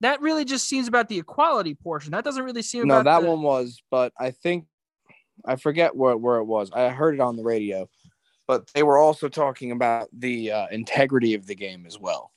That 0.00 0.20
really 0.20 0.44
just 0.44 0.68
seems 0.68 0.88
about 0.88 1.08
the 1.08 1.18
equality 1.18 1.74
portion. 1.74 2.12
That 2.12 2.22
doesn't 2.22 2.44
really 2.44 2.60
seem 2.60 2.86
No, 2.86 3.02
that 3.02 3.22
the- 3.22 3.30
one 3.30 3.42
was, 3.42 3.82
but 3.90 4.12
I 4.18 4.30
think 4.30 4.66
I 5.44 5.56
forget 5.56 5.96
where, 5.96 6.16
where 6.16 6.36
it 6.36 6.44
was. 6.44 6.70
I 6.72 6.90
heard 6.90 7.14
it 7.14 7.20
on 7.20 7.36
the 7.36 7.42
radio, 7.42 7.88
but 8.46 8.70
they 8.74 8.82
were 8.82 8.98
also 8.98 9.28
talking 9.28 9.72
about 9.72 10.08
the 10.12 10.52
uh, 10.52 10.66
integrity 10.70 11.34
of 11.34 11.46
the 11.46 11.54
game 11.54 11.86
as 11.86 11.98
well 11.98 12.30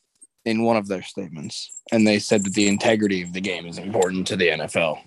in 0.45 0.63
one 0.63 0.77
of 0.77 0.87
their 0.87 1.01
statements. 1.01 1.81
And 1.91 2.07
they 2.07 2.19
said 2.19 2.45
that 2.45 2.53
the 2.53 2.67
integrity 2.67 3.21
of 3.21 3.33
the 3.33 3.41
game 3.41 3.65
is 3.65 3.77
important 3.77 4.27
to 4.27 4.37
the 4.37 4.47
NFL. 4.47 4.99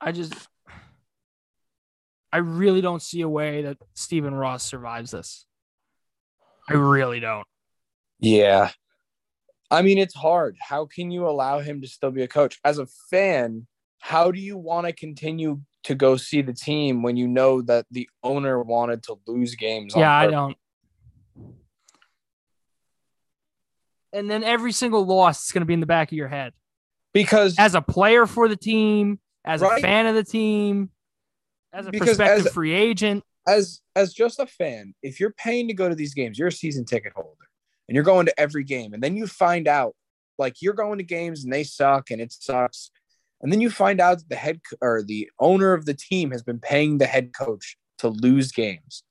I 0.00 0.12
just. 0.12 0.34
I 2.30 2.38
really 2.38 2.82
don't 2.82 3.00
see 3.00 3.22
a 3.22 3.28
way 3.28 3.62
that 3.62 3.78
Stephen 3.94 4.34
Ross 4.34 4.62
survives 4.62 5.12
this. 5.12 5.46
I 6.68 6.74
really 6.74 7.20
don't. 7.20 7.46
Yeah. 8.20 8.70
I 9.70 9.82
mean, 9.82 9.98
it's 9.98 10.14
hard. 10.14 10.56
How 10.60 10.86
can 10.86 11.10
you 11.10 11.26
allow 11.28 11.60
him 11.60 11.80
to 11.82 11.88
still 11.88 12.10
be 12.10 12.22
a 12.22 12.28
coach? 12.28 12.58
As 12.64 12.78
a 12.78 12.86
fan, 13.10 13.66
how 13.98 14.30
do 14.30 14.40
you 14.40 14.56
want 14.56 14.86
to 14.86 14.92
continue 14.92 15.60
to 15.84 15.94
go 15.94 16.16
see 16.16 16.42
the 16.42 16.52
team 16.54 17.02
when 17.02 17.16
you 17.16 17.28
know 17.28 17.62
that 17.62 17.86
the 17.90 18.08
owner 18.22 18.62
wanted 18.62 19.02
to 19.04 19.16
lose 19.26 19.54
games? 19.56 19.94
Yeah, 19.96 20.10
I 20.12 20.26
don't. 20.28 20.56
And 24.12 24.30
then 24.30 24.42
every 24.42 24.72
single 24.72 25.04
loss 25.04 25.46
is 25.46 25.52
going 25.52 25.60
to 25.60 25.66
be 25.66 25.74
in 25.74 25.80
the 25.80 25.86
back 25.86 26.10
of 26.10 26.16
your 26.16 26.28
head. 26.28 26.52
Because 27.12 27.56
As 27.58 27.74
a 27.74 27.82
player 27.82 28.26
for 28.26 28.48
the 28.48 28.56
team, 28.56 29.18
as 29.44 29.62
a 29.62 29.78
fan 29.80 30.06
of 30.06 30.14
the 30.14 30.24
team, 30.24 30.90
as 31.72 31.86
a 31.86 31.90
Because 31.90 32.16
prospective 32.16 32.46
as- 32.46 32.52
free 32.52 32.72
agent. 32.72 33.24
As 33.48 33.80
as 33.96 34.12
just 34.12 34.38
a 34.38 34.46
fan, 34.46 34.94
if 35.02 35.18
you're 35.18 35.32
paying 35.32 35.66
to 35.68 35.74
go 35.74 35.88
to 35.88 35.94
these 35.94 36.14
games, 36.14 36.38
you're 36.38 36.48
a 36.48 36.52
season 36.52 36.84
ticket 36.84 37.14
holder 37.16 37.48
and 37.88 37.94
you're 37.94 38.04
going 38.04 38.26
to 38.26 38.40
every 38.40 38.62
game, 38.62 38.92
and 38.92 39.02
then 39.02 39.16
you 39.16 39.26
find 39.26 39.66
out 39.66 39.94
like 40.38 40.56
you're 40.60 40.74
going 40.74 40.98
to 40.98 41.04
games 41.04 41.42
and 41.42 41.52
they 41.52 41.64
suck 41.64 42.10
and 42.10 42.20
it 42.20 42.32
sucks, 42.32 42.90
and 43.40 43.50
then 43.50 43.60
you 43.60 43.70
find 43.70 44.00
out 44.00 44.18
that 44.18 44.28
the 44.28 44.36
head 44.36 44.60
co- 44.68 44.76
or 44.82 45.02
the 45.02 45.28
owner 45.40 45.72
of 45.72 45.86
the 45.86 45.94
team 45.94 46.30
has 46.30 46.42
been 46.42 46.60
paying 46.60 46.98
the 46.98 47.06
head 47.06 47.32
coach 47.34 47.76
to 47.98 48.08
lose 48.08 48.52
games. 48.52 49.02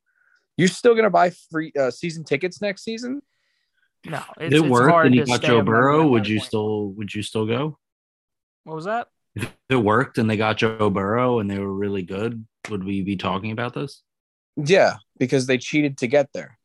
You're 0.56 0.68
still 0.68 0.96
gonna 0.96 1.10
buy 1.10 1.32
free 1.52 1.74
uh, 1.78 1.92
season 1.92 2.24
tickets 2.24 2.62
next 2.62 2.84
season? 2.84 3.22
No, 4.06 4.22
it's, 4.40 4.54
it 4.54 4.62
it's 4.62 4.70
worked 4.70 4.92
hard 4.92 5.08
and 5.08 5.16
you 5.16 5.26
got 5.26 5.42
Joe 5.42 5.64
Burrow, 5.64 6.08
would 6.08 6.26
that 6.26 6.30
you 6.30 6.40
point. 6.40 6.48
still 6.48 6.88
would 6.92 7.14
you 7.14 7.24
still 7.24 7.48
go? 7.48 7.78
What 8.64 8.76
was 8.76 8.86
that? 8.86 9.08
If 9.36 9.52
it 9.70 9.76
worked 9.76 10.18
and 10.18 10.30
they 10.30 10.38
got 10.38 10.58
Joe 10.58 10.90
Burrow 10.90 11.40
and 11.40 11.50
they 11.50 11.60
were 11.60 11.74
really 11.74 12.04
good, 12.04 12.46
would 12.70 12.84
we 12.84 13.02
be 13.02 13.16
talking 13.16 13.52
about 13.52 13.74
this? 13.74 14.02
Yeah, 14.58 14.98
because 15.20 15.46
they 15.46 15.58
cheated 15.58 16.00
to 16.00 16.08
get 16.08 16.34
there. 16.34 16.58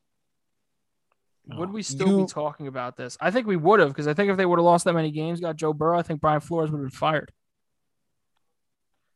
Would 1.47 1.71
we 1.71 1.83
still 1.83 2.07
You- 2.07 2.25
be 2.25 2.31
talking 2.31 2.67
about 2.67 2.95
this? 2.97 3.17
I 3.21 3.29
think 3.31 3.47
we 3.47 3.55
would 3.57 3.79
have 3.79 3.89
because 3.89 4.07
I 4.07 4.13
think 4.13 4.31
if 4.31 4.37
they 4.37 4.45
would 4.45 4.57
have 4.59 4.65
lost 4.65 4.85
that 4.85 4.93
many 4.93 5.11
games, 5.11 5.39
got 5.39 5.55
Joe 5.57 5.73
Burrow, 5.73 5.99
I 5.99 6.01
think 6.01 6.21
Brian 6.21 6.39
Flores 6.39 6.71
would 6.71 6.77
have 6.77 6.89
been 6.89 6.97
fired. 6.97 7.31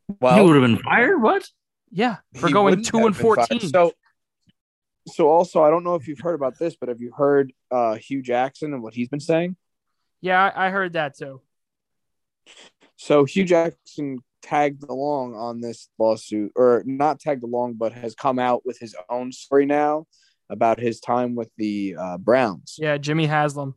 he 0.10 0.16
would 0.22 0.56
have 0.56 0.62
been 0.64 0.78
fired. 0.78 1.22
What? 1.22 1.48
Yeah, 1.90 2.18
for 2.36 2.50
going 2.50 2.84
two 2.84 2.98
and 2.98 3.06
been 3.08 3.14
fired. 3.14 3.22
fourteen. 3.48 3.60
So, 3.62 3.94
so 5.08 5.30
also, 5.30 5.64
I 5.64 5.70
don't 5.70 5.84
know 5.86 5.96
if 5.96 6.08
you've 6.08 6.20
heard 6.20 6.36
about 6.36 6.60
this, 6.60 6.76
but 6.76 6.90
have 6.90 7.00
you 7.00 7.14
heard 7.16 7.54
uh, 7.72 7.96
Hue 7.96 8.22
Jackson 8.22 8.74
and 8.74 8.84
what 8.84 8.94
he's 8.94 9.08
been 9.10 9.20
saying? 9.22 9.56
yeah, 10.20 10.52
I, 10.54 10.68
I 10.68 10.70
heard 10.70 10.94
that 10.94 11.18
too. 11.18 11.42
So 12.98 13.24
Hue 13.24 13.46
Jackson 13.46 14.20
tagged 14.48 14.84
along 14.84 15.36
on 15.36 15.62
this 15.62 15.90
lawsuit, 16.00 16.52
or 16.56 16.84
not 16.86 17.20
tagged 17.20 17.44
along, 17.44 17.74
but 17.74 17.92
has 17.94 18.16
come 18.16 18.40
out 18.40 18.66
with 18.66 18.80
his 18.80 18.96
own 19.10 19.32
story 19.32 19.66
now 19.66 20.06
about 20.50 20.80
his 20.80 21.00
time 21.00 21.36
with 21.36 21.50
the 21.58 21.96
uh, 22.00 22.18
Browns. 22.18 22.76
Yeah, 22.78 22.98
Jimmy 22.98 23.26
Haslam. 23.26 23.76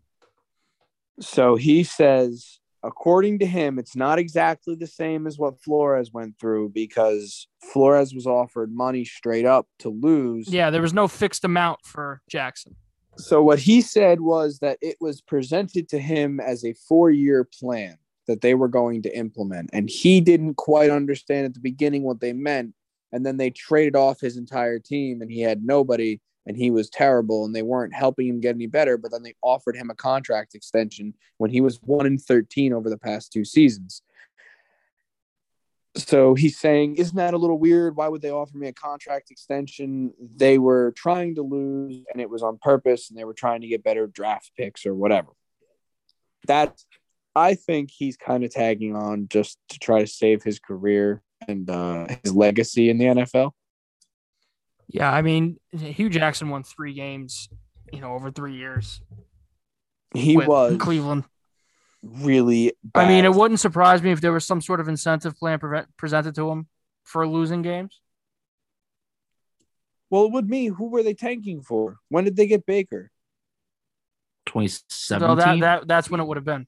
So 1.21 1.57
he 1.57 1.83
says, 1.83 2.61
according 2.83 3.41
to 3.41 3.47
him, 3.47 3.79
it's 3.79 3.97
not 3.97 4.19
exactly 4.19 4.75
the 4.77 4.87
same 4.87 5.27
as 5.27 5.39
what 5.39 5.61
Flores 5.63 6.13
went 6.13 6.39
through 6.39 6.71
because 6.71 7.49
Flores 7.73 8.15
was 8.15 8.27
offered 8.27 8.73
money 8.73 9.05
straight 9.05 9.45
up 9.45 9.67
to 9.81 9.89
lose. 9.89 10.49
Yeah, 10.49 10.71
there 10.71 10.83
was 10.83 10.95
no 10.95 11.09
fixed 11.09 11.45
amount 11.45 11.81
for 11.85 12.23
Jackson. 12.31 12.77
So 13.17 13.43
what 13.43 13.59
he 13.59 13.81
said 13.81 14.21
was 14.21 14.61
that 14.61 14.79
it 14.81 14.97
was 15.01 15.21
presented 15.21 15.89
to 15.91 15.99
him 15.99 16.41
as 16.41 16.65
a 16.65 16.75
four-year 16.89 17.49
plan 17.61 17.99
that 18.31 18.43
they 18.43 18.55
were 18.55 18.69
going 18.69 19.03
to 19.03 19.17
implement, 19.17 19.71
and 19.73 19.91
he 19.91 20.21
didn't 20.21 20.55
quite 20.55 20.89
understand 20.89 21.47
at 21.47 21.55
the 21.55 21.59
beginning 21.61 22.05
what 22.05 22.21
they 22.21 22.33
meant. 22.33 22.75
And 23.11 23.27
then 23.27 23.39
they 23.39 23.51
traded 23.51 23.97
off 23.97 24.21
his 24.21 24.37
entire 24.37 24.79
team, 24.79 25.21
and 25.21 25.29
he 25.29 25.41
had 25.41 25.65
nobody, 25.65 26.21
and 26.47 26.57
he 26.57 26.71
was 26.71 26.89
terrible, 26.89 27.45
and 27.45 27.53
they 27.53 27.63
weren't 27.63 27.93
helping 27.93 28.29
him 28.29 28.41
get 28.41 28.55
any 28.55 28.69
better. 28.69 28.97
But 28.97 29.11
then 29.11 29.25
they 29.25 29.35
offered 29.43 29.75
him 29.75 29.91
a 29.91 29.97
contract 29.97 30.55
extension 30.55 31.13
when 31.39 31.51
he 31.51 31.61
was 31.61 31.79
one 31.83 32.07
in 32.07 32.19
thirteen 32.19 32.73
over 32.73 32.89
the 32.89 32.97
past 32.97 33.33
two 33.33 33.45
seasons. 33.45 34.01
So 35.97 36.35
he's 36.35 36.57
saying, 36.57 36.99
Isn't 36.99 37.17
that 37.17 37.35
a 37.35 37.37
little 37.37 37.59
weird? 37.59 37.97
Why 37.97 38.07
would 38.07 38.23
they 38.23 38.31
offer 38.31 38.57
me 38.57 38.69
a 38.69 38.73
contract 38.73 39.33
extension? 39.33 40.13
They 40.37 40.57
were 40.57 40.93
trying 40.93 41.35
to 41.35 41.43
lose 41.43 42.05
and 42.13 42.23
it 42.23 42.31
was 42.31 42.45
on 42.45 42.59
purpose 42.59 43.11
and 43.11 43.19
they 43.19 43.25
were 43.25 43.35
trying 43.35 43.63
to 43.63 43.67
get 43.67 43.83
better 43.83 44.07
draft 44.07 44.53
picks 44.57 44.87
or 44.87 44.95
whatever. 44.95 45.31
That 46.47 46.81
I 47.35 47.55
think 47.55 47.91
he's 47.91 48.17
kind 48.17 48.45
of 48.45 48.51
tagging 48.51 48.97
on 48.97 49.29
just 49.29 49.59
to 49.71 49.79
try 49.79 50.01
to 50.01 50.07
save 50.07 50.43
his 50.43 50.59
career 50.59 51.23
and 51.47 51.69
uh, 51.71 52.07
his 52.23 52.35
legacy 52.35 52.91
in 52.91 52.99
the 52.99 53.05
NFL. 53.07 53.53
Yeah, 54.89 55.11
I 55.11 55.23
mean, 55.23 55.59
Hue 55.73 56.11
Jackson 56.11 56.49
won 56.49 56.65
three 56.65 56.95
games, 56.95 57.49
you 57.93 58.01
know, 58.01 58.15
over 58.15 58.31
three 58.31 58.57
years. 58.57 59.01
He 60.13 60.37
was 60.37 60.77
Cleveland. 60.79 61.25
really 62.03 62.73
I 62.95 63.07
mean, 63.07 63.25
it 63.25 63.33
wouldn't 63.33 63.61
surprise 63.61 64.03
me 64.03 64.11
if 64.11 64.21
there 64.21 64.33
was 64.33 64.45
some 64.45 64.61
sort 64.61 64.81
of 64.81 64.89
incentive 64.89 65.37
plan 65.37 65.61
prevent, 65.61 65.87
presented 65.97 66.35
to 66.35 66.51
him 66.51 66.67
for 67.05 67.27
losing 67.27 67.63
games. 67.63 68.01
well, 70.11 70.25
it 70.25 70.33
would 70.33 70.49
me. 70.49 70.67
Who 70.67 70.89
were 70.89 71.05
they 71.05 71.15
tanking 71.15 71.63
for? 71.63 71.99
When 72.09 72.25
did 72.25 72.35
they 72.35 72.49
get 72.49 72.67
Baker? 72.67 73.13
Twenty 74.47 74.69
So 74.89 75.37
that, 75.37 75.61
that 75.61 75.87
that's 75.87 76.11
when 76.11 76.19
it 76.19 76.27
would 76.27 76.37
have 76.37 76.45
been. 76.45 76.67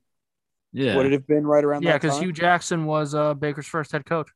Yeah. 0.72 0.96
Would 0.96 1.06
it 1.06 1.12
have 1.12 1.26
been 1.26 1.46
right 1.46 1.62
around 1.62 1.82
Yeah, 1.82 1.92
that 1.92 2.02
because? 2.02 2.18
Hue 2.18 2.32
Jackson 2.32 2.86
was 2.86 3.14
uh, 3.14 3.34
Baker's 3.34 3.66
first 3.66 3.92
head 3.92 4.06
coach. 4.06 4.30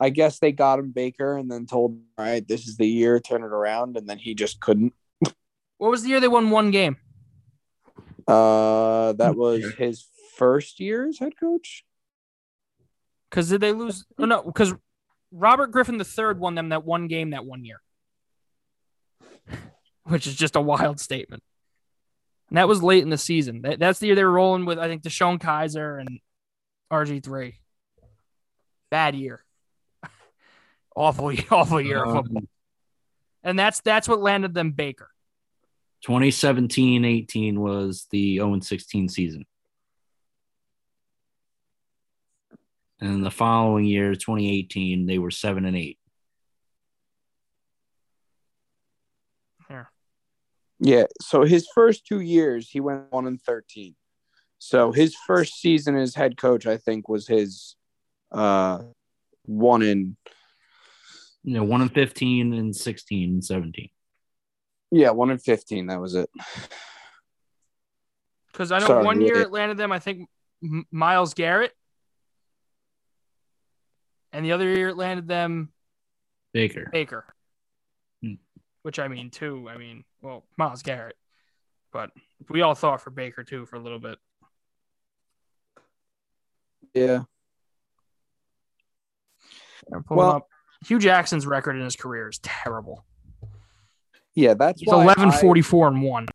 I 0.00 0.10
guess 0.10 0.38
they 0.38 0.52
got 0.52 0.80
him 0.80 0.90
Baker 0.90 1.36
and 1.36 1.50
then 1.50 1.66
told, 1.66 1.92
him, 1.92 2.02
all 2.18 2.24
right, 2.24 2.46
this 2.46 2.66
is 2.66 2.76
the 2.76 2.86
year, 2.86 3.20
turn 3.20 3.42
it 3.42 3.52
around, 3.52 3.96
and 3.96 4.08
then 4.08 4.18
he 4.18 4.34
just 4.34 4.60
couldn't. 4.60 4.92
What 5.78 5.90
was 5.90 6.02
the 6.04 6.08
year 6.10 6.20
they 6.20 6.28
won 6.28 6.50
one 6.50 6.70
game? 6.70 6.96
Uh, 8.28 9.12
that 9.14 9.34
was 9.34 9.74
his 9.76 10.06
first 10.36 10.78
year 10.78 11.08
as 11.08 11.18
head 11.18 11.32
coach. 11.38 11.84
Because 13.28 13.48
did 13.50 13.60
they 13.60 13.72
lose? 13.72 14.06
Oh, 14.16 14.24
no, 14.24 14.42
because 14.42 14.72
Robert 15.32 15.72
Griffin 15.72 16.00
III 16.00 16.34
won 16.34 16.54
them 16.54 16.68
that 16.68 16.84
one 16.84 17.08
game 17.08 17.30
that 17.30 17.44
one 17.44 17.64
year, 17.64 17.82
which 20.04 20.28
is 20.28 20.36
just 20.36 20.54
a 20.54 20.60
wild 20.60 21.00
statement. 21.00 21.42
And 22.48 22.58
that 22.58 22.68
was 22.68 22.82
late 22.82 23.02
in 23.02 23.10
the 23.10 23.18
season. 23.18 23.62
That, 23.62 23.78
that's 23.78 23.98
the 23.98 24.06
year 24.06 24.14
they 24.14 24.24
were 24.24 24.30
rolling 24.30 24.64
with, 24.64 24.78
I 24.78 24.88
think, 24.88 25.02
DeShone 25.02 25.38
Kizer 25.38 26.00
and 26.00 26.20
RG3. 26.92 27.54
Bad 28.90 29.14
year. 29.14 29.44
awful, 30.96 31.32
awful 31.50 31.80
year 31.80 32.04
of 32.04 32.08
Um, 32.08 32.22
football. 32.22 32.42
And 33.42 33.58
that's 33.58 33.80
that's 33.80 34.08
what 34.08 34.20
landed 34.20 34.54
them 34.54 34.72
Baker. 34.72 35.10
2017 36.02 37.04
18 37.04 37.60
was 37.60 38.06
the 38.10 38.36
0 38.36 38.60
16 38.60 39.08
season. 39.08 39.44
And 43.00 43.24
the 43.24 43.30
following 43.30 43.84
year, 43.84 44.14
2018, 44.14 45.04
they 45.06 45.18
were 45.18 45.30
7 45.30 45.64
and 45.66 45.76
8. 45.76 45.98
Here. 49.68 49.90
Yeah. 50.84 51.04
So 51.22 51.44
his 51.44 51.66
first 51.74 52.06
two 52.06 52.20
years, 52.20 52.68
he 52.68 52.78
went 52.78 53.10
one 53.10 53.26
and 53.26 53.40
thirteen. 53.40 53.94
So 54.58 54.92
his 54.92 55.16
first 55.26 55.54
season 55.60 55.96
as 55.96 56.14
head 56.14 56.36
coach, 56.36 56.66
I 56.66 56.76
think, 56.76 57.08
was 57.08 57.26
his 57.26 57.74
uh 58.30 58.82
one 59.46 59.80
in 59.82 60.16
You 61.42 61.54
know, 61.54 61.64
1 61.64 61.82
in 61.82 61.88
15 61.88 62.52
and 62.54 62.74
16 62.76 63.30
and 63.30 63.44
17. 63.44 63.88
yeah 64.90 65.10
one 65.10 65.30
in 65.30 65.38
fifteen. 65.38 65.86
That 65.86 66.00
was 66.00 66.14
it. 66.14 66.28
Because 68.52 68.70
I 68.70 68.78
know 68.78 68.86
Sorry, 68.86 69.04
one 69.04 69.20
year 69.22 69.36
yeah. 69.36 69.42
it 69.42 69.50
landed 69.52 69.76
them, 69.78 69.90
I 69.90 69.98
think, 69.98 70.28
M- 70.62 70.86
Myles 70.90 71.34
Garrett. 71.34 71.72
And 74.32 74.44
the 74.44 74.52
other 74.52 74.68
year 74.68 74.88
it 74.90 74.96
landed 74.96 75.28
them 75.28 75.72
Baker. 76.52 76.88
Baker. 76.92 77.24
Which 78.84 78.98
I 78.98 79.08
mean, 79.08 79.30
too. 79.30 79.66
I 79.70 79.78
mean, 79.78 80.04
well, 80.20 80.44
Myles 80.58 80.82
Garrett. 80.82 81.16
But 81.90 82.10
we 82.50 82.60
all 82.60 82.74
thought 82.74 83.00
for 83.00 83.08
Baker, 83.08 83.42
too, 83.42 83.64
for 83.64 83.76
a 83.76 83.80
little 83.80 83.98
bit. 83.98 84.18
Yeah. 86.92 87.22
Well- 90.10 90.30
up. 90.30 90.48
Hue 90.86 90.98
Jackson's 90.98 91.46
record 91.46 91.76
in 91.76 91.82
his 91.82 91.96
career 91.96 92.28
is 92.28 92.38
terrible. 92.40 93.06
Yeah. 94.34 94.52
That's 94.52 94.80
He's 94.82 94.88
why 94.88 95.02
11 95.04 95.30
I- 95.30 95.40
and 95.88 96.02
1. 96.02 96.26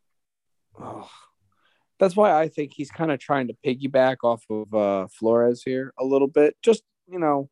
Ugh. 0.81 1.05
That's 1.99 2.15
why 2.15 2.33
I 2.33 2.47
think 2.47 2.71
he's 2.73 2.89
kind 2.89 3.11
of 3.11 3.19
trying 3.19 3.49
to 3.49 3.55
piggyback 3.63 4.17
off 4.23 4.43
of 4.49 4.73
uh, 4.73 5.07
Flores 5.07 5.61
here 5.61 5.93
a 5.99 6.03
little 6.03 6.27
bit. 6.29 6.55
Just, 6.63 6.81
you 7.07 7.19
know, 7.19 7.47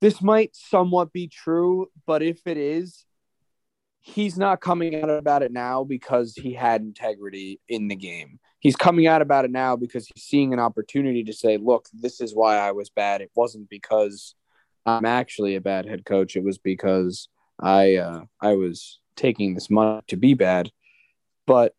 this 0.00 0.22
might 0.22 0.54
somewhat 0.54 1.12
be 1.12 1.26
true, 1.26 1.90
but 2.06 2.22
if 2.22 2.46
it 2.46 2.58
is, 2.58 3.04
he's 4.02 4.36
not 4.36 4.60
coming 4.60 5.00
out 5.00 5.08
about 5.08 5.42
it 5.42 5.52
now 5.52 5.84
because 5.84 6.34
he 6.34 6.52
had 6.52 6.82
integrity 6.82 7.60
in 7.68 7.88
the 7.88 7.96
game. 7.96 8.40
He's 8.58 8.76
coming 8.76 9.06
out 9.06 9.22
about 9.22 9.44
it 9.44 9.50
now 9.50 9.76
because 9.76 10.06
he's 10.12 10.24
seeing 10.24 10.52
an 10.52 10.58
opportunity 10.58 11.24
to 11.24 11.32
say, 11.32 11.56
look, 11.56 11.88
this 11.92 12.20
is 12.20 12.34
why 12.34 12.56
I 12.56 12.72
was 12.72 12.90
bad. 12.90 13.20
It 13.20 13.30
wasn't 13.34 13.70
because 13.70 14.34
I'm 14.84 15.04
actually 15.04 15.54
a 15.54 15.60
bad 15.60 15.86
head 15.86 16.04
coach. 16.04 16.36
It 16.36 16.42
was 16.42 16.58
because 16.58 17.28
I 17.60 17.96
uh, 17.96 18.24
I 18.40 18.54
was 18.54 18.98
taking 19.16 19.54
this 19.54 19.70
money 19.70 20.00
to 20.08 20.16
be 20.16 20.34
bad. 20.34 20.70
But 21.46 21.74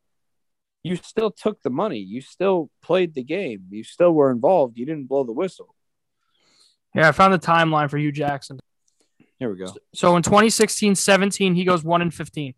you 0.81 0.95
still 0.95 1.31
took 1.31 1.61
the 1.61 1.69
money. 1.69 1.99
You 1.99 2.21
still 2.21 2.69
played 2.81 3.13
the 3.13 3.23
game. 3.23 3.63
You 3.69 3.83
still 3.83 4.13
were 4.13 4.31
involved. 4.31 4.77
You 4.77 4.85
didn't 4.85 5.07
blow 5.07 5.23
the 5.23 5.33
whistle. 5.33 5.75
Yeah, 6.95 7.09
I 7.09 7.11
found 7.11 7.33
the 7.33 7.39
timeline 7.39 7.89
for 7.89 7.97
Hue 7.97 8.11
Jackson. 8.11 8.59
Here 9.43 9.51
we 9.51 9.57
go. 9.57 9.65
So 9.93 10.15
in 10.15 10.23
2016 10.23 10.95
17, 10.95 11.53
he 11.53 11.65
goes 11.65 11.83
1 11.83 12.01
and 12.01 12.13
15. 12.13 12.53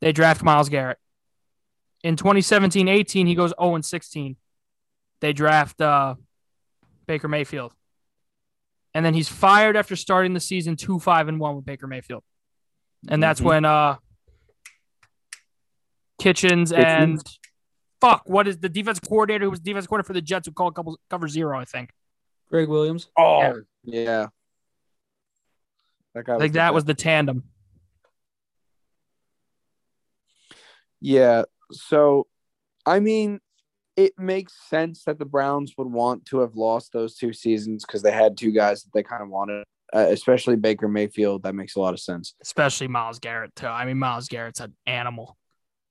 They 0.00 0.12
draft 0.12 0.40
Myles 0.44 0.68
Garrett. 0.68 0.98
In 2.04 2.14
2017 2.14 2.86
18, 2.86 3.26
he 3.26 3.34
goes 3.34 3.52
0 3.60 3.74
and 3.74 3.84
16. 3.84 4.36
They 5.20 5.32
draft 5.32 5.80
uh, 5.80 6.14
Baker 7.08 7.26
Mayfield. 7.26 7.72
And 8.94 9.04
then 9.04 9.14
he's 9.14 9.28
fired 9.28 9.76
after 9.76 9.96
starting 9.96 10.32
the 10.32 10.38
season 10.38 10.76
2 10.76 11.00
5 11.00 11.26
and 11.26 11.40
1 11.40 11.56
with 11.56 11.64
Baker 11.64 11.88
Mayfield. 11.88 12.22
And 13.08 13.20
that's 13.20 13.40
Mhm. 13.40 13.44
when 13.44 13.64
uh, 13.64 13.96
Kitchens 16.20 16.70
and 16.72 17.18
Kitchens. 17.18 17.40
fuck, 18.00 18.22
what 18.26 18.46
is 18.46 18.58
the 18.58 18.68
defense 18.68 19.00
coordinator 19.00 19.46
who 19.46 19.50
was 19.50 19.58
defense 19.58 19.88
coordinator 19.88 20.06
for 20.06 20.12
the 20.12 20.22
Jets 20.22 20.46
who 20.46 20.52
called 20.52 20.76
couple 20.76 21.00
cover 21.10 21.26
zero, 21.26 21.58
I 21.58 21.64
think. 21.64 21.90
Gregg 22.48 22.68
Williams. 22.68 23.08
Oh, 23.18 23.40
Yeah. 23.40 23.54
yeah. 23.82 24.26
That 26.14 26.24
guy 26.24 26.38
think 26.38 26.52
that 26.54 26.66
best. 26.68 26.74
was 26.74 26.84
the 26.84 26.94
tandem. 26.94 27.44
Yeah. 31.00 31.42
So, 31.72 32.26
I 32.86 33.00
mean, 33.00 33.40
it 33.96 34.12
makes 34.18 34.54
sense 34.68 35.04
that 35.04 35.18
the 35.18 35.24
Browns 35.24 35.74
would 35.76 35.90
want 35.90 36.26
to 36.26 36.40
have 36.40 36.56
lost 36.56 36.92
those 36.92 37.16
two 37.16 37.32
seasons 37.32 37.84
because 37.84 38.02
they 38.02 38.12
had 38.12 38.36
two 38.36 38.52
guys 38.52 38.82
that 38.82 38.92
they 38.92 39.02
kind 39.02 39.22
of 39.22 39.28
wanted, 39.28 39.64
uh, 39.94 40.06
especially 40.10 40.56
Baker 40.56 40.88
Mayfield. 40.88 41.42
That 41.42 41.54
makes 41.54 41.76
a 41.76 41.80
lot 41.80 41.94
of 41.94 42.00
sense. 42.00 42.34
especially 42.42 42.88
Myles 42.88 43.18
Garrett 43.18 43.54
too. 43.54 43.66
I 43.66 43.84
mean, 43.84 43.98
Myles 43.98 44.28
Garrett's 44.28 44.60
an 44.60 44.74
animal. 44.86 45.36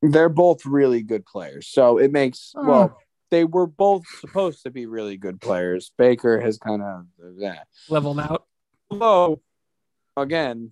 They're 0.01 0.29
both 0.29 0.65
really 0.65 1.01
good 1.01 1.25
players. 1.25 1.67
So 1.67 1.97
it 1.97 2.11
makes, 2.11 2.51
Oh. 2.57 2.67
well, 2.67 2.97
they 3.31 3.45
were 3.45 3.67
both 3.67 4.03
supposed 4.19 4.63
to 4.63 4.69
be 4.71 4.85
really 4.85 5.15
good 5.17 5.39
players. 5.39 5.91
Baker 5.97 6.41
has 6.41 6.57
kind 6.57 6.81
of, 6.81 7.05
yeah. 7.37 7.59
Leveled 7.89 8.19
out. 8.19 8.45
Although, 8.91 9.41
again, 10.17 10.71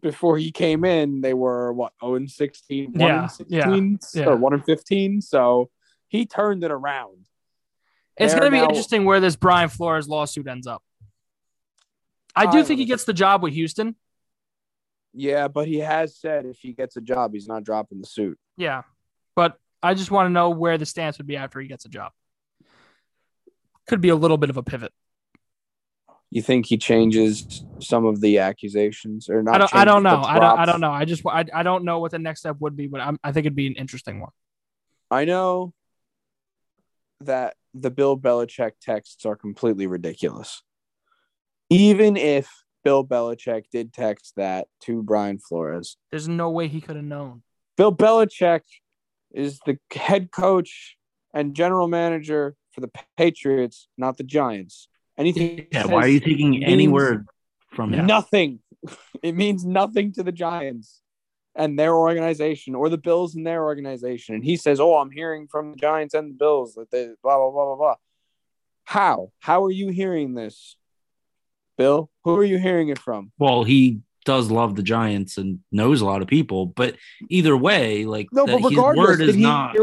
before 0.00 0.38
he 0.38 0.50
came 0.50 0.84
in, 0.84 1.20
they 1.20 1.34
were 1.34 1.72
what 1.72 1.92
0 2.00 2.14
and 2.16 2.30
16, 2.30 2.92
1 2.92 3.00
Yeah, 3.00 3.22
and 3.22 3.30
16, 3.30 3.98
yeah. 4.14 4.28
or 4.30 4.36
1 4.36 4.52
and 4.54 4.64
15. 4.64 5.20
So 5.20 5.70
he 6.08 6.26
turned 6.26 6.64
it 6.64 6.70
around. 6.70 7.26
It's 8.16 8.32
going 8.32 8.44
to 8.46 8.50
be 8.50 8.58
now- 8.58 8.68
interesting 8.68 9.04
where 9.04 9.20
this 9.20 9.36
Brian 9.36 9.68
Flores 9.68 10.08
lawsuit 10.08 10.46
ends 10.48 10.66
up. 10.66 10.82
I 12.36 12.50
do 12.50 12.58
I 12.58 12.62
think 12.64 12.78
he 12.80 12.84
gets 12.86 13.04
the 13.04 13.12
job 13.12 13.42
with 13.42 13.52
Houston. 13.52 13.94
Yeah, 15.12 15.46
but 15.46 15.68
he 15.68 15.78
has 15.78 16.16
said 16.16 16.46
if 16.46 16.58
he 16.58 16.72
gets 16.72 16.96
a 16.96 17.00
job, 17.00 17.32
he's 17.32 17.46
not 17.46 17.62
dropping 17.62 18.00
the 18.00 18.06
suit. 18.06 18.38
Yeah, 18.56 18.82
but 19.36 19.56
I 19.82 19.94
just 19.94 20.10
want 20.10 20.26
to 20.26 20.30
know 20.30 20.50
where 20.50 20.76
the 20.76 20.86
stance 20.86 21.18
would 21.18 21.26
be 21.28 21.36
after 21.36 21.60
he 21.60 21.68
gets 21.68 21.84
a 21.84 21.88
job. 21.88 22.10
Could 23.86 24.00
be 24.00 24.08
a 24.08 24.16
little 24.16 24.38
bit 24.38 24.50
of 24.50 24.56
a 24.56 24.62
pivot. 24.64 24.92
You 26.34 26.42
think 26.42 26.66
he 26.66 26.76
changes 26.76 27.64
some 27.78 28.04
of 28.04 28.20
the 28.20 28.38
accusations 28.38 29.30
or 29.30 29.40
not? 29.40 29.54
I 29.54 29.58
don't. 29.58 29.74
I 29.74 29.84
don't 29.84 30.02
know. 30.02 30.20
I 30.20 30.40
don't. 30.40 30.58
I 30.58 30.66
don't 30.66 30.80
know. 30.80 30.90
I 30.90 31.04
just. 31.04 31.22
I, 31.24 31.44
I 31.54 31.62
don't 31.62 31.84
know 31.84 32.00
what 32.00 32.10
the 32.10 32.18
next 32.18 32.40
step 32.40 32.56
would 32.58 32.74
be, 32.74 32.88
but 32.88 33.00
I'm, 33.00 33.20
I 33.22 33.30
think 33.30 33.46
it'd 33.46 33.54
be 33.54 33.68
an 33.68 33.76
interesting 33.76 34.18
one. 34.18 34.32
I 35.12 35.26
know 35.26 35.72
that 37.20 37.54
the 37.72 37.92
Bill 37.92 38.18
Belichick 38.18 38.72
texts 38.82 39.24
are 39.24 39.36
completely 39.36 39.86
ridiculous. 39.86 40.64
Even 41.70 42.16
if 42.16 42.50
Bill 42.82 43.06
Belichick 43.06 43.66
did 43.70 43.92
text 43.92 44.32
that 44.34 44.66
to 44.80 45.04
Brian 45.04 45.38
Flores, 45.38 45.96
There's 46.10 46.26
no 46.26 46.50
way 46.50 46.66
he 46.66 46.80
could 46.80 46.96
have 46.96 47.04
known. 47.04 47.44
Bill 47.76 47.94
Belichick 47.94 48.62
is 49.32 49.60
the 49.66 49.78
head 49.94 50.32
coach 50.32 50.96
and 51.32 51.54
general 51.54 51.86
manager 51.86 52.56
for 52.72 52.80
the 52.80 52.90
Patriots, 53.16 53.86
not 53.96 54.16
the 54.16 54.24
Giants. 54.24 54.88
Anything 55.16 55.66
Yeah, 55.72 55.86
why 55.86 56.02
are 56.02 56.08
you 56.08 56.20
taking 56.20 56.64
any 56.64 56.88
word 56.88 57.26
from 57.74 57.92
him? 57.92 58.06
Nothing. 58.06 58.60
It 59.22 59.34
means 59.34 59.64
nothing 59.64 60.12
to 60.12 60.22
the 60.22 60.32
Giants 60.32 61.00
and 61.54 61.78
their 61.78 61.94
organization 61.94 62.74
or 62.74 62.90
the 62.90 62.98
Bills 62.98 63.34
and 63.34 63.46
their 63.46 63.64
organization. 63.64 64.34
And 64.34 64.44
he 64.44 64.56
says, 64.58 64.78
Oh, 64.78 64.98
I'm 64.98 65.10
hearing 65.10 65.46
from 65.46 65.70
the 65.70 65.76
Giants 65.78 66.12
and 66.12 66.30
the 66.30 66.34
Bills 66.34 66.74
that 66.74 66.90
they 66.90 67.08
blah, 67.22 67.38
blah, 67.38 67.50
blah, 67.50 67.64
blah, 67.64 67.76
blah. 67.76 67.94
How? 68.84 69.32
How 69.40 69.64
are 69.64 69.70
you 69.70 69.88
hearing 69.88 70.34
this, 70.34 70.76
Bill? 71.78 72.10
Who 72.24 72.36
are 72.36 72.44
you 72.44 72.58
hearing 72.58 72.90
it 72.90 72.98
from? 72.98 73.32
Well, 73.38 73.64
he 73.64 74.00
does 74.26 74.50
love 74.50 74.76
the 74.76 74.82
Giants 74.82 75.38
and 75.38 75.60
knows 75.72 76.00
a 76.00 76.06
lot 76.06 76.22
of 76.22 76.28
people, 76.28 76.66
but 76.66 76.96
either 77.28 77.56
way, 77.56 78.04
like 78.04 78.28
No, 78.32 78.46
but 78.46 78.60
his 78.60 78.78
word 78.78 79.20
is 79.20 79.36
not 79.36 79.76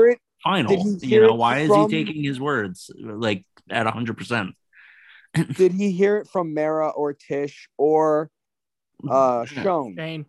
final. 0.43 0.97
You 1.01 1.21
know, 1.21 1.33
why 1.33 1.59
is 1.59 1.69
from- 1.69 1.89
he 1.89 2.03
taking 2.05 2.23
his 2.23 2.39
words 2.39 2.91
like 2.99 3.45
at 3.69 3.87
hundred 3.87 4.17
percent? 4.17 4.55
Did 5.55 5.73
he 5.73 5.91
hear 5.91 6.17
it 6.17 6.27
from 6.27 6.53
Mara 6.53 6.89
or 6.89 7.13
Tisch 7.13 7.69
or 7.77 8.29
uh 9.09 9.45
Shone, 9.45 9.95
Shane. 9.95 10.25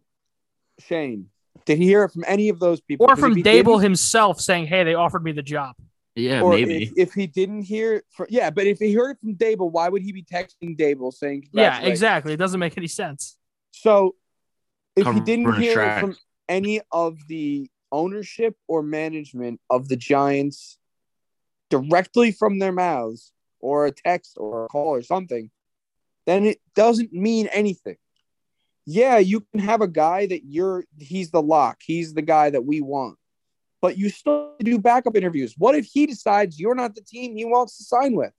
Shane? 0.78 1.26
Did 1.64 1.78
he 1.78 1.84
hear 1.84 2.05
it 2.05 2.12
from 2.12 2.24
any 2.26 2.48
of 2.48 2.59
those 2.59 2.80
people? 2.80 3.07
Or 3.09 3.16
from 3.16 3.34
Daboll 3.34 3.82
himself 3.82 4.40
saying, 4.40 4.66
"Hey, 4.66 4.84
they 4.84 4.94
offered 4.94 5.24
me 5.24 5.32
the 5.32 5.42
job." 5.42 5.76
Yeah, 6.14 6.42
or 6.42 6.50
maybe. 6.50 6.84
if, 6.84 6.92
if 6.96 7.12
he 7.14 7.26
didn't 7.26 7.62
hear 7.62 7.94
it 7.94 8.05
from 8.11 8.26
yeah, 8.28 8.50
but 8.50 8.66
if 8.66 8.78
he 8.78 8.92
heard 8.92 9.12
it 9.12 9.18
from 9.20 9.34
Daboll, 9.34 9.72
why 9.72 9.88
would 9.88 10.03
he 10.03 10.12
be 10.12 10.22
texting 10.22 10.76
Daboll 10.76 11.12
saying 11.12 11.48
Yeah, 11.53 11.80
exactly. 11.80 12.34
It 12.34 12.36
doesn't 12.36 12.61
make 12.61 12.76
any 12.76 12.86
sense. 12.86 13.38
So 13.72 14.14
if 14.94 15.07
he 15.07 15.20
didn't 15.20 15.55
his 15.55 15.64
hear 15.64 15.80
it 15.80 16.00
from 16.00 16.16
any 16.48 16.80
of 16.90 17.18
the 17.28 17.70
ownership 17.90 18.57
or 18.68 18.82
management 18.82 19.61
of 19.70 19.88
the 19.88 19.96
Giants 19.96 20.78
directly 21.70 22.32
from 22.32 22.59
their 22.59 22.72
mouths 22.72 23.32
or 23.63 23.87
a 23.87 23.93
text 23.93 24.37
or 24.37 24.67
a 24.67 24.69
call 24.69 24.89
or 24.89 25.03
something, 25.03 25.51
then 26.27 26.45
it 26.45 26.61
doesn't 26.75 27.13
mean 27.13 27.47
anything. 27.49 27.97
Yeah, 28.85 29.19
you 29.19 29.41
can 29.41 29.61
have 29.61 29.81
a 29.81 29.89
guy 29.89 30.27
that 30.27 30.45
you're 30.45 30.85
he's 30.99 31.31
the 31.31 31.43
lock, 31.43 31.79
he's 31.85 32.15
the 32.15 32.23
guy 32.23 32.51
that 32.51 32.65
we 32.65 32.81
want. 32.81 33.17
But 33.81 33.97
you 33.97 34.11
still 34.11 34.55
do 34.61 34.79
backup 34.79 35.17
interviews. 35.17 35.55
What 35.57 35.75
if 35.75 35.87
he 35.87 36.07
decides 36.07 36.61
you're 36.61 36.75
not 36.75 36.95
the 36.95 37.01
team 37.01 37.37
he 37.37 37.45
wants 37.45 37.79
to 37.79 37.85
sign 37.85 38.15
with? 38.15 38.33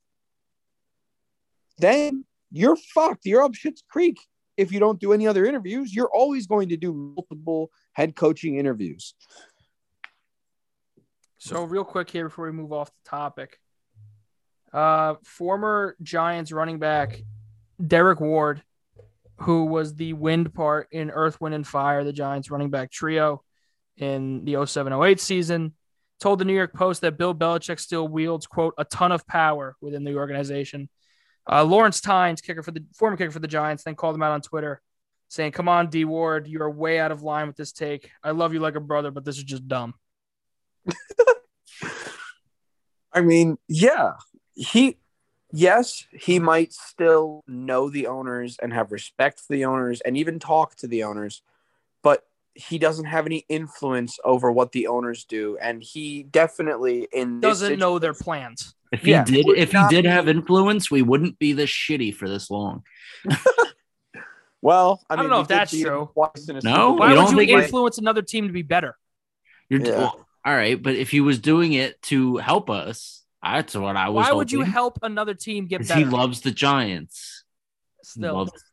Then 1.79 2.25
you're 2.51 2.75
fucked. 2.75 3.25
You're 3.25 3.43
up 3.43 3.55
shit's 3.55 3.83
creek 3.89 4.19
if 4.57 4.71
you 4.71 4.79
don't 4.79 4.99
do 4.99 5.13
any 5.13 5.27
other 5.27 5.45
interviews, 5.45 5.93
you're 5.93 6.09
always 6.13 6.47
going 6.47 6.69
to 6.69 6.77
do 6.77 6.93
multiple 6.93 7.71
head 7.93 8.15
coaching 8.15 8.57
interviews. 8.57 9.15
So 11.39 11.63
real 11.63 11.83
quick 11.83 12.09
here 12.09 12.29
before 12.29 12.45
we 12.45 12.51
move 12.51 12.71
off 12.71 12.89
the 12.89 13.09
topic. 13.09 13.59
Uh 14.73 15.15
former 15.23 15.95
Giants 16.01 16.51
running 16.51 16.79
back 16.79 17.21
Derrick 17.85 18.19
Ward, 18.19 18.63
who 19.37 19.65
was 19.65 19.95
the 19.95 20.13
wind 20.13 20.53
part 20.53 20.87
in 20.91 21.11
Earth, 21.11 21.39
Wind, 21.39 21.55
and 21.55 21.67
Fire, 21.67 22.03
the 22.03 22.13
Giants 22.13 22.49
running 22.49 22.69
back 22.69 22.91
trio 22.91 23.43
in 23.97 24.45
the 24.45 24.65
0708 24.65 25.19
season, 25.19 25.73
told 26.19 26.39
the 26.39 26.45
New 26.45 26.55
York 26.55 26.73
Post 26.73 27.01
that 27.01 27.17
Bill 27.17 27.35
Belichick 27.35 27.79
still 27.79 28.07
wields, 28.07 28.47
quote, 28.47 28.73
a 28.77 28.85
ton 28.85 29.11
of 29.11 29.27
power 29.27 29.75
within 29.81 30.03
the 30.03 30.15
organization. 30.15 30.89
Uh, 31.49 31.63
Lawrence 31.63 31.99
Tynes, 32.01 32.41
kicker 32.41 32.63
for 32.63 32.71
the 32.71 32.83
former 32.95 33.17
kicker 33.17 33.31
for 33.31 33.39
the 33.39 33.47
Giants, 33.47 33.83
then 33.83 33.95
called 33.95 34.15
him 34.15 34.23
out 34.23 34.31
on 34.31 34.41
Twitter 34.41 34.81
saying, 35.33 35.51
Come 35.51 35.67
on, 35.67 35.89
D 35.89 36.05
Ward, 36.05 36.47
you 36.47 36.61
are 36.61 36.69
way 36.69 36.99
out 36.99 37.11
of 37.11 37.23
line 37.23 37.47
with 37.47 37.57
this 37.57 37.71
take. 37.71 38.11
I 38.23 38.31
love 38.31 38.53
you 38.53 38.59
like 38.59 38.75
a 38.75 38.79
brother, 38.79 39.11
but 39.11 39.25
this 39.25 39.37
is 39.37 39.43
just 39.43 39.67
dumb. 39.67 39.95
I 43.11 43.21
mean, 43.21 43.57
yeah, 43.67 44.13
he, 44.55 44.97
yes, 45.51 46.05
he 46.11 46.39
might 46.39 46.73
still 46.73 47.43
know 47.47 47.89
the 47.89 48.07
owners 48.07 48.57
and 48.61 48.73
have 48.73 48.91
respect 48.91 49.39
for 49.39 49.53
the 49.53 49.65
owners 49.65 50.01
and 50.01 50.17
even 50.17 50.39
talk 50.39 50.75
to 50.77 50.87
the 50.87 51.03
owners, 51.03 51.41
but 52.01 52.25
he 52.55 52.77
doesn't 52.77 53.05
have 53.05 53.25
any 53.25 53.45
influence 53.49 54.19
over 54.23 54.51
what 54.51 54.71
the 54.73 54.87
owners 54.87 55.25
do. 55.25 55.57
And 55.59 55.81
he 55.81 56.23
definitely 56.23 57.07
in 57.11 57.39
Doesn't 57.39 57.79
know 57.79 57.97
their 57.99 58.13
plans. 58.13 58.75
If 58.91 59.01
he 59.01 59.11
Yeah, 59.11 59.23
did, 59.23 59.47
if 59.57 59.71
he 59.71 59.83
did 59.89 60.03
be- 60.03 60.09
have 60.09 60.27
influence, 60.29 60.91
we 60.91 61.01
wouldn't 61.01 61.39
be 61.39 61.53
this 61.53 61.71
shitty 61.71 62.13
for 62.13 62.29
this 62.29 62.49
long. 62.51 62.83
Well, 64.61 65.01
I, 65.09 65.15
I 65.15 65.17
don't 65.17 65.29
know 65.29 65.41
if 65.41 65.49
that's 65.49 65.77
true. 65.77 66.09
in 66.47 66.59
No? 66.63 66.93
Why 66.93 67.09
You 67.09 67.15
would 67.17 67.21
don't 67.23 67.31
you 67.31 67.37
think 67.37 67.51
it- 67.51 67.63
influence 67.65 67.97
another 67.97 68.21
team 68.21 68.47
to 68.47 68.53
be 68.53 68.61
better? 68.61 68.97
You're 69.69 69.81
Yeah. 69.81 69.97
well, 69.97 70.25
all 70.45 70.53
right, 70.55 70.81
but 70.81 70.95
if 70.95 71.09
he 71.09 71.19
was 71.19 71.39
doing 71.39 71.73
it 71.73 72.01
to 72.03 72.37
help 72.37 72.69
us, 72.69 73.22
that's 73.43 73.75
what 73.75 73.95
I 73.97 74.09
was. 74.09 74.25
Why 74.25 74.31
would 74.33 74.51
you 74.51 74.61
help 74.61 74.99
another 75.03 75.33
team 75.33 75.67
get 75.67 75.87
better? 75.87 75.99
He 75.99 76.05
loves 76.05 76.41
the 76.41 76.51
Giants. 76.51 77.43
He 78.01 78.05
Still, 78.05 78.35
loves- 78.35 78.63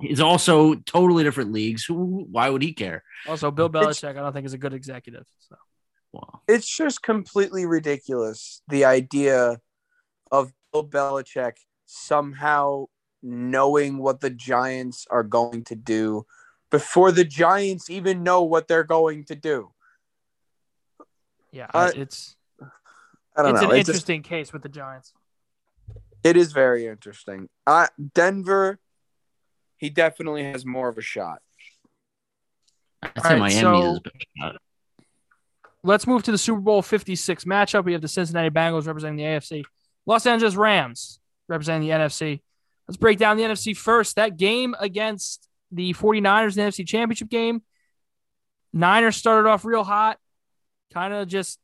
He's 0.00 0.20
also 0.20 0.74
totally 0.76 1.24
different 1.24 1.52
leagues. 1.52 1.84
Who? 1.84 2.26
Why 2.30 2.48
would 2.48 2.62
he 2.62 2.72
care? 2.72 3.02
also 3.28 3.50
Bill 3.50 3.66
It's- 3.66 4.00
Belichick, 4.00 4.10
I 4.10 4.20
don't 4.20 4.32
think 4.32 4.46
is 4.46 4.54
a 4.54 4.58
good 4.58 4.72
executive. 4.72 5.26
So 5.40 5.56
Well, 6.12 6.42
it's 6.48 6.66
just 6.74 7.02
completely 7.02 7.66
ridiculous 7.66 8.62
the 8.68 8.86
idea 8.86 9.60
of 10.32 10.52
Bill 10.72 10.86
Belichick 10.88 11.58
somehow 11.84 12.86
knowing 13.22 13.98
what 13.98 14.20
the 14.20 14.30
Giants 14.30 15.06
are 15.10 15.22
going 15.22 15.64
to 15.64 15.74
do 15.76 16.24
before 16.70 17.12
the 17.12 17.24
Giants 17.24 17.90
even 17.90 18.22
know 18.22 18.42
what 18.42 18.68
they're 18.68 18.84
going 18.84 19.24
to 19.26 19.34
do. 19.34 19.72
yeah, 21.52 21.66
Uh, 21.74 21.90
it's 21.94 22.36
I 23.36 23.42
don't 23.42 23.52
it's 23.54 23.62
know. 23.62 23.70
an 23.70 23.76
It's 23.76 23.86
just- 23.86 23.96
interesting 23.96 24.22
case 24.22 24.52
with 24.52 24.62
the 24.62 24.68
Giants. 24.68 25.12
it 26.22 26.36
is 26.36 26.52
very 26.52 26.86
interesting. 26.86 27.48
Uh, 27.66 27.86
Denver, 28.14 28.78
he 29.78 29.88
definitely 29.90 30.44
has 30.44 30.66
more 30.66 30.88
of 30.88 30.98
a 30.98 31.02
shot. 31.02 31.40
I'd 33.02 33.12
say 33.22 33.28
right, 33.30 33.38
Miami 33.38 33.60
so- 33.60 33.92
is 33.94 34.00
best 34.00 34.26
shot. 34.38 34.56
Let's 35.82 36.06
move 36.06 36.22
to 36.24 36.30
the 36.32 36.36
Super 36.38 36.60
Bowl 36.60 36.82
56 36.82 37.44
matchup. 37.44 37.84
We 37.84 37.92
have 37.94 38.02
the 38.02 38.08
Cincinnati 38.08 38.50
Bengals 38.50 38.86
representing 38.86 39.16
the 39.16 39.22
AFC, 39.24 39.64
Los 40.04 40.26
Angeles 40.26 40.54
Rams 40.54 41.20
representing 41.48 41.88
the 41.88 41.94
NFC. 41.94 42.42
Let's 42.86 42.98
break 42.98 43.18
down 43.18 43.38
the 43.38 43.44
NFC 43.44 43.74
first. 43.74 44.16
That 44.16 44.36
game 44.36 44.74
against 44.78 45.48
the 45.72 45.94
49ers 45.94 46.58
in 46.58 46.64
the 46.64 46.70
NFC 46.70 46.86
Championship 46.86 47.30
game. 47.30 47.62
Niners 48.74 49.16
started 49.16 49.48
off 49.48 49.64
real 49.64 49.82
hot, 49.84 50.18
kind 50.92 51.14
of 51.14 51.26
just 51.28 51.58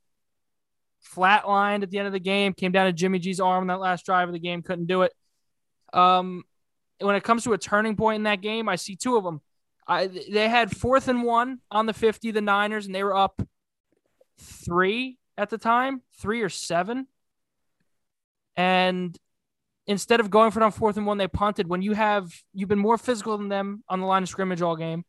flatlined 1.15 1.83
at 1.83 1.91
the 1.91 1.99
end 1.99 2.07
of 2.07 2.13
the 2.13 2.21
game. 2.21 2.53
Came 2.53 2.73
down 2.73 2.87
to 2.87 2.93
Jimmy 2.93 3.19
G's 3.19 3.41
arm 3.41 3.67
that 3.69 3.81
last 3.81 4.07
drive 4.07 4.29
of 4.29 4.33
the 4.33 4.41
game, 4.41 4.63
couldn't 4.63 4.87
do 4.87 5.03
it. 5.03 5.13
Um, 5.93 6.45
when 7.01 7.17
it 7.17 7.25
comes 7.25 7.45
to 7.45 7.53
a 7.53 7.59
turning 7.59 7.97
point 7.97 8.17
in 8.17 8.23
that 8.25 8.41
game, 8.41 8.69
I 8.69 8.77
see 8.77 8.97
two 8.97 9.17
of 9.17 9.25
them. 9.25 9.41
I, 9.87 10.07
they 10.07 10.49
had 10.49 10.77
fourth 10.77 11.09
and 11.09 11.23
one 11.23 11.61
on 11.71 11.87
the 11.87 11.93
50, 11.93 12.33
the 12.33 12.41
Niners, 12.41 12.87
and 12.87 12.95
they 12.95 13.05
were 13.05 13.15
up 13.15 13.41
three 14.39 15.19
at 15.39 15.51
the 15.51 15.59
time, 15.59 16.03
three 16.19 16.43
or 16.43 16.49
seven. 16.49 17.07
And 18.57 19.17
instead 19.87 20.21
of 20.21 20.31
going 20.31 20.51
for 20.51 20.61
it 20.61 20.65
on 20.65 20.73
fourth 20.73 20.97
and 20.97 21.07
one, 21.07 21.19
they 21.19 21.29
punted. 21.29 21.69
When 21.69 21.83
you 21.83 21.93
have 21.93 22.33
you've 22.53 22.69
been 22.69 22.79
more 22.79 22.99
physical 22.99 23.37
than 23.39 23.49
them 23.49 23.85
on 23.89 24.01
the 24.01 24.07
line 24.07 24.23
of 24.23 24.29
scrimmage 24.29 24.63
all 24.63 24.77
game, 24.77 25.05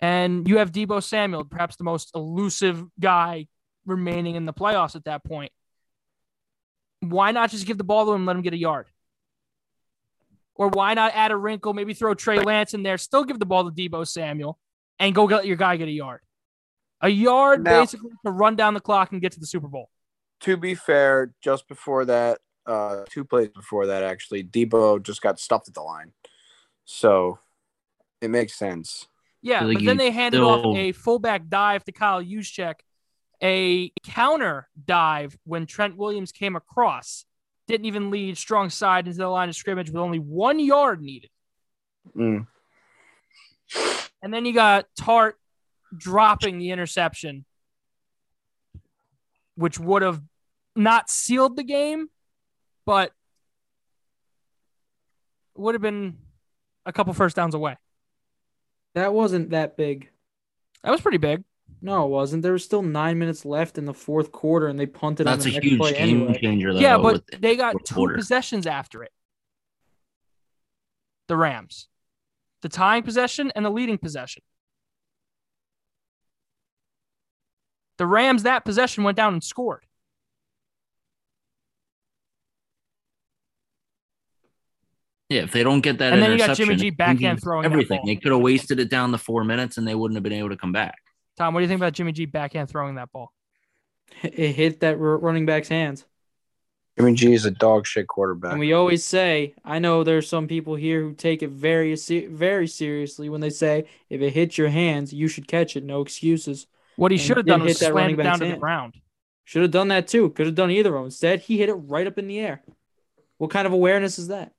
and 0.00 0.48
you 0.48 0.58
have 0.58 0.72
Deebo 0.72 1.02
Samuel, 1.02 1.44
perhaps 1.44 1.76
the 1.76 1.84
most 1.84 2.12
elusive 2.14 2.84
guy 2.98 3.48
remaining 3.88 4.36
in 4.36 4.44
the 4.46 4.52
playoffs 4.52 4.94
at 4.94 5.04
that 5.04 5.24
point. 5.24 5.50
Why 7.00 7.32
not 7.32 7.50
just 7.50 7.66
give 7.66 7.78
the 7.78 7.84
ball 7.84 8.04
to 8.06 8.12
him 8.12 8.16
and 8.22 8.26
let 8.26 8.36
him 8.36 8.42
get 8.42 8.52
a 8.52 8.58
yard? 8.58 8.86
Or 10.54 10.68
why 10.68 10.94
not 10.94 11.12
add 11.14 11.30
a 11.30 11.36
wrinkle, 11.36 11.72
maybe 11.72 11.94
throw 11.94 12.14
Trey 12.14 12.40
Lance 12.40 12.74
in 12.74 12.82
there, 12.82 12.98
still 12.98 13.24
give 13.24 13.38
the 13.38 13.46
ball 13.46 13.70
to 13.70 13.74
Deebo 13.74 14.06
Samuel, 14.06 14.58
and 14.98 15.14
go 15.14 15.26
get 15.28 15.46
your 15.46 15.56
guy 15.56 15.76
get 15.76 15.88
a 15.88 15.92
yard. 15.92 16.20
A 17.00 17.08
yard 17.08 17.62
Now- 17.62 17.80
basically 17.80 18.10
to 18.26 18.30
run 18.32 18.56
down 18.56 18.74
the 18.74 18.80
clock 18.80 19.12
and 19.12 19.20
get 19.20 19.32
to 19.32 19.40
the 19.40 19.46
Super 19.46 19.68
Bowl. 19.68 19.88
To 20.40 20.56
be 20.56 20.74
fair, 20.74 21.32
just 21.40 21.68
before 21.68 22.04
that, 22.06 22.40
uh, 22.66 23.04
two 23.08 23.24
plays 23.24 23.48
before 23.48 23.86
that, 23.86 24.02
actually, 24.02 24.42
Deebo 24.44 25.02
just 25.02 25.22
got 25.22 25.38
stuffed 25.38 25.68
at 25.68 25.74
the 25.74 25.82
line. 25.82 26.12
So 26.84 27.38
it 28.20 28.28
makes 28.30 28.54
sense. 28.56 29.06
Yeah, 29.42 29.64
Like 29.64 29.78
but 29.78 29.84
then 29.84 29.96
they 29.96 30.10
handed 30.10 30.40
off 30.40 30.60
still- 30.60 30.76
a 30.76 30.90
fullback 30.90 31.48
dive 31.48 31.84
to 31.84 31.92
Kyle 31.92 32.22
Juszczyk, 32.22 32.80
a 33.42 33.90
counter 34.04 34.68
dive 34.84 35.38
when 35.44 35.66
Trent 35.66 35.96
Williams 35.96 36.32
came 36.32 36.56
across. 36.56 37.24
Didn't 37.66 37.86
even 37.86 38.10
lead 38.10 38.38
strong 38.38 38.70
side 38.70 39.06
into 39.06 39.18
the 39.18 39.28
line 39.28 39.48
of 39.48 39.56
scrimmage 39.56 39.88
with 39.90 40.00
only 40.00 40.18
one 40.18 40.58
yard 40.58 41.02
needed. 41.02 41.30
Mm. 42.16 42.46
And 44.22 44.34
then 44.34 44.46
you 44.46 44.54
got 44.54 44.86
Tartt 44.98 45.34
dropping 45.96 46.58
the 46.58 46.70
interception, 46.70 47.44
which 49.54 49.78
would 49.78 50.02
have 50.02 50.20
not 50.74 51.10
sealed 51.10 51.56
the 51.56 51.62
game, 51.62 52.08
but 52.86 53.12
would 55.54 55.74
have 55.74 55.82
been 55.82 56.16
a 56.86 56.92
couple 56.92 57.12
first 57.12 57.36
downs 57.36 57.54
away. 57.54 57.76
That 58.94 59.12
wasn't 59.12 59.50
that 59.50 59.76
big. 59.76 60.08
That 60.82 60.90
was 60.90 61.00
pretty 61.00 61.18
big. 61.18 61.44
No, 61.80 62.04
it 62.06 62.08
wasn't. 62.08 62.42
There 62.42 62.52
was 62.52 62.64
still 62.64 62.82
nine 62.82 63.18
minutes 63.18 63.44
left 63.44 63.78
in 63.78 63.84
the 63.84 63.94
fourth 63.94 64.32
quarter, 64.32 64.66
and 64.66 64.78
they 64.78 64.86
punted 64.86 65.26
That's 65.26 65.44
on 65.44 65.50
a 65.50 65.54
next 65.54 65.64
huge 65.64 65.78
play 65.80 65.92
game 65.92 66.22
anyway. 66.22 66.40
changer, 66.40 66.74
though. 66.74 66.80
yeah, 66.80 66.98
but 66.98 67.22
they 67.40 67.56
got 67.56 67.72
fourth 67.72 67.84
two 67.84 67.94
quarter. 67.94 68.14
possessions 68.16 68.66
after 68.66 69.02
it. 69.04 69.12
The 71.28 71.36
Rams, 71.36 71.88
the 72.62 72.68
tying 72.68 73.02
possession 73.02 73.52
and 73.54 73.64
the 73.64 73.70
leading 73.70 73.98
possession. 73.98 74.42
The 77.98 78.06
Rams 78.06 78.44
that 78.44 78.64
possession 78.64 79.04
went 79.04 79.16
down 79.16 79.34
and 79.34 79.44
scored. 79.44 79.84
yeah, 85.28 85.42
if 85.42 85.52
they 85.52 85.62
don't 85.62 85.82
get 85.82 85.98
that, 85.98 86.14
And 86.14 86.22
then 86.22 86.32
you 86.32 86.38
got 86.38 86.56
Jimmy 86.56 86.74
interception, 86.74 86.78
G 86.78 86.88
it 86.88 86.96
backhand 86.96 87.20
changes 87.20 87.44
throwing 87.44 87.62
that 87.64 87.72
everything. 87.72 87.98
ball. 87.98 88.06
They 88.06 88.16
could 88.16 88.32
have 88.32 88.40
wasted 88.40 88.80
it 88.80 88.88
down 88.88 89.10
the 89.12 89.18
four 89.18 89.44
minutes, 89.44 89.76
and 89.76 89.86
they 89.86 89.94
wouldn't 89.94 90.16
have 90.16 90.22
been 90.22 90.32
able 90.32 90.48
to 90.48 90.56
come 90.56 90.72
back. 90.72 90.96
Tom, 91.38 91.54
what 91.54 91.60
do 91.60 91.62
you 91.62 91.68
think 91.68 91.78
about 91.78 91.92
Jimmy 91.92 92.10
G 92.10 92.26
backhand 92.26 92.68
throwing 92.68 92.96
that 92.96 93.12
ball? 93.12 93.32
It 94.24 94.52
hit 94.52 94.80
that 94.80 94.96
running 94.98 95.46
back's 95.46 95.68
hands. 95.68 96.04
Jimmy 96.98 97.14
G 97.14 97.32
is 97.32 97.44
a 97.44 97.52
dog 97.52 97.86
shit 97.86 98.08
quarterback. 98.08 98.50
And 98.50 98.60
we 98.60 98.72
always 98.72 99.04
say, 99.04 99.54
I 99.64 99.78
know 99.78 100.02
there's 100.02 100.28
some 100.28 100.48
people 100.48 100.74
here 100.74 101.00
who 101.00 101.14
take 101.14 101.44
it 101.44 101.50
very, 101.50 101.94
very 101.94 102.66
seriously 102.66 103.28
when 103.28 103.40
they 103.40 103.50
say, 103.50 103.86
if 104.10 104.20
it 104.20 104.32
hits 104.32 104.58
your 104.58 104.68
hands, 104.68 105.12
you 105.12 105.28
should 105.28 105.46
catch 105.46 105.76
it. 105.76 105.84
No 105.84 106.00
excuses. 106.00 106.66
What 106.96 107.12
he 107.12 107.18
should 107.18 107.36
have 107.36 107.46
done 107.46 107.62
was 107.62 107.78
hit 107.78 107.92
slam 107.92 108.10
it 108.10 108.16
down 108.16 108.24
back's 108.24 108.38
to 108.40 108.46
the 108.46 108.56
ground. 108.56 108.94
Should 109.44 109.62
have 109.62 109.70
done 109.70 109.88
that 109.88 110.08
too. 110.08 110.30
Could 110.30 110.46
have 110.46 110.56
done 110.56 110.72
either 110.72 110.90
of 110.90 110.96
them. 110.96 111.04
Instead, 111.04 111.40
he 111.40 111.56
hit 111.56 111.68
it 111.68 111.74
right 111.74 112.08
up 112.08 112.18
in 112.18 112.26
the 112.26 112.40
air. 112.40 112.62
What 113.36 113.52
kind 113.52 113.64
of 113.66 113.72
awareness 113.72 114.18
is 114.18 114.26
that? 114.28 114.52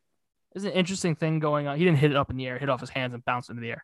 There's 0.53 0.63
an 0.63 0.71
interesting 0.71 1.15
thing 1.15 1.39
going 1.39 1.67
on. 1.67 1.77
He 1.77 1.83
didn't 1.83 1.99
hit 1.99 2.11
it 2.11 2.17
up 2.17 2.29
in 2.29 2.37
the 2.37 2.47
air, 2.47 2.57
hit 2.57 2.69
off 2.69 2.79
his 2.79 2.89
hands 2.89 3.13
and 3.13 3.25
bounced 3.25 3.49
into 3.49 3.61
the 3.61 3.71
air. 3.71 3.83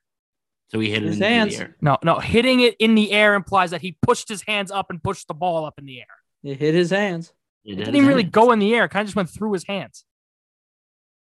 So 0.70 0.80
he 0.80 0.90
hit 0.90 1.04
His 1.04 1.16
into 1.16 1.28
hands. 1.28 1.56
the 1.58 1.64
air. 1.64 1.76
No, 1.82 1.98
no, 2.04 2.20
hitting 2.20 2.60
it 2.62 2.76
in 2.80 2.96
the 2.96 3.12
air 3.12 3.36
implies 3.36 3.72
that 3.72 3.82
he 3.82 3.98
pushed 4.02 4.28
his 4.28 4.42
hands 4.42 4.72
up 4.72 4.88
and 4.90 5.02
pushed 5.02 5.28
the 5.28 5.34
ball 5.34 5.66
up 5.66 5.76
in 5.78 5.86
the 5.86 6.00
air. 6.00 6.08
It 6.44 6.58
hit 6.60 6.74
his 6.74 6.90
hands. 6.90 7.32
It 7.64 7.74
It 7.74 7.76
didn't 7.78 7.96
even 7.96 8.08
really 8.08 8.24
hands. 8.24 8.32
go 8.34 8.52
in 8.52 8.60
the 8.60 8.74
air. 8.76 8.88
Kind 8.88 9.02
of 9.04 9.08
just 9.08 9.16
went 9.16 9.30
through 9.30 9.54
his 9.54 9.64
hands. 9.66 10.06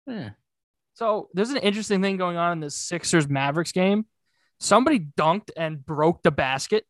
Yeah. 0.07 0.31
So 0.95 1.29
there's 1.35 1.51
an 1.51 1.57
interesting 1.59 2.01
thing 2.01 2.17
going 2.17 2.37
on 2.37 2.53
in 2.53 2.61
this 2.61 2.77
Sixers 2.77 3.29
Mavericks 3.29 3.73
game. 3.73 4.07
Somebody 4.61 5.01
dunked 5.01 5.51
and 5.57 5.85
broke 5.85 6.23
the 6.23 6.31
basket, 6.31 6.85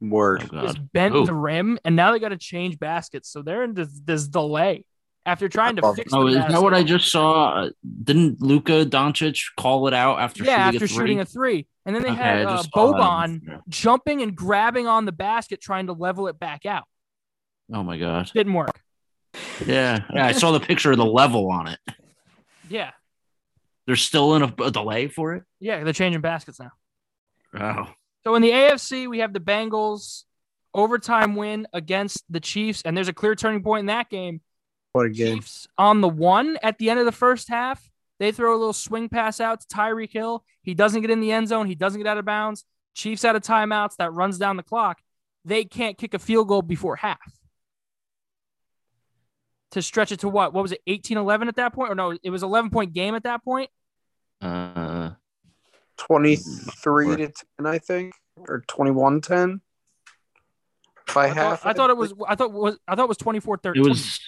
Word. 0.00 0.50
Oh, 0.52 0.62
just 0.62 0.92
bent 0.92 1.14
Who? 1.14 1.24
the 1.24 1.32
rim, 1.34 1.78
and 1.84 1.96
now 1.96 2.12
they 2.12 2.18
got 2.18 2.28
to 2.30 2.36
change 2.36 2.78
baskets. 2.78 3.30
So 3.30 3.40
they're 3.42 3.62
in 3.64 3.72
this, 3.74 3.88
this 4.04 4.28
delay 4.28 4.84
after 5.24 5.48
trying 5.48 5.76
to 5.76 5.82
love 5.82 5.96
fix. 5.96 6.12
Oh, 6.12 6.28
the 6.28 6.38
is 6.38 6.46
that 6.46 6.62
what 6.62 6.74
I 6.74 6.82
just 6.82 7.10
saw? 7.10 7.62
Uh, 7.64 7.70
Didn't 8.04 8.40
Luka 8.42 8.84
Doncic 8.84 9.40
call 9.58 9.86
it 9.88 9.94
out 9.94 10.18
after 10.18 10.44
Yeah, 10.44 10.56
shooting 10.70 10.76
after 10.76 10.84
a 10.84 10.88
three? 10.88 10.96
shooting 10.96 11.20
a 11.20 11.24
three, 11.24 11.66
and 11.86 11.94
then 11.94 12.02
they 12.02 12.10
Okay, 12.10 12.20
had 12.20 12.46
uh, 12.46 12.56
just 12.56 12.70
saw 12.72 12.92
that. 12.92 12.98
Boban 13.00 13.62
jumping 13.68 14.22
and 14.22 14.34
grabbing 14.34 14.86
on 14.86 15.04
the 15.04 15.12
basket, 15.12 15.60
trying 15.60 15.86
to 15.86 15.92
level 15.92 16.28
it 16.28 16.38
back 16.38 16.66
out. 16.66 16.84
Oh 17.72 17.82
my 17.82 17.98
god. 17.98 18.30
Didn't 18.34 18.54
work. 18.54 18.80
Yeah, 19.66 20.02
yeah. 20.12 20.26
I 20.26 20.32
saw 20.32 20.50
the 20.52 20.60
picture 20.60 20.90
of 20.92 20.98
the 20.98 21.04
level 21.06 21.50
on 21.50 21.68
it. 21.68 21.78
Yeah, 22.68 22.92
There's 23.86 24.00
still 24.00 24.34
in 24.36 24.42
a, 24.42 24.54
a 24.62 24.70
delay 24.70 25.08
for 25.08 25.34
it. 25.34 25.42
yeah, 25.60 25.82
they're 25.84 25.92
changing 25.92 26.22
baskets 26.22 26.58
now. 26.58 26.70
Oh, 27.60 27.90
So 28.24 28.34
in 28.34 28.40
the 28.40 28.50
AFC, 28.50 29.10
we 29.10 29.18
have 29.18 29.32
the 29.34 29.40
Bengals 29.40 30.22
overtime 30.72 31.34
win 31.34 31.66
against 31.74 32.24
the 32.30 32.40
Chiefs, 32.40 32.80
and 32.86 32.96
there's 32.96 33.08
a 33.08 33.12
clear 33.12 33.34
turning 33.34 33.62
point 33.62 33.80
in 33.80 33.86
that 33.86 34.08
game. 34.08 34.40
What 34.92 35.06
a 35.06 35.10
game. 35.10 35.38
Chiefs 35.38 35.68
on 35.78 36.00
the 36.00 36.08
one 36.08 36.58
at 36.62 36.78
the 36.78 36.90
end 36.90 37.00
of 37.00 37.06
the 37.06 37.12
first 37.12 37.48
half. 37.48 37.88
They 38.18 38.30
throw 38.30 38.52
a 38.54 38.58
little 38.58 38.72
swing 38.72 39.08
pass 39.08 39.40
out 39.40 39.60
to 39.62 39.66
Tyreek 39.66 40.12
Hill. 40.12 40.44
He 40.62 40.74
doesn't 40.74 41.00
get 41.00 41.10
in 41.10 41.20
the 41.20 41.32
end 41.32 41.48
zone. 41.48 41.66
He 41.66 41.74
doesn't 41.74 41.98
get 42.00 42.06
out 42.06 42.18
of 42.18 42.24
bounds. 42.24 42.64
Chiefs 42.94 43.24
out 43.24 43.34
of 43.34 43.42
timeouts. 43.42 43.96
That 43.96 44.12
runs 44.12 44.38
down 44.38 44.56
the 44.56 44.62
clock. 44.62 45.00
They 45.44 45.64
can't 45.64 45.98
kick 45.98 46.14
a 46.14 46.18
field 46.18 46.46
goal 46.48 46.62
before 46.62 46.94
half. 46.96 47.18
To 49.72 49.82
stretch 49.82 50.12
it 50.12 50.20
to 50.20 50.28
what? 50.28 50.52
What 50.52 50.62
was 50.62 50.72
it? 50.72 50.82
18 50.86 51.16
11 51.16 51.48
at 51.48 51.56
that 51.56 51.72
point? 51.72 51.90
Or 51.90 51.94
no, 51.94 52.16
it 52.22 52.30
was 52.30 52.42
11 52.42 52.70
point 52.70 52.92
game 52.92 53.14
at 53.14 53.22
that 53.24 53.42
point. 53.42 53.70
uh, 54.42 55.12
23 55.96 57.16
to 57.16 57.32
10, 57.58 57.66
I 57.66 57.78
think, 57.78 58.14
or 58.36 58.62
21 58.68 59.20
10. 59.22 59.60
By 61.14 61.24
I 61.24 61.28
half. 61.28 61.62
thought, 61.62 61.68
I 61.68 61.72
thought 61.72 61.90
it 61.90 61.96
was 61.96 62.12
I 62.28 62.34
thought 62.34 62.52
was 62.52 62.78
I 62.86 62.94
thought 62.94 63.04
it 63.04 63.08
was 63.08 63.16
24 63.16 63.60
it 63.74 63.80
was. 63.80 64.20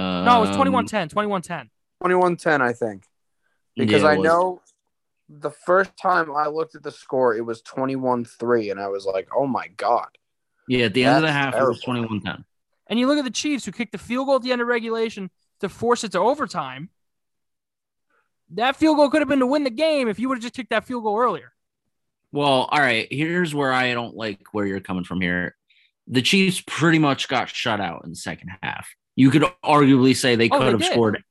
Uh, 0.00 0.24
no, 0.24 0.38
it 0.38 0.48
was 0.48 0.56
21 0.56 0.86
10. 0.86 1.08
21 1.08 1.42
10. 1.42 1.70
21 2.00 2.36
10, 2.36 2.62
I 2.62 2.72
think. 2.72 3.04
Because 3.76 4.04
I 4.04 4.16
know 4.16 4.62
the 5.28 5.50
first 5.50 5.96
time 5.96 6.34
I 6.34 6.48
looked 6.48 6.74
at 6.74 6.82
the 6.82 6.90
score, 6.90 7.36
it 7.36 7.44
was 7.44 7.62
21 7.62 8.24
3, 8.24 8.70
and 8.70 8.80
I 8.80 8.88
was 8.88 9.04
like, 9.04 9.28
oh 9.34 9.46
my 9.46 9.68
God. 9.76 10.08
Yeah, 10.68 10.86
at 10.86 10.94
the 10.94 11.04
end 11.04 11.16
of 11.16 11.22
the 11.22 11.26
That's 11.28 11.36
half, 11.36 11.54
it 11.54 11.66
was 11.66 11.80
terrible. 11.82 12.08
21 12.08 12.20
10. 12.22 12.44
And 12.88 12.98
you 12.98 13.06
look 13.06 13.18
at 13.18 13.24
the 13.24 13.30
Chiefs 13.30 13.64
who 13.64 13.72
kicked 13.72 13.92
the 13.92 13.98
field 13.98 14.26
goal 14.26 14.36
at 14.36 14.42
the 14.42 14.52
end 14.52 14.60
of 14.60 14.68
regulation 14.68 15.30
to 15.60 15.68
force 15.68 16.02
it 16.02 16.12
to 16.12 16.18
overtime. 16.18 16.90
That 18.50 18.74
field 18.74 18.96
goal 18.96 19.10
could 19.10 19.20
have 19.20 19.28
been 19.28 19.38
to 19.38 19.46
win 19.46 19.64
the 19.64 19.70
game 19.70 20.08
if 20.08 20.18
you 20.18 20.28
would 20.28 20.38
have 20.38 20.42
just 20.42 20.54
kicked 20.54 20.70
that 20.70 20.84
field 20.84 21.04
goal 21.04 21.18
earlier. 21.18 21.52
Well, 22.32 22.68
all 22.70 22.80
right. 22.80 23.06
Here's 23.10 23.54
where 23.54 23.72
I 23.72 23.92
don't 23.92 24.16
like 24.16 24.40
where 24.52 24.66
you're 24.66 24.80
coming 24.80 25.04
from 25.04 25.20
here. 25.20 25.54
The 26.08 26.22
Chiefs 26.22 26.60
pretty 26.66 26.98
much 26.98 27.28
got 27.28 27.48
shut 27.48 27.80
out 27.80 28.02
in 28.04 28.10
the 28.10 28.16
second 28.16 28.50
half. 28.62 28.88
You 29.20 29.30
could 29.30 29.42
arguably 29.62 30.16
say 30.16 30.34
they 30.34 30.48
Oh, 30.48 30.56
could 30.58 30.66
they 30.66 30.70
have 30.70 30.80
did. 30.80 30.92
scored. 30.92 31.22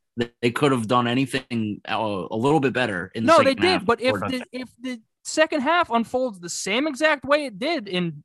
They 0.44 0.52
could 0.52 0.72
have 0.72 0.88
done 0.88 1.08
anything 1.08 1.82
uh, 1.90 1.98
a 2.30 2.36
little 2.36 2.60
bit 2.60 2.72
better 2.72 3.12
in 3.16 3.26
the 3.26 3.32
No, 3.32 3.38
they 3.40 3.52
second 3.56 3.64
half 3.64 3.80
did. 3.82 3.86
But 3.88 4.02
if 4.02 4.14
the 4.20 4.44
if 4.52 4.70
the 4.80 5.02
second 5.24 5.62
half 5.62 5.90
unfolds 5.90 6.40
the 6.40 6.50
same 6.50 6.86
exact 6.86 7.26
way 7.26 7.46
it 7.46 7.58
did 7.58 7.88
in, 7.88 8.24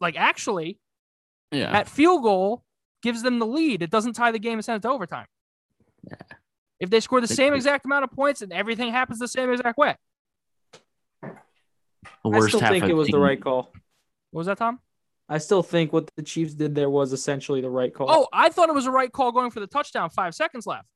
like 0.00 0.16
actually, 0.16 0.78
yeah, 1.52 1.72
that 1.72 1.88
field 1.88 2.22
goal 2.22 2.64
gives 3.02 3.22
them 3.22 3.38
the 3.38 3.46
lead. 3.46 3.82
It 3.82 3.90
doesn't 3.90 4.14
tie 4.14 4.32
the 4.32 4.38
game 4.38 4.54
and 4.54 4.64
send 4.64 4.76
it 4.76 4.82
to 4.88 4.90
overtime. 4.90 5.26
If 6.78 6.88
they 6.88 7.00
score 7.00 7.20
the 7.20 7.26
They 7.26 7.34
same 7.34 7.50
could- 7.50 7.56
exact 7.56 7.84
amount 7.84 8.04
of 8.04 8.12
points 8.12 8.40
and 8.40 8.50
everything 8.50 8.90
happens 8.92 9.18
the 9.18 9.28
same 9.28 9.52
exact 9.52 9.76
way. 9.76 9.96
the 11.22 11.28
I 12.24 12.40
still 12.48 12.60
half 12.60 12.70
think 12.70 12.86
it 12.86 12.94
was 12.94 13.08
the 13.08 13.18
right 13.18 13.38
call. 13.42 13.72
What 14.30 14.38
was 14.40 14.46
that, 14.46 14.56
Tom? 14.56 14.78
I 15.32 15.38
still 15.38 15.62
think 15.62 15.92
what 15.92 16.10
the 16.16 16.22
Chiefs 16.22 16.54
did 16.54 16.74
there 16.74 16.90
was 16.90 17.12
essentially 17.12 17.60
the 17.60 17.70
right 17.70 17.94
call. 17.94 18.10
Oh, 18.10 18.28
I 18.32 18.48
thought 18.48 18.68
it 18.68 18.74
was 18.74 18.86
a 18.86 18.90
right 18.90 19.10
call 19.10 19.30
going 19.30 19.50
for 19.52 19.60
the 19.60 19.66
touchdown. 19.68 20.10
Five 20.10 20.34
seconds 20.34 20.66
left, 20.66 20.88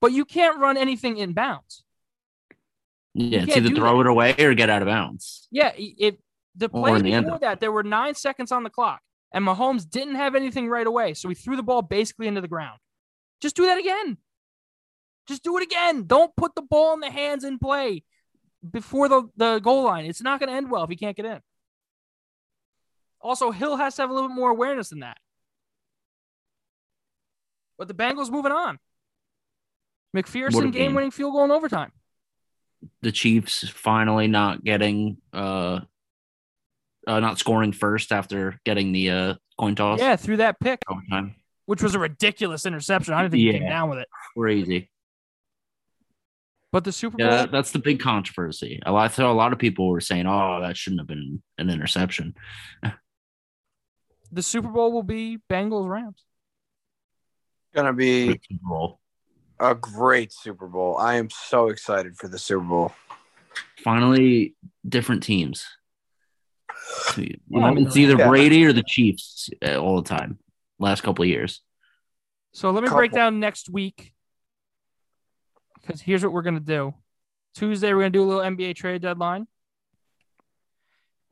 but 0.00 0.12
you 0.12 0.24
can't 0.24 0.60
run 0.60 0.76
anything 0.76 1.18
in 1.18 1.32
bounds. 1.32 1.82
Yeah, 3.14 3.42
it's 3.42 3.56
either 3.56 3.74
throw 3.74 3.94
that. 3.98 4.06
it 4.08 4.10
away 4.10 4.34
or 4.38 4.54
get 4.54 4.70
out 4.70 4.82
of 4.82 4.86
bounds. 4.86 5.48
Yeah, 5.50 5.68
i- 5.76 5.94
if 5.98 6.14
the 6.54 6.68
play 6.68 6.92
in 6.94 7.02
the 7.02 7.20
before 7.20 7.38
that, 7.40 7.58
there 7.60 7.72
were 7.72 7.82
nine 7.82 8.14
seconds 8.14 8.52
on 8.52 8.62
the 8.62 8.70
clock, 8.70 9.00
and 9.32 9.44
Mahomes 9.44 9.88
didn't 9.88 10.14
have 10.14 10.34
anything 10.36 10.68
right 10.68 10.86
away, 10.86 11.14
so 11.14 11.28
he 11.28 11.34
threw 11.34 11.56
the 11.56 11.62
ball 11.62 11.82
basically 11.82 12.28
into 12.28 12.40
the 12.40 12.48
ground. 12.48 12.78
Just 13.40 13.56
do 13.56 13.66
that 13.66 13.78
again. 13.78 14.18
Just 15.26 15.42
do 15.42 15.56
it 15.58 15.62
again. 15.64 16.06
Don't 16.06 16.34
put 16.36 16.54
the 16.54 16.62
ball 16.62 16.94
in 16.94 17.00
the 17.00 17.10
hands 17.10 17.42
in 17.44 17.58
play 17.58 18.04
before 18.68 19.08
the, 19.08 19.24
the 19.36 19.58
goal 19.58 19.82
line. 19.84 20.04
It's 20.06 20.22
not 20.22 20.38
going 20.38 20.48
to 20.50 20.54
end 20.56 20.70
well 20.70 20.84
if 20.84 20.90
he 20.90 20.96
can't 20.96 21.16
get 21.16 21.26
in. 21.26 21.40
Also, 23.24 23.50
Hill 23.50 23.76
has 23.76 23.96
to 23.96 24.02
have 24.02 24.10
a 24.10 24.12
little 24.12 24.28
bit 24.28 24.34
more 24.34 24.50
awareness 24.50 24.90
than 24.90 25.00
that. 25.00 25.16
But 27.78 27.88
the 27.88 27.94
Bengals 27.94 28.30
moving 28.30 28.52
on. 28.52 28.78
McPherson 30.14 30.60
game. 30.64 30.70
game 30.70 30.94
winning 30.94 31.10
field 31.10 31.32
goal 31.32 31.44
in 31.44 31.50
overtime. 31.50 31.90
The 33.00 33.10
Chiefs 33.10 33.66
finally 33.70 34.28
not 34.28 34.62
getting 34.62 35.16
uh, 35.32 35.80
uh 37.06 37.20
not 37.20 37.38
scoring 37.38 37.72
first 37.72 38.12
after 38.12 38.60
getting 38.64 38.92
the 38.92 39.10
uh 39.10 39.34
coin 39.58 39.74
toss. 39.74 39.98
Yeah, 39.98 40.16
through 40.16 40.36
that 40.36 40.60
pick, 40.60 40.82
Overtime. 40.88 41.34
which 41.64 41.82
was 41.82 41.94
a 41.94 41.98
ridiculous 41.98 42.66
interception. 42.66 43.14
I 43.14 43.22
didn't 43.22 43.32
think 43.32 43.40
he 43.40 43.52
came 43.52 43.68
down 43.68 43.88
with 43.88 44.00
it. 44.00 44.08
Crazy. 44.36 44.90
But 46.70 46.84
the 46.84 46.92
Super 46.92 47.16
Bowl. 47.16 47.26
Yeah, 47.26 47.46
that's 47.46 47.70
the 47.70 47.78
big 47.78 48.00
controversy. 48.00 48.80
A 48.84 48.92
lot, 48.92 49.12
so 49.12 49.30
a 49.30 49.32
lot 49.32 49.54
of 49.54 49.58
people 49.58 49.88
were 49.88 50.02
saying, 50.02 50.26
"Oh, 50.26 50.60
that 50.60 50.76
shouldn't 50.76 51.00
have 51.00 51.08
been 51.08 51.42
an 51.56 51.70
interception." 51.70 52.34
the 54.34 54.42
Super 54.42 54.68
Bowl 54.68 54.92
will 54.92 55.02
be 55.02 55.38
Bengals 55.50 55.88
Rams. 55.88 56.22
Going 57.74 57.86
to 57.86 57.92
be 57.92 58.26
Super 58.28 58.62
Bowl. 58.62 59.00
a 59.60 59.74
great 59.74 60.32
Super 60.32 60.66
Bowl. 60.66 60.96
I 60.96 61.14
am 61.14 61.28
so 61.30 61.68
excited 61.68 62.16
for 62.16 62.28
the 62.28 62.38
Super 62.38 62.64
Bowl. 62.64 62.92
Finally, 63.82 64.54
different 64.88 65.22
teams. 65.22 65.66
So, 67.14 67.22
Well, 67.48 67.64
I 67.64 67.68
know, 67.68 67.74
mean, 67.76 67.86
it's 67.86 67.96
either 67.96 68.16
yeah. 68.18 68.28
Brady 68.28 68.64
or 68.64 68.72
the 68.72 68.82
Chiefs 68.86 69.50
uh, 69.64 69.76
all 69.76 70.00
the 70.02 70.08
time. 70.08 70.38
Last 70.78 71.02
couple 71.02 71.22
of 71.22 71.28
years. 71.28 71.60
So 72.52 72.70
let 72.70 72.84
me 72.84 72.90
break 72.90 73.12
down 73.12 73.40
next 73.40 73.68
week 73.70 74.12
because 75.80 76.00
here's 76.00 76.22
what 76.22 76.32
we're 76.32 76.42
gonna 76.42 76.60
do. 76.60 76.94
Tuesday 77.54 77.92
we're 77.92 78.00
gonna 78.02 78.10
do 78.10 78.22
a 78.22 78.26
little 78.26 78.42
NBA 78.42 78.74
trade 78.76 79.02
deadline, 79.02 79.46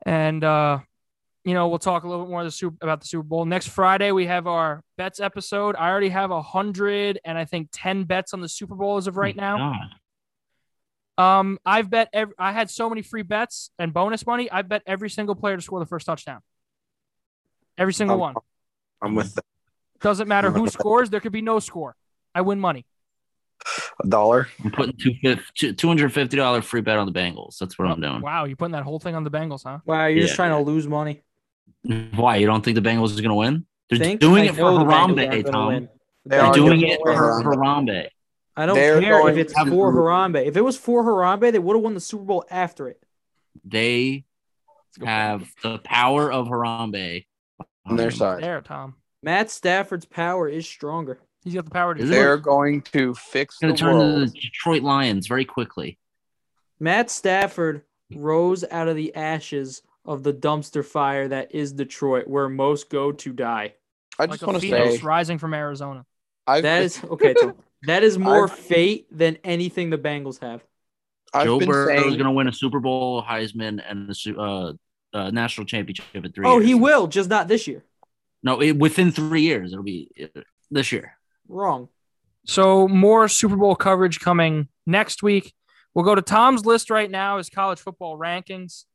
and 0.05 0.43
uh, 0.43 0.79
you 1.45 1.53
know 1.53 1.67
we'll 1.67 1.79
talk 1.79 2.03
a 2.03 2.07
little 2.07 2.25
bit 2.25 2.31
more 2.31 2.43
the 2.43 2.51
super, 2.51 2.77
about 2.81 3.01
the 3.01 3.07
Super 3.07 3.23
Bowl. 3.23 3.45
Next 3.45 3.67
Friday 3.67 4.11
we 4.11 4.25
have 4.27 4.47
our 4.47 4.81
bets 4.97 5.19
episode. 5.19 5.75
I 5.75 5.89
already 5.89 6.09
have 6.09 6.31
a 6.31 6.41
hundred 6.41 7.19
and 7.25 7.37
I 7.37 7.45
think 7.45 7.69
ten 7.71 8.03
bets 8.05 8.33
on 8.33 8.41
the 8.41 8.49
Super 8.49 8.75
Bowl 8.75 8.97
as 8.97 9.07
of 9.07 9.17
right 9.17 9.35
Oh, 9.37 9.41
now. 9.41 9.57
God. 9.57 9.89
Um, 11.15 11.59
I've 11.65 11.89
bet 11.91 12.09
every, 12.11 12.33
I 12.39 12.51
had 12.53 12.69
so 12.71 12.89
many 12.89 13.01
free 13.03 13.21
bets 13.21 13.69
and 13.77 13.93
bonus 13.93 14.25
money. 14.25 14.49
I 14.49 14.63
bet 14.63 14.81
every 14.87 15.09
single 15.11 15.35
player 15.35 15.55
to 15.55 15.61
score 15.61 15.79
the 15.79 15.85
first 15.85 16.05
touchdown. 16.07 16.39
Every 17.77 17.93
single 17.93 18.15
Um, 18.15 18.19
one. 18.19 18.35
I'm 19.01 19.15
with 19.15 19.35
that. 19.35 19.45
Doesn't 20.01 20.27
matter 20.27 20.49
who 20.49 20.67
scores. 20.67 21.09
There 21.09 21.19
could 21.19 21.31
be 21.31 21.41
no 21.41 21.59
score. 21.59 21.95
I 22.33 22.41
win 22.41 22.59
money. 22.59 22.85
a 24.03 24.07
dollar. 24.07 24.47
I'm 24.63 24.71
putting 24.71 24.97
two 24.97 25.73
two 25.73 25.87
hundred 25.87 26.11
fifty 26.13 26.35
dollar 26.35 26.61
free 26.61 26.81
bet 26.81 26.97
on 26.97 27.05
the 27.05 27.13
Bengals. 27.17 27.57
That's 27.59 27.77
what 27.77 27.87
I'm 27.87 28.01
doing. 28.01 28.21
Wow, 28.21 28.45
you're 28.45 28.57
putting 28.57 28.73
that 28.73 28.83
whole 28.83 28.99
thing 28.99 29.15
on 29.15 29.23
the 29.23 29.31
Bengals, 29.31 29.63
huh? 29.63 29.79
Wow, 29.85 30.07
you're 30.07 30.23
just 30.23 30.35
trying 30.35 30.49
to 30.51 30.59
lose 30.59 30.87
money. 30.87 31.21
Why 32.15 32.37
you 32.37 32.45
don't 32.47 32.63
think 32.63 32.75
the 32.75 32.81
Bengals 32.81 33.11
is 33.11 33.21
going 33.21 33.29
to 33.29 33.35
win? 33.35 33.65
They're 33.89 33.99
Think? 33.99 34.21
doing 34.21 34.45
it 34.45 34.55
for 34.55 34.61
know 34.61 34.79
the 34.79 34.85
Bengals 34.85 34.93
aren't 34.93 35.17
Harambe, 35.17 35.51
Tom. 35.51 35.71
They 35.73 35.89
They're 36.25 36.41
are 36.41 36.51
Bengals 36.53 36.55
doing 36.55 36.81
it 36.81 36.99
for 37.03 37.11
win. 37.11 37.45
Harambe. 37.59 38.07
I 38.55 38.65
don't 38.65 38.75
They're 38.75 39.01
care 39.01 39.29
if 39.29 39.37
it's 39.37 39.53
for 39.53 39.91
Harambe. 39.93 40.45
If 40.45 40.55
it 40.55 40.61
was 40.61 40.77
for 40.77 41.03
Harambe, 41.03 41.51
they 41.51 41.59
would 41.59 41.75
have 41.75 41.83
won 41.83 41.93
the 41.95 41.99
Super 41.99 42.23
Bowl 42.23 42.45
after 42.49 42.87
it. 42.87 43.01
They 43.65 44.25
have 45.03 45.49
the 45.61 45.79
power 45.79 46.31
of 46.31 46.47
Harambe 46.47 47.25
On 47.85 47.95
their 47.95 48.11
side. 48.11 48.43
There, 48.43 48.61
Tom. 48.61 48.95
Matt 49.21 49.49
Stafford's 49.49 50.05
power 50.05 50.47
is 50.47 50.67
stronger. 50.67 51.19
He's 51.43 51.55
got 51.55 51.65
the 51.65 51.71
power 51.71 51.93
to 51.95 52.01
Is 52.01 52.09
do 52.09 52.15
it? 52.15 52.17
it. 52.17 52.19
They're 52.21 52.37
going 52.37 52.81
to 52.93 53.13
fix 53.15 53.57
going 53.57 53.75
to 53.75 53.79
turn 53.79 53.95
world. 53.97 54.21
into 54.21 54.31
the 54.33 54.39
Detroit 54.39 54.81
Lions 54.83 55.27
very 55.27 55.45
quickly. 55.45 55.97
Matt 56.79 57.09
Stafford 57.09 57.81
rose 58.15 58.63
out 58.69 58.87
of 58.87 58.95
the 58.95 59.15
ashes 59.15 59.81
of 60.05 60.23
the 60.23 60.33
dumpster 60.33 60.83
fire 60.85 61.27
that 61.29 61.53
is 61.55 61.71
Detroit, 61.73 62.27
where 62.27 62.49
most 62.49 62.89
go 62.89 63.11
to 63.11 63.33
die. 63.33 63.73
I 64.19 64.27
just 64.27 64.43
a 64.43 64.45
want 64.45 64.57
to 64.57 64.61
phoenix 64.61 64.97
say 64.97 65.01
rising 65.01 65.37
from 65.37 65.53
Arizona. 65.53 66.05
I've 66.45 66.63
That 66.63 66.77
been, 66.79 66.85
is 66.85 67.03
okay. 67.03 67.33
Tom. 67.33 67.53
That 67.85 68.01
is 68.03 68.17
more 68.17 68.49
I've- 68.49 68.61
fate 68.61 69.07
than 69.11 69.37
anything 69.43 69.89
the 69.89 69.97
Bengals 69.97 70.39
have. 70.41 70.63
I've 71.33 71.45
Joe 71.45 71.59
been 71.59 71.67
Burrow 71.67 71.97
is 72.07 72.13
going 72.13 72.19
to 72.25 72.31
win 72.31 72.47
a 72.47 72.53
Super 72.53 72.79
Bowl, 72.79 73.21
Heisman, 73.21 73.83
and 73.89 74.09
a 74.09 74.13
su- 74.15 74.39
uh, 74.39 74.71
uh, 75.13 75.31
national 75.31 75.65
championship 75.65 76.05
in 76.13 76.31
three 76.31 76.45
Oh, 76.45 76.59
years. 76.59 76.67
he 76.67 76.75
will, 76.75 77.07
just 77.07 77.29
not 77.29 77.49
this 77.49 77.67
year. 77.67 77.83
No, 78.41 78.61
it, 78.61 78.77
within 78.77 79.11
three 79.11 79.41
years, 79.41 79.73
it'll 79.73 79.83
be 79.83 80.09
uh, 80.23 80.41
this 80.71 80.93
year. 80.93 81.17
Wrong. 81.49 81.89
So 82.45 82.87
more 82.87 83.27
Super 83.27 83.57
Bowl 83.57 83.75
coverage 83.75 84.19
coming 84.21 84.69
next 84.85 85.21
week. 85.23 85.53
We'll 85.93 86.05
go 86.05 86.15
to 86.15 86.21
Tom's 86.21 86.65
list 86.65 86.89
right 86.89 87.11
now 87.11 87.37
is 87.37 87.49
college 87.49 87.79
football 87.79 88.17
rankings. 88.17 88.85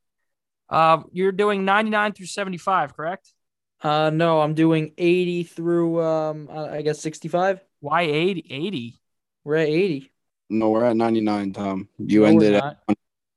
Uh, 0.69 1.03
you're 1.13 1.33
doing 1.33 1.65
99 1.65 2.13
through 2.13 2.27
75, 2.27 2.97
correct? 2.97 3.33
Uh, 3.81 4.11
no, 4.11 4.41
I'm 4.41 4.55
doing 4.55 4.93
80 4.99 5.45
through 5.45 6.03
um, 6.03 6.49
I 6.51 6.83
guess 6.83 7.01
65. 7.01 7.61
Why 7.81 8.03
80? 8.03 8.47
80? 8.51 9.01
We're 9.45 9.57
at 9.57 9.69
80. 9.69 10.13
no, 10.51 10.71
we're 10.71 10.85
at 10.85 10.97
99, 10.97 11.53
Tom. 11.53 11.89
You 11.99 12.21
No, 12.23 12.27
ended 12.27 12.55
at 12.55 12.79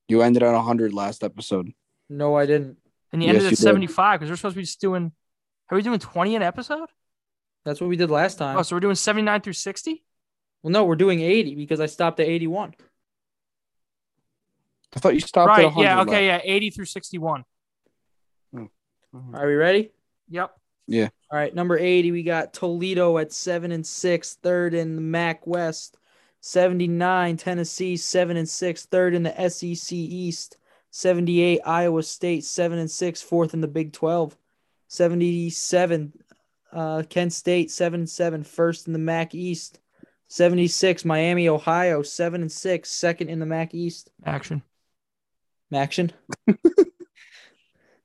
you 0.07 0.21
ended 0.21 0.43
at 0.43 0.51
100 0.53 0.93
last 0.93 1.23
episode. 1.23 1.71
No, 2.09 2.36
I 2.36 2.45
didn't. 2.45 2.77
And 3.13 3.21
you 3.21 3.27
Yes, 3.27 3.36
ended 3.38 3.47
at 3.47 3.49
did. 3.51 3.59
75 3.59 4.19
because 4.19 4.29
we're 4.29 4.36
supposed 4.36 4.55
to 4.55 4.59
be 4.59 4.63
just 4.63 4.82
doing. 4.82 5.11
Are 5.69 5.75
we 5.75 5.84
doing 5.84 5.99
20 5.99 6.36
an 6.36 6.41
episode? 6.41 6.89
That's 7.63 7.79
what 7.79 7.88
we 7.88 7.95
did 7.95 8.09
last 8.09 8.38
time. 8.39 8.57
Oh, 8.57 8.63
so 8.63 8.75
we're 8.75 8.82
doing 8.82 8.95
79 8.95 9.41
through 9.41 9.53
60? 9.53 10.03
Well, 10.63 10.71
no, 10.71 10.84
we're 10.84 10.95
doing 10.95 11.21
80 11.21 11.55
because 11.55 11.79
I 11.79 11.86
stopped 11.86 12.19
at 12.19 12.27
81. 12.27 12.73
I 14.96 15.00
thought 15.00 15.14
you 15.14 15.20
stopped 15.22 15.52
at 15.52 15.58
Right. 15.58 15.66
100. 15.66 15.84
Yeah. 15.84 16.02
Okay. 16.02 16.26
Yeah. 16.26 16.39
80 16.44 16.70
through 16.72 16.86
61. 16.86 17.46
Are 19.34 19.48
we 19.48 19.56
ready? 19.56 19.92
Yep. 20.30 20.56
Yeah. 20.88 21.10
All 21.32 21.38
right, 21.38 21.54
number 21.54 21.78
80, 21.78 22.12
we 22.12 22.24
got 22.24 22.54
Toledo 22.54 23.18
at 23.18 23.32
7 23.32 23.72
and 23.72 23.86
6, 23.86 24.36
third 24.36 24.74
in 24.74 24.96
the 24.96 25.02
MAC 25.02 25.46
West. 25.48 25.98
79, 26.42 27.38
Tennessee, 27.38 27.96
7 27.96 28.36
and 28.36 28.50
6, 28.50 28.86
third 28.86 29.14
in 29.14 29.24
the 29.24 29.50
SEC 29.50 29.94
East. 29.94 30.58
78, 30.89 31.62
Iowa 31.66 32.04
State, 32.04 32.44
7 32.44 32.80
and 32.80 32.92
6, 32.92 33.22
fourth 33.22 33.54
in 33.54 33.62
the 33.62 33.68
Big 33.68 33.94
12. 33.94 34.36
77, 34.88 36.14
uh, 36.74 37.04
Kent 37.10 37.32
State, 37.32 37.72
7 37.72 38.02
and 38.02 38.10
7, 38.10 38.44
first 38.44 38.88
in 38.88 38.94
the 38.94 39.00
MAC 39.00 39.36
East. 39.36 39.80
76, 40.28 41.06
Miami, 41.06 41.48
Ohio, 41.48 42.02
7 42.02 42.42
and 42.42 42.52
6, 42.52 42.89
second 42.89 43.30
in 43.30 43.39
the 43.39 43.46
MAC 43.46 43.74
East. 43.74 44.10
Action. 44.26 44.62
Action. 45.74 46.11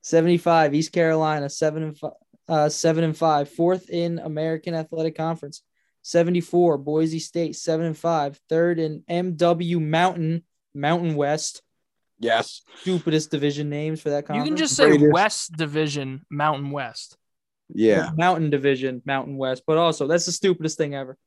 75 0.02 0.74
East 0.74 0.92
Carolina 0.92 1.48
7 1.48 1.82
and 1.82 1.98
5 1.98 2.10
uh 2.48 2.68
7 2.68 3.02
and 3.04 3.16
5 3.16 3.48
fourth 3.50 3.90
in 3.90 4.20
American 4.20 4.72
Athletic 4.74 5.16
Conference 5.16 5.62
74 6.02 6.78
Boise 6.78 7.18
State 7.18 7.56
7 7.56 7.86
and 7.86 7.98
5 7.98 8.40
third 8.48 8.78
in 8.78 9.02
MW 9.10 9.80
Mountain 9.80 10.44
Mountain 10.74 11.16
West 11.16 11.62
Yes. 12.18 12.62
stupidest 12.76 13.30
division 13.30 13.68
names 13.68 14.00
for 14.00 14.10
that 14.10 14.24
You 14.32 14.44
can 14.44 14.56
just 14.56 14.74
say 14.76 14.88
Greatest. 14.88 15.12
West 15.12 15.52
Division, 15.56 16.24
Mountain 16.30 16.70
West. 16.70 17.18
Yeah. 17.68 18.10
Mountain 18.16 18.50
Division 18.50 19.02
Mountain 19.04 19.36
West 19.36 19.64
but 19.66 19.76
also 19.76 20.06
that's 20.06 20.26
the 20.26 20.32
stupidest 20.32 20.78
thing 20.78 20.94
ever 20.94 21.18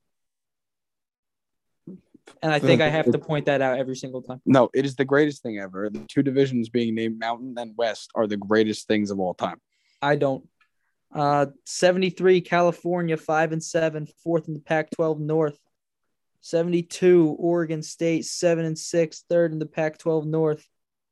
and 2.41 2.51
I 2.51 2.59
think 2.59 2.81
I 2.81 2.89
have 2.89 3.11
to 3.11 3.19
point 3.19 3.45
that 3.45 3.61
out 3.61 3.77
every 3.77 3.95
single 3.95 4.21
time 4.21 4.41
No, 4.45 4.69
it 4.73 4.85
is 4.85 4.95
the 4.95 5.05
greatest 5.05 5.43
thing 5.43 5.59
ever. 5.59 5.89
The 5.89 5.99
two 6.07 6.23
divisions 6.23 6.69
being 6.69 6.95
named 6.95 7.19
Mountain 7.19 7.55
and 7.57 7.75
West 7.77 8.11
are 8.15 8.27
the 8.27 8.37
greatest 8.37 8.87
things 8.87 9.11
of 9.11 9.19
all 9.19 9.33
time. 9.33 9.59
I 10.01 10.15
don't. 10.15 10.47
Uh, 11.13 11.47
73 11.65 12.41
California, 12.41 13.17
five 13.17 13.51
and 13.51 13.63
seven, 13.63 14.07
fourth 14.23 14.47
in 14.47 14.53
the 14.53 14.59
Pac-12 14.59 15.19
North. 15.19 15.57
72 16.41 17.35
Oregon 17.37 17.81
State, 17.81 18.25
seven 18.25 18.65
and 18.65 18.77
six, 18.77 19.25
third 19.29 19.51
in 19.51 19.59
the 19.59 19.65
Pac-12 19.65 20.25
North. 20.25 20.65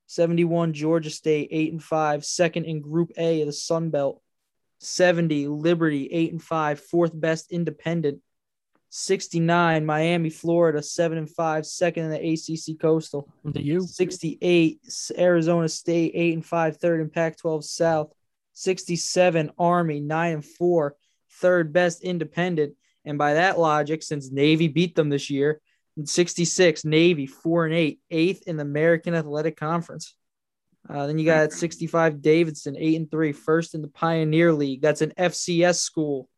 71 0.08 0.74
Georgia 0.74 1.10
State, 1.10 1.50
eight 1.52 1.72
and 1.72 1.84
five, 1.84 2.24
second 2.24 2.66
in 2.66 2.80
Group 2.80 3.12
A 3.18 3.42
of 3.42 3.48
the 3.48 3.54
Sun 3.54 3.90
Belt. 3.90 4.22
70 4.80 5.48
Liberty, 5.48 6.08
eight 6.12 6.32
and 6.32 6.42
five, 6.42 6.80
fourth 6.80 7.12
best 7.14 7.52
independent. 7.52 8.22
69 8.90 9.86
Miami, 9.86 10.30
Florida, 10.30 10.82
seven 10.82 11.18
and 11.18 11.30
five, 11.30 11.66
second 11.66 12.06
in 12.06 12.12
the 12.12 12.34
ACC 12.34 12.80
Coastal. 12.80 13.28
To 13.54 13.62
you. 13.62 13.82
68 13.82 14.80
Arizona 15.18 15.68
State 15.70 16.12
8 16.16 16.34
and 16.36 16.46
5 16.46 16.78
third 16.78 17.02
in 17.02 17.10
Pac-12 17.10 17.64
South. 17.64 18.12
67 18.54 19.52
Army 19.60 20.00
9 20.00 20.34
and 20.34 20.46
4 20.46 20.96
third 21.34 21.74
best 21.74 22.02
independent. 22.02 22.74
And 23.06 23.18
by 23.18 23.36
that 23.36 23.60
logic 23.60 24.04
since 24.04 24.32
Navy 24.32 24.68
beat 24.68 24.96
them 24.96 25.10
this 25.10 25.30
year 25.30 25.62
66 26.04 26.86
Navy 26.86 27.26
4 27.26 27.66
and 27.66 27.74
8 27.74 28.00
eighth 28.12 28.48
in 28.48 28.58
the 28.58 28.64
American 28.64 29.16
Athletic 29.16 29.58
Conference. 29.58 30.16
Uh, 30.90 31.08
then 31.08 31.20
you 31.20 31.26
got 31.26 31.52
65 31.52 32.22
Davidson 32.22 32.76
8 32.78 32.96
and 32.96 33.12
3 33.12 33.34
first 33.34 33.76
in 33.76 33.82
the 33.82 33.88
Pioneer 33.90 34.54
League. 34.54 34.82
That's 34.82 35.02
an 35.02 35.14
FCS 35.18 35.80
school 35.80 36.30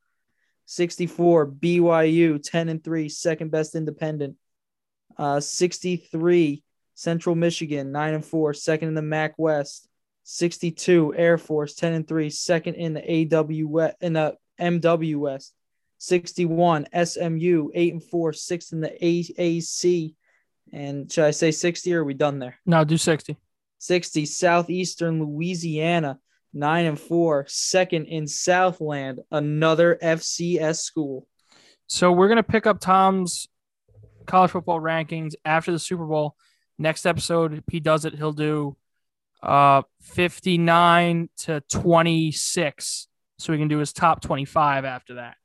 64 0.70 1.47
BYU 1.47 2.41
10 2.41 2.70
and 2.70 2.84
3 2.84 3.09
second 3.09 3.51
best 3.51 3.76
independent 3.76 4.38
uh, 5.17 5.39
63 5.39 6.63
Central 6.95 7.36
Michigan, 7.36 7.91
nine 7.91 8.13
and 8.13 8.26
four, 8.26 8.53
second 8.53 8.89
in 8.89 8.93
the 8.93 9.01
MAC 9.01 9.34
West. 9.38 9.88
62 10.24 11.15
Air 11.15 11.38
Force, 11.38 11.74
10 11.74 11.93
and 11.93 12.07
three, 12.07 12.30
second 12.30 12.76
in 12.76 12.93
the 12.93 13.34
AW 13.34 13.67
West, 13.67 13.95
in 14.01 14.13
the 14.13 14.36
MW 14.59 15.15
West. 15.17 15.53
61 15.97 16.88
SMU, 16.93 17.70
eight 17.74 17.93
and 17.93 18.03
four, 18.03 18.32
sixth 18.32 18.72
in 18.72 18.82
the 18.82 18.89
AAC. 19.01 20.13
And 20.72 21.11
should 21.11 21.24
I 21.24 21.32
say 21.32 21.51
60 21.51 21.93
or 21.93 22.01
are 22.01 22.03
we 22.03 22.13
done 22.13 22.39
there? 22.39 22.59
No, 22.65 22.84
do 22.84 22.97
60. 22.97 23.38
60 23.80 24.26
Southeastern 24.26 25.24
Louisiana, 25.24 26.20
nine 26.53 26.85
and 26.85 26.99
four, 26.99 27.45
second 27.47 28.05
in 28.05 28.27
Southland, 28.27 29.19
another 29.31 29.97
FCS 30.01 30.79
school. 30.79 31.27
So 31.87 32.11
we're 32.11 32.29
gonna 32.29 32.43
pick 32.43 32.67
up 32.67 32.79
Tom's 32.79 33.47
college 34.25 34.51
football 34.51 34.79
rankings 34.79 35.33
after 35.43 35.71
the 35.71 35.79
Super 35.79 36.05
Bowl. 36.05 36.35
Next 36.77 37.05
episode, 37.05 37.53
if 37.53 37.63
he 37.69 37.79
does 37.79 38.05
it, 38.05 38.15
he'll 38.15 38.31
do 38.31 38.75
uh 39.41 39.83
59 40.01 41.29
to 41.37 41.61
26. 41.69 43.07
So 43.37 43.53
we 43.53 43.59
can 43.59 43.69
do 43.69 43.77
his 43.77 43.93
top 43.93 44.21
25 44.21 44.83
after 44.85 45.15
that. 45.15 45.35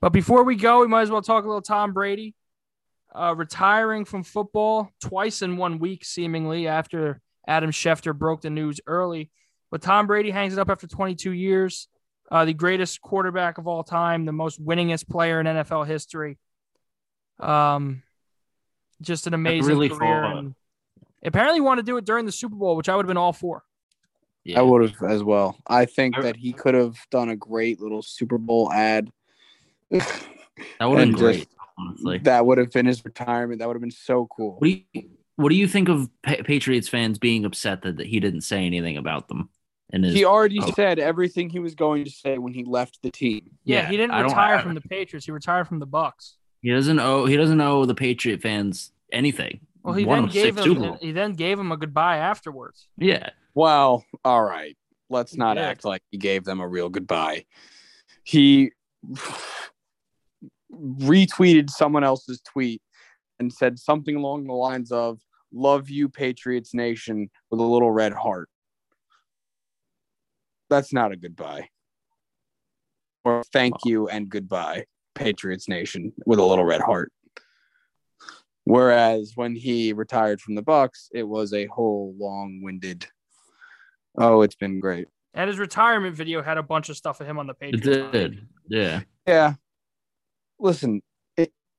But 0.00 0.10
before 0.10 0.44
we 0.44 0.56
go, 0.56 0.80
we 0.80 0.86
might 0.86 1.02
as 1.02 1.10
well 1.10 1.22
talk 1.22 1.44
a 1.44 1.46
little 1.46 1.62
Tom 1.62 1.92
Brady. 1.92 2.34
Uh, 3.12 3.34
retiring 3.36 4.04
from 4.04 4.22
football 4.22 4.88
twice 5.00 5.42
in 5.42 5.56
one 5.56 5.80
week, 5.80 6.04
seemingly 6.04 6.68
after 6.68 7.20
Adam 7.46 7.70
Schefter 7.70 8.16
broke 8.16 8.42
the 8.42 8.50
news 8.50 8.80
early. 8.86 9.30
But 9.70 9.82
Tom 9.82 10.06
Brady 10.06 10.30
hangs 10.30 10.52
it 10.52 10.58
up 10.58 10.68
after 10.68 10.86
22 10.86 11.30
years 11.32 11.88
uh, 12.30 12.44
the 12.44 12.54
greatest 12.54 13.00
quarterback 13.00 13.58
of 13.58 13.66
all 13.66 13.82
time, 13.82 14.24
the 14.24 14.32
most 14.32 14.64
winningest 14.64 15.08
player 15.08 15.40
in 15.40 15.46
NFL 15.46 15.86
history. 15.86 16.38
Um, 17.38 18.02
just 19.02 19.26
an 19.26 19.34
amazing 19.34 19.68
really 19.68 19.88
career. 19.88 20.24
And 20.24 20.54
apparently, 21.24 21.60
wanted 21.60 21.82
to 21.86 21.86
do 21.92 21.96
it 21.96 22.04
during 22.04 22.26
the 22.26 22.32
Super 22.32 22.54
Bowl, 22.54 22.76
which 22.76 22.88
I 22.88 22.94
would 22.94 23.04
have 23.04 23.08
been 23.08 23.16
all 23.16 23.32
for. 23.32 23.64
Yeah. 24.44 24.60
I 24.60 24.62
would 24.62 24.82
have 24.82 25.10
as 25.10 25.22
well. 25.22 25.56
I 25.66 25.84
think 25.84 26.16
that 26.20 26.36
he 26.36 26.52
could 26.52 26.74
have 26.74 26.96
done 27.10 27.28
a 27.28 27.36
great 27.36 27.80
little 27.80 28.02
Super 28.02 28.38
Bowl 28.38 28.72
ad. 28.72 29.10
That 29.90 30.88
would 30.88 30.98
have 30.98 31.08
been 31.08 31.12
great, 31.12 31.36
just- 31.38 31.48
honestly. 31.78 32.18
that 32.18 32.46
would 32.46 32.58
have 32.58 32.70
been 32.70 32.86
his 32.86 33.04
retirement. 33.04 33.58
That 33.58 33.66
would 33.66 33.74
have 33.74 33.82
been 33.82 33.90
so 33.90 34.28
cool. 34.34 34.56
What 34.58 34.66
do 34.66 34.80
you 34.92 35.08
What 35.40 35.50
do 35.50 35.56
you 35.56 35.66
think 35.68 35.88
of 35.88 36.08
Pa- 36.22 36.42
Patriots 36.44 36.88
fans 36.88 37.18
being 37.18 37.44
upset 37.44 37.82
that, 37.82 37.96
that 37.96 38.06
he 38.06 38.20
didn't 38.20 38.42
say 38.42 38.64
anything 38.66 38.96
about 38.96 39.28
them? 39.28 39.48
And 39.92 40.04
his, 40.04 40.14
He 40.14 40.24
already 40.24 40.58
Oh. 40.60 40.70
said 40.72 40.98
everything 40.98 41.50
he 41.50 41.58
was 41.58 41.74
going 41.74 42.04
to 42.04 42.10
say 42.10 42.38
when 42.38 42.52
he 42.54 42.64
left 42.64 42.98
the 43.02 43.10
team. 43.10 43.50
Yeah, 43.64 43.88
he 43.88 43.96
didn't 43.96 44.12
I 44.12 44.20
retire 44.20 44.60
from 44.60 44.74
the 44.74 44.80
Patriots. 44.82 45.26
He 45.26 45.32
retired 45.32 45.66
from 45.66 45.78
the 45.78 45.86
Bucs. 45.86 46.34
He 46.62 46.70
doesn't 46.70 46.98
owe. 47.00 47.24
He 47.26 47.36
doesn't 47.36 47.60
owe 47.60 47.84
the 47.86 47.94
Patriot 47.94 48.42
fans 48.42 48.92
anything. 49.12 49.60
Well, 49.82 49.94
he 49.94 50.04
Won 50.04 50.22
then 50.24 50.28
gave 50.30 50.54
six 50.56 50.66
him. 50.66 50.98
He 51.00 51.10
then 51.12 51.32
gave 51.32 51.58
him 51.58 51.72
a 51.72 51.76
goodbye 51.76 52.18
afterwards. 52.18 52.86
Yeah, 52.98 53.30
Well, 53.54 54.04
all 54.24 54.44
right. 54.44 54.76
Let's 55.08 55.34
not 55.36 55.54
did. 55.54 55.62
act 55.64 55.84
like 55.84 56.02
he 56.10 56.18
gave 56.18 56.44
them 56.44 56.60
a 56.60 56.68
real 56.68 56.88
goodbye. 56.90 57.46
He 58.24 58.72
retweeted 60.72 61.70
someone 61.70 62.04
else's 62.04 62.40
tweet 62.42 62.82
and 63.38 63.52
said 63.52 63.78
something 63.78 64.16
along 64.16 64.44
the 64.46 64.52
lines 64.52 64.92
of 64.92 65.18
"Love 65.52 65.90
you, 65.90 66.08
Patriots 66.08 66.74
Nation," 66.74 67.30
with 67.50 67.60
a 67.60 67.64
little 67.64 67.90
red 67.90 68.12
heart. 68.12 68.48
That's 70.68 70.92
not 70.92 71.12
a 71.12 71.16
goodbye. 71.16 71.68
Or 73.24 73.42
thank 73.52 73.74
you 73.84 74.08
and 74.08 74.28
goodbye, 74.28 74.86
Patriots 75.14 75.68
Nation, 75.68 76.12
with 76.26 76.38
a 76.38 76.44
little 76.44 76.64
red 76.64 76.80
heart. 76.80 77.12
Whereas 78.64 79.32
when 79.34 79.56
he 79.56 79.92
retired 79.92 80.40
from 80.40 80.54
the 80.54 80.62
Bucs, 80.62 81.08
it 81.12 81.24
was 81.24 81.52
a 81.52 81.66
whole 81.66 82.14
long-winded 82.18 83.06
Oh, 84.18 84.42
it's 84.42 84.54
been 84.54 84.80
great. 84.80 85.06
And 85.34 85.48
his 85.48 85.58
retirement 85.58 86.16
video 86.16 86.42
had 86.42 86.58
a 86.58 86.62
bunch 86.62 86.88
of 86.88 86.96
stuff 86.96 87.20
of 87.20 87.26
him 87.26 87.38
on 87.38 87.46
the 87.46 87.54
It 87.60 87.82
did. 87.82 88.48
Yeah. 88.68 89.00
Yeah. 89.26 89.54
Listen, 90.58 90.96
it, 90.96 91.04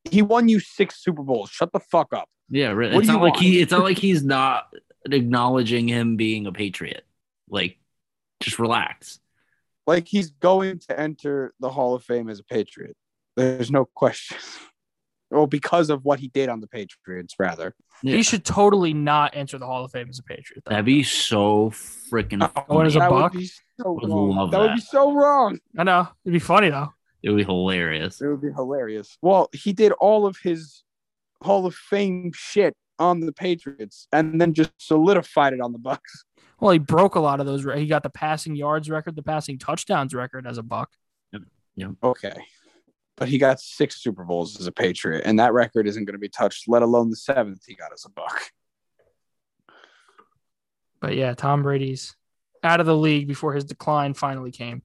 he 0.10 0.22
won 0.22 0.48
you 0.50 0.60
six 0.60 1.02
Super 1.04 1.24
Bowls. 1.24 1.50
Shut 1.50 1.72
the 1.72 1.80
fuck 1.80 2.14
up. 2.14 2.28
Yeah. 2.50 2.70
Right. 2.72 2.92
What 2.92 3.00
It's 3.00 3.08
not 3.08 3.22
like 3.22 3.34
want? 3.34 3.44
he 3.44 3.62
it's 3.62 3.72
not 3.72 3.84
like 3.84 3.98
he's 3.98 4.24
not 4.24 4.68
acknowledging 5.10 5.88
him 5.88 6.16
being 6.18 6.48
a 6.48 6.52
patriot. 6.52 7.06
Like 7.50 7.78
just 8.40 8.60
relax. 8.60 9.20
Like 9.88 10.08
he's 10.08 10.32
going 10.32 10.80
to 10.90 11.00
enter 11.00 11.54
the 11.60 11.70
Hall 11.70 11.96
of 11.96 12.04
Fame 12.04 12.30
as 12.30 12.40
a 12.40 12.44
Patriot. 12.44 12.96
There's 13.36 13.72
no 13.72 13.86
question. 13.86 14.38
well, 15.32 15.48
because 15.48 15.90
of 15.90 16.04
what 16.06 16.20
he 16.20 16.28
did 16.28 16.50
on 16.50 16.60
the 16.62 16.68
Patriots, 16.68 17.36
rather. 17.40 17.74
Yeah. 18.04 18.16
He 18.16 18.24
should 18.24 18.44
totally 18.46 18.94
not 18.94 19.36
enter 19.36 19.58
the 19.58 19.66
Hall 19.66 19.86
of 19.86 19.92
Fame 19.92 20.08
as 20.10 20.20
a 20.20 20.24
Patriot. 20.24 20.64
though. 20.66 20.72
That'd 20.72 20.86
be 20.86 21.04
so 21.04 21.70
freaking 21.72 22.48
oh, 22.56 22.64
Going 22.68 22.88
as 22.88 22.96
a 22.96 23.00
funny. 23.00 23.12
that 23.12 23.16
Buc? 23.16 23.34
would 23.34 23.40
be 23.40 23.46
so 23.80 23.92
Would 23.94 24.10
wrong. 24.10 24.36
love 24.36 24.52
that 24.52 24.60
would 24.62 24.76
be 24.76 24.82
so 24.82 25.14
wrong. 25.14 25.60
I 25.78 25.84
know. 25.84 26.08
It'd 26.26 26.34
be 26.34 26.40
funny 26.40 26.70
though. 26.70 26.94
It 27.24 27.30
would 27.30 27.38
be 27.38 27.44
hilarious. 27.44 28.22
It 28.22 28.28
would 28.28 28.42
be 28.42 28.52
hilarious. 28.52 29.18
Well, 29.22 29.50
he 29.54 29.74
did 29.74 29.92
all 29.94 30.26
of 30.26 30.38
his 30.38 30.84
Hall 31.42 31.66
of 31.66 31.76
Fame 31.76 32.32
shit 32.34 32.76
on 33.00 33.20
the 33.20 33.34
Patriots 33.34 34.08
and 34.12 34.40
then 34.40 34.54
just 34.54 34.72
solidified 34.78 35.54
it 35.54 35.62
on 35.62 35.72
the 35.72 35.80
Bucs. 35.80 36.26
Well, 36.60 36.72
he 36.72 36.80
broke 36.80 37.16
a 37.16 37.20
lot 37.20 37.40
of 37.40 37.46
those. 37.46 37.64
He 37.64 37.88
got 37.88 38.04
the 38.04 38.10
passing 38.10 38.56
yards 38.56 38.90
record, 38.90 39.16
the 39.16 39.24
passing 39.24 39.58
touchdowns 39.58 40.14
record 40.14 40.46
as 40.46 40.58
a 40.58 40.64
Buc. 40.64 40.86
Yeah. 41.76 41.88
Okay. 42.04 42.36
But 43.18 43.30
he 43.30 43.38
got 43.38 43.60
six 43.60 44.02
Super 44.02 44.24
Bowls 44.24 44.60
as 44.60 44.68
a 44.68 44.72
Patriot, 44.72 45.24
and 45.26 45.40
that 45.40 45.54
record 45.54 45.88
isn't 45.88 46.06
going 46.06 46.14
to 46.14 46.20
be 46.20 46.30
touched, 46.30 46.68
let 46.68 46.82
alone 46.82 47.10
the 47.10 47.16
seventh 47.16 47.64
he 47.66 47.76
got 47.76 47.94
as 47.94 48.06
a 48.06 48.10
Buc. 48.10 48.36
But 51.00 51.16
yeah, 51.16 51.34
Tom 51.34 51.64
Brady's 51.64 52.16
out 52.64 52.80
of 52.80 52.86
the 52.86 52.98
league 52.98 53.28
before 53.28 53.54
his 53.54 53.64
decline 53.64 54.14
finally 54.14 54.52
came. 54.52 54.84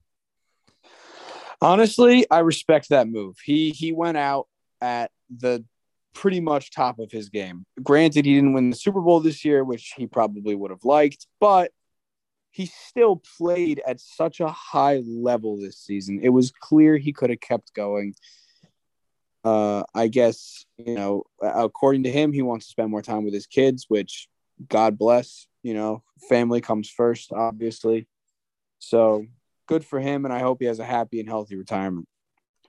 Honestly, 1.61 2.25
I 2.29 2.39
respect 2.39 2.89
that 2.89 3.07
move. 3.07 3.37
He 3.43 3.71
he 3.71 3.91
went 3.91 4.17
out 4.17 4.47
at 4.81 5.11
the 5.35 5.65
pretty 6.13 6.39
much 6.39 6.71
top 6.71 6.99
of 6.99 7.11
his 7.11 7.29
game. 7.29 7.65
Granted, 7.81 8.25
he 8.25 8.35
didn't 8.35 8.53
win 8.53 8.69
the 8.69 8.75
Super 8.75 9.01
Bowl 9.01 9.19
this 9.19 9.43
year, 9.43 9.63
which 9.63 9.93
he 9.97 10.07
probably 10.07 10.55
would 10.55 10.71
have 10.71 10.83
liked, 10.83 11.27
but 11.39 11.71
he 12.51 12.65
still 12.65 13.21
played 13.37 13.81
at 13.85 13.99
such 13.99 14.39
a 14.39 14.47
high 14.47 15.01
level 15.05 15.59
this 15.59 15.77
season. 15.77 16.19
It 16.23 16.29
was 16.29 16.51
clear 16.51 16.97
he 16.97 17.13
could 17.13 17.29
have 17.29 17.39
kept 17.39 17.73
going. 17.73 18.15
Uh, 19.43 19.83
I 19.93 20.07
guess 20.07 20.65
you 20.77 20.95
know, 20.95 21.23
according 21.41 22.03
to 22.03 22.11
him, 22.11 22.33
he 22.33 22.41
wants 22.41 22.67
to 22.67 22.71
spend 22.71 22.91
more 22.91 23.01
time 23.01 23.23
with 23.23 23.33
his 23.33 23.47
kids, 23.47 23.85
which 23.87 24.27
God 24.67 24.97
bless. 24.97 25.47
You 25.63 25.73
know, 25.73 26.03
family 26.29 26.61
comes 26.61 26.89
first, 26.89 27.31
obviously. 27.31 28.07
So 28.79 29.25
good 29.67 29.85
for 29.85 29.99
him, 29.99 30.25
and 30.25 30.33
I 30.33 30.39
hope 30.39 30.57
he 30.59 30.65
has 30.65 30.79
a 30.79 30.85
happy 30.85 31.19
and 31.19 31.29
healthy 31.29 31.55
retirement. 31.55 32.07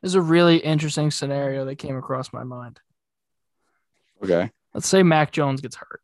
There's 0.03 0.15
a 0.15 0.21
really 0.21 0.59
interesting 0.59 1.11
scenario 1.11 1.65
that 1.65 1.77
came 1.77 1.97
across 1.97 2.33
my 2.33 2.45
mind. 2.45 2.81
Okay. 4.23 4.51
Let's 4.75 4.87
say 4.89 5.03
Mac 5.03 5.33
Jones 5.33 5.61
gets 5.61 5.77
hurt. 5.77 6.03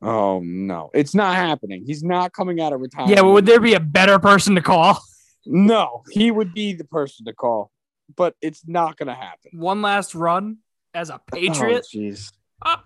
Oh 0.00 0.40
no, 0.44 0.90
it's 0.94 1.14
not 1.14 1.34
happening. 1.34 1.82
He's 1.84 2.04
not 2.04 2.32
coming 2.32 2.60
out 2.60 2.72
of 2.72 2.80
retirement. 2.80 3.16
Yeah, 3.16 3.22
but 3.22 3.30
would 3.30 3.46
there 3.46 3.58
be 3.58 3.74
a 3.74 3.80
better 3.80 4.18
person 4.18 4.54
to 4.54 4.62
call? 4.62 5.00
No, 5.46 6.02
he 6.10 6.30
would 6.30 6.52
be 6.54 6.74
the 6.74 6.84
person 6.84 7.24
to 7.26 7.32
call, 7.32 7.72
but 8.14 8.36
it's 8.40 8.68
not 8.68 8.96
going 8.96 9.06
to 9.06 9.14
happen. 9.14 9.58
One 9.58 9.82
last 9.82 10.14
run 10.14 10.58
as 10.94 11.10
a 11.10 11.20
Patriot. 11.32 11.86
Oh, 11.94 11.98
Jeez. 11.98 12.32
Ah. 12.64 12.84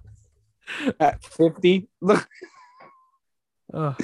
At 1.01 1.25
fifty, 1.25 1.89
look. 2.01 2.27
Ugh. 3.75 4.01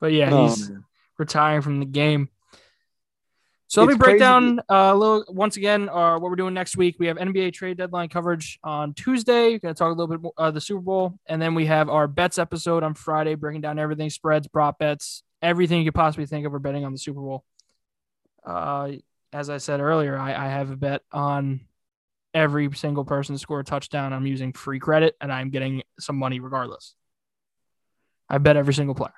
But 0.00 0.12
yeah, 0.12 0.30
Oh, 0.32 0.48
he's 0.48 0.68
man. 0.68 0.84
Retiring 1.18 1.62
from 1.62 1.80
the 1.80 1.86
game. 1.86 2.28
So 3.66 3.82
let 3.82 3.90
me 3.90 3.96
break 3.96 4.10
crazy 4.12 4.18
down 4.20 4.60
uh, 4.60 4.92
a 4.92 4.94
little 4.94 5.24
once 5.28 5.56
again 5.56 5.88
uh, 5.88 6.18
what 6.18 6.30
we're 6.30 6.36
doing 6.36 6.54
next 6.54 6.76
week. 6.76 6.96
We 7.00 7.06
have 7.06 7.16
NBA 7.16 7.54
trade 7.54 7.76
deadline 7.76 8.08
coverage 8.08 8.58
on 8.62 8.94
Tuesday. 8.94 9.50
We're 9.50 9.58
going 9.58 9.74
to 9.74 9.78
talk 9.78 9.88
a 9.88 9.98
little 9.98 10.06
bit 10.06 10.20
more 10.20 10.32
uh, 10.36 10.52
the 10.52 10.60
Super 10.60 10.80
Bowl, 10.80 11.18
and 11.26 11.42
then 11.42 11.54
we 11.54 11.66
have 11.66 11.88
our 11.88 12.06
bets 12.06 12.38
episode 12.38 12.84
on 12.84 12.94
Friday, 12.94 13.34
breaking 13.34 13.62
down 13.62 13.78
everything 13.78 14.10
spreads, 14.10 14.46
prop 14.46 14.78
bets, 14.78 15.24
everything 15.42 15.80
you 15.80 15.86
could 15.86 15.94
possibly 15.94 16.26
think 16.26 16.46
of 16.46 16.52
for 16.52 16.60
betting 16.60 16.84
on 16.84 16.92
the 16.92 16.98
Super 16.98 17.20
Bowl. 17.20 17.44
Uh, 18.44 18.92
as 19.32 19.50
I 19.50 19.58
said 19.58 19.80
earlier, 19.80 20.16
I, 20.16 20.34
I 20.34 20.48
have 20.50 20.70
a 20.70 20.76
bet 20.76 21.02
on 21.10 21.62
every 22.32 22.72
single 22.74 23.04
person 23.04 23.34
to 23.34 23.38
score 23.40 23.60
a 23.60 23.64
touchdown. 23.64 24.12
I'm 24.12 24.26
using 24.26 24.52
free 24.52 24.78
credit, 24.78 25.16
and 25.20 25.32
I'm 25.32 25.50
getting 25.50 25.82
some 25.98 26.16
money 26.16 26.38
regardless. 26.38 26.94
I 28.28 28.38
bet 28.38 28.56
every 28.56 28.74
single 28.74 28.94
player. 28.94 29.12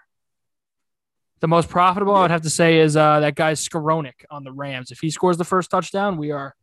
The 1.40 1.48
most 1.48 1.68
profitable, 1.68 2.14
I 2.14 2.22
would 2.22 2.30
have 2.30 2.42
to 2.42 2.50
say, 2.50 2.78
is 2.78 2.96
uh, 2.96 3.20
that 3.20 3.34
guy 3.34 3.52
Skowronek 3.52 4.24
on 4.30 4.42
the 4.44 4.52
Rams. 4.52 4.90
If 4.90 5.00
he 5.00 5.10
scores 5.10 5.36
the 5.36 5.44
first 5.44 5.70
touchdown, 5.70 6.16
we 6.16 6.30
are 6.30 6.54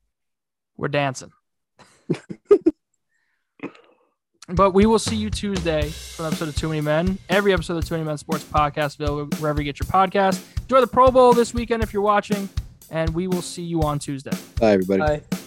we're 0.77 0.87
dancing. 0.87 1.31
but 4.49 4.71
we 4.71 4.85
will 4.85 4.99
see 4.99 5.15
you 5.15 5.29
Tuesday 5.29 5.89
for 5.89 6.23
an 6.23 6.27
episode 6.27 6.49
of 6.49 6.55
Too 6.55 6.69
Many 6.69 6.81
Men. 6.81 7.17
Every 7.29 7.53
episode 7.53 7.77
of 7.77 7.85
Too 7.85 7.93
Many 7.93 8.05
Men 8.05 8.17
Sports 8.17 8.43
Podcast, 8.43 8.99
available 8.99 9.37
wherever 9.37 9.61
you 9.61 9.65
get 9.65 9.79
your 9.79 9.87
podcast. 9.87 10.41
Enjoy 10.61 10.81
the 10.81 10.87
Pro 10.87 11.11
Bowl 11.11 11.33
this 11.33 11.53
weekend 11.53 11.83
if 11.83 11.93
you're 11.93 12.01
watching, 12.01 12.49
and 12.89 13.09
we 13.11 13.27
will 13.27 13.41
see 13.41 13.63
you 13.63 13.83
on 13.83 13.99
Tuesday. 13.99 14.35
Bye, 14.59 14.71
everybody. 14.71 15.19
Bye. 15.19 15.37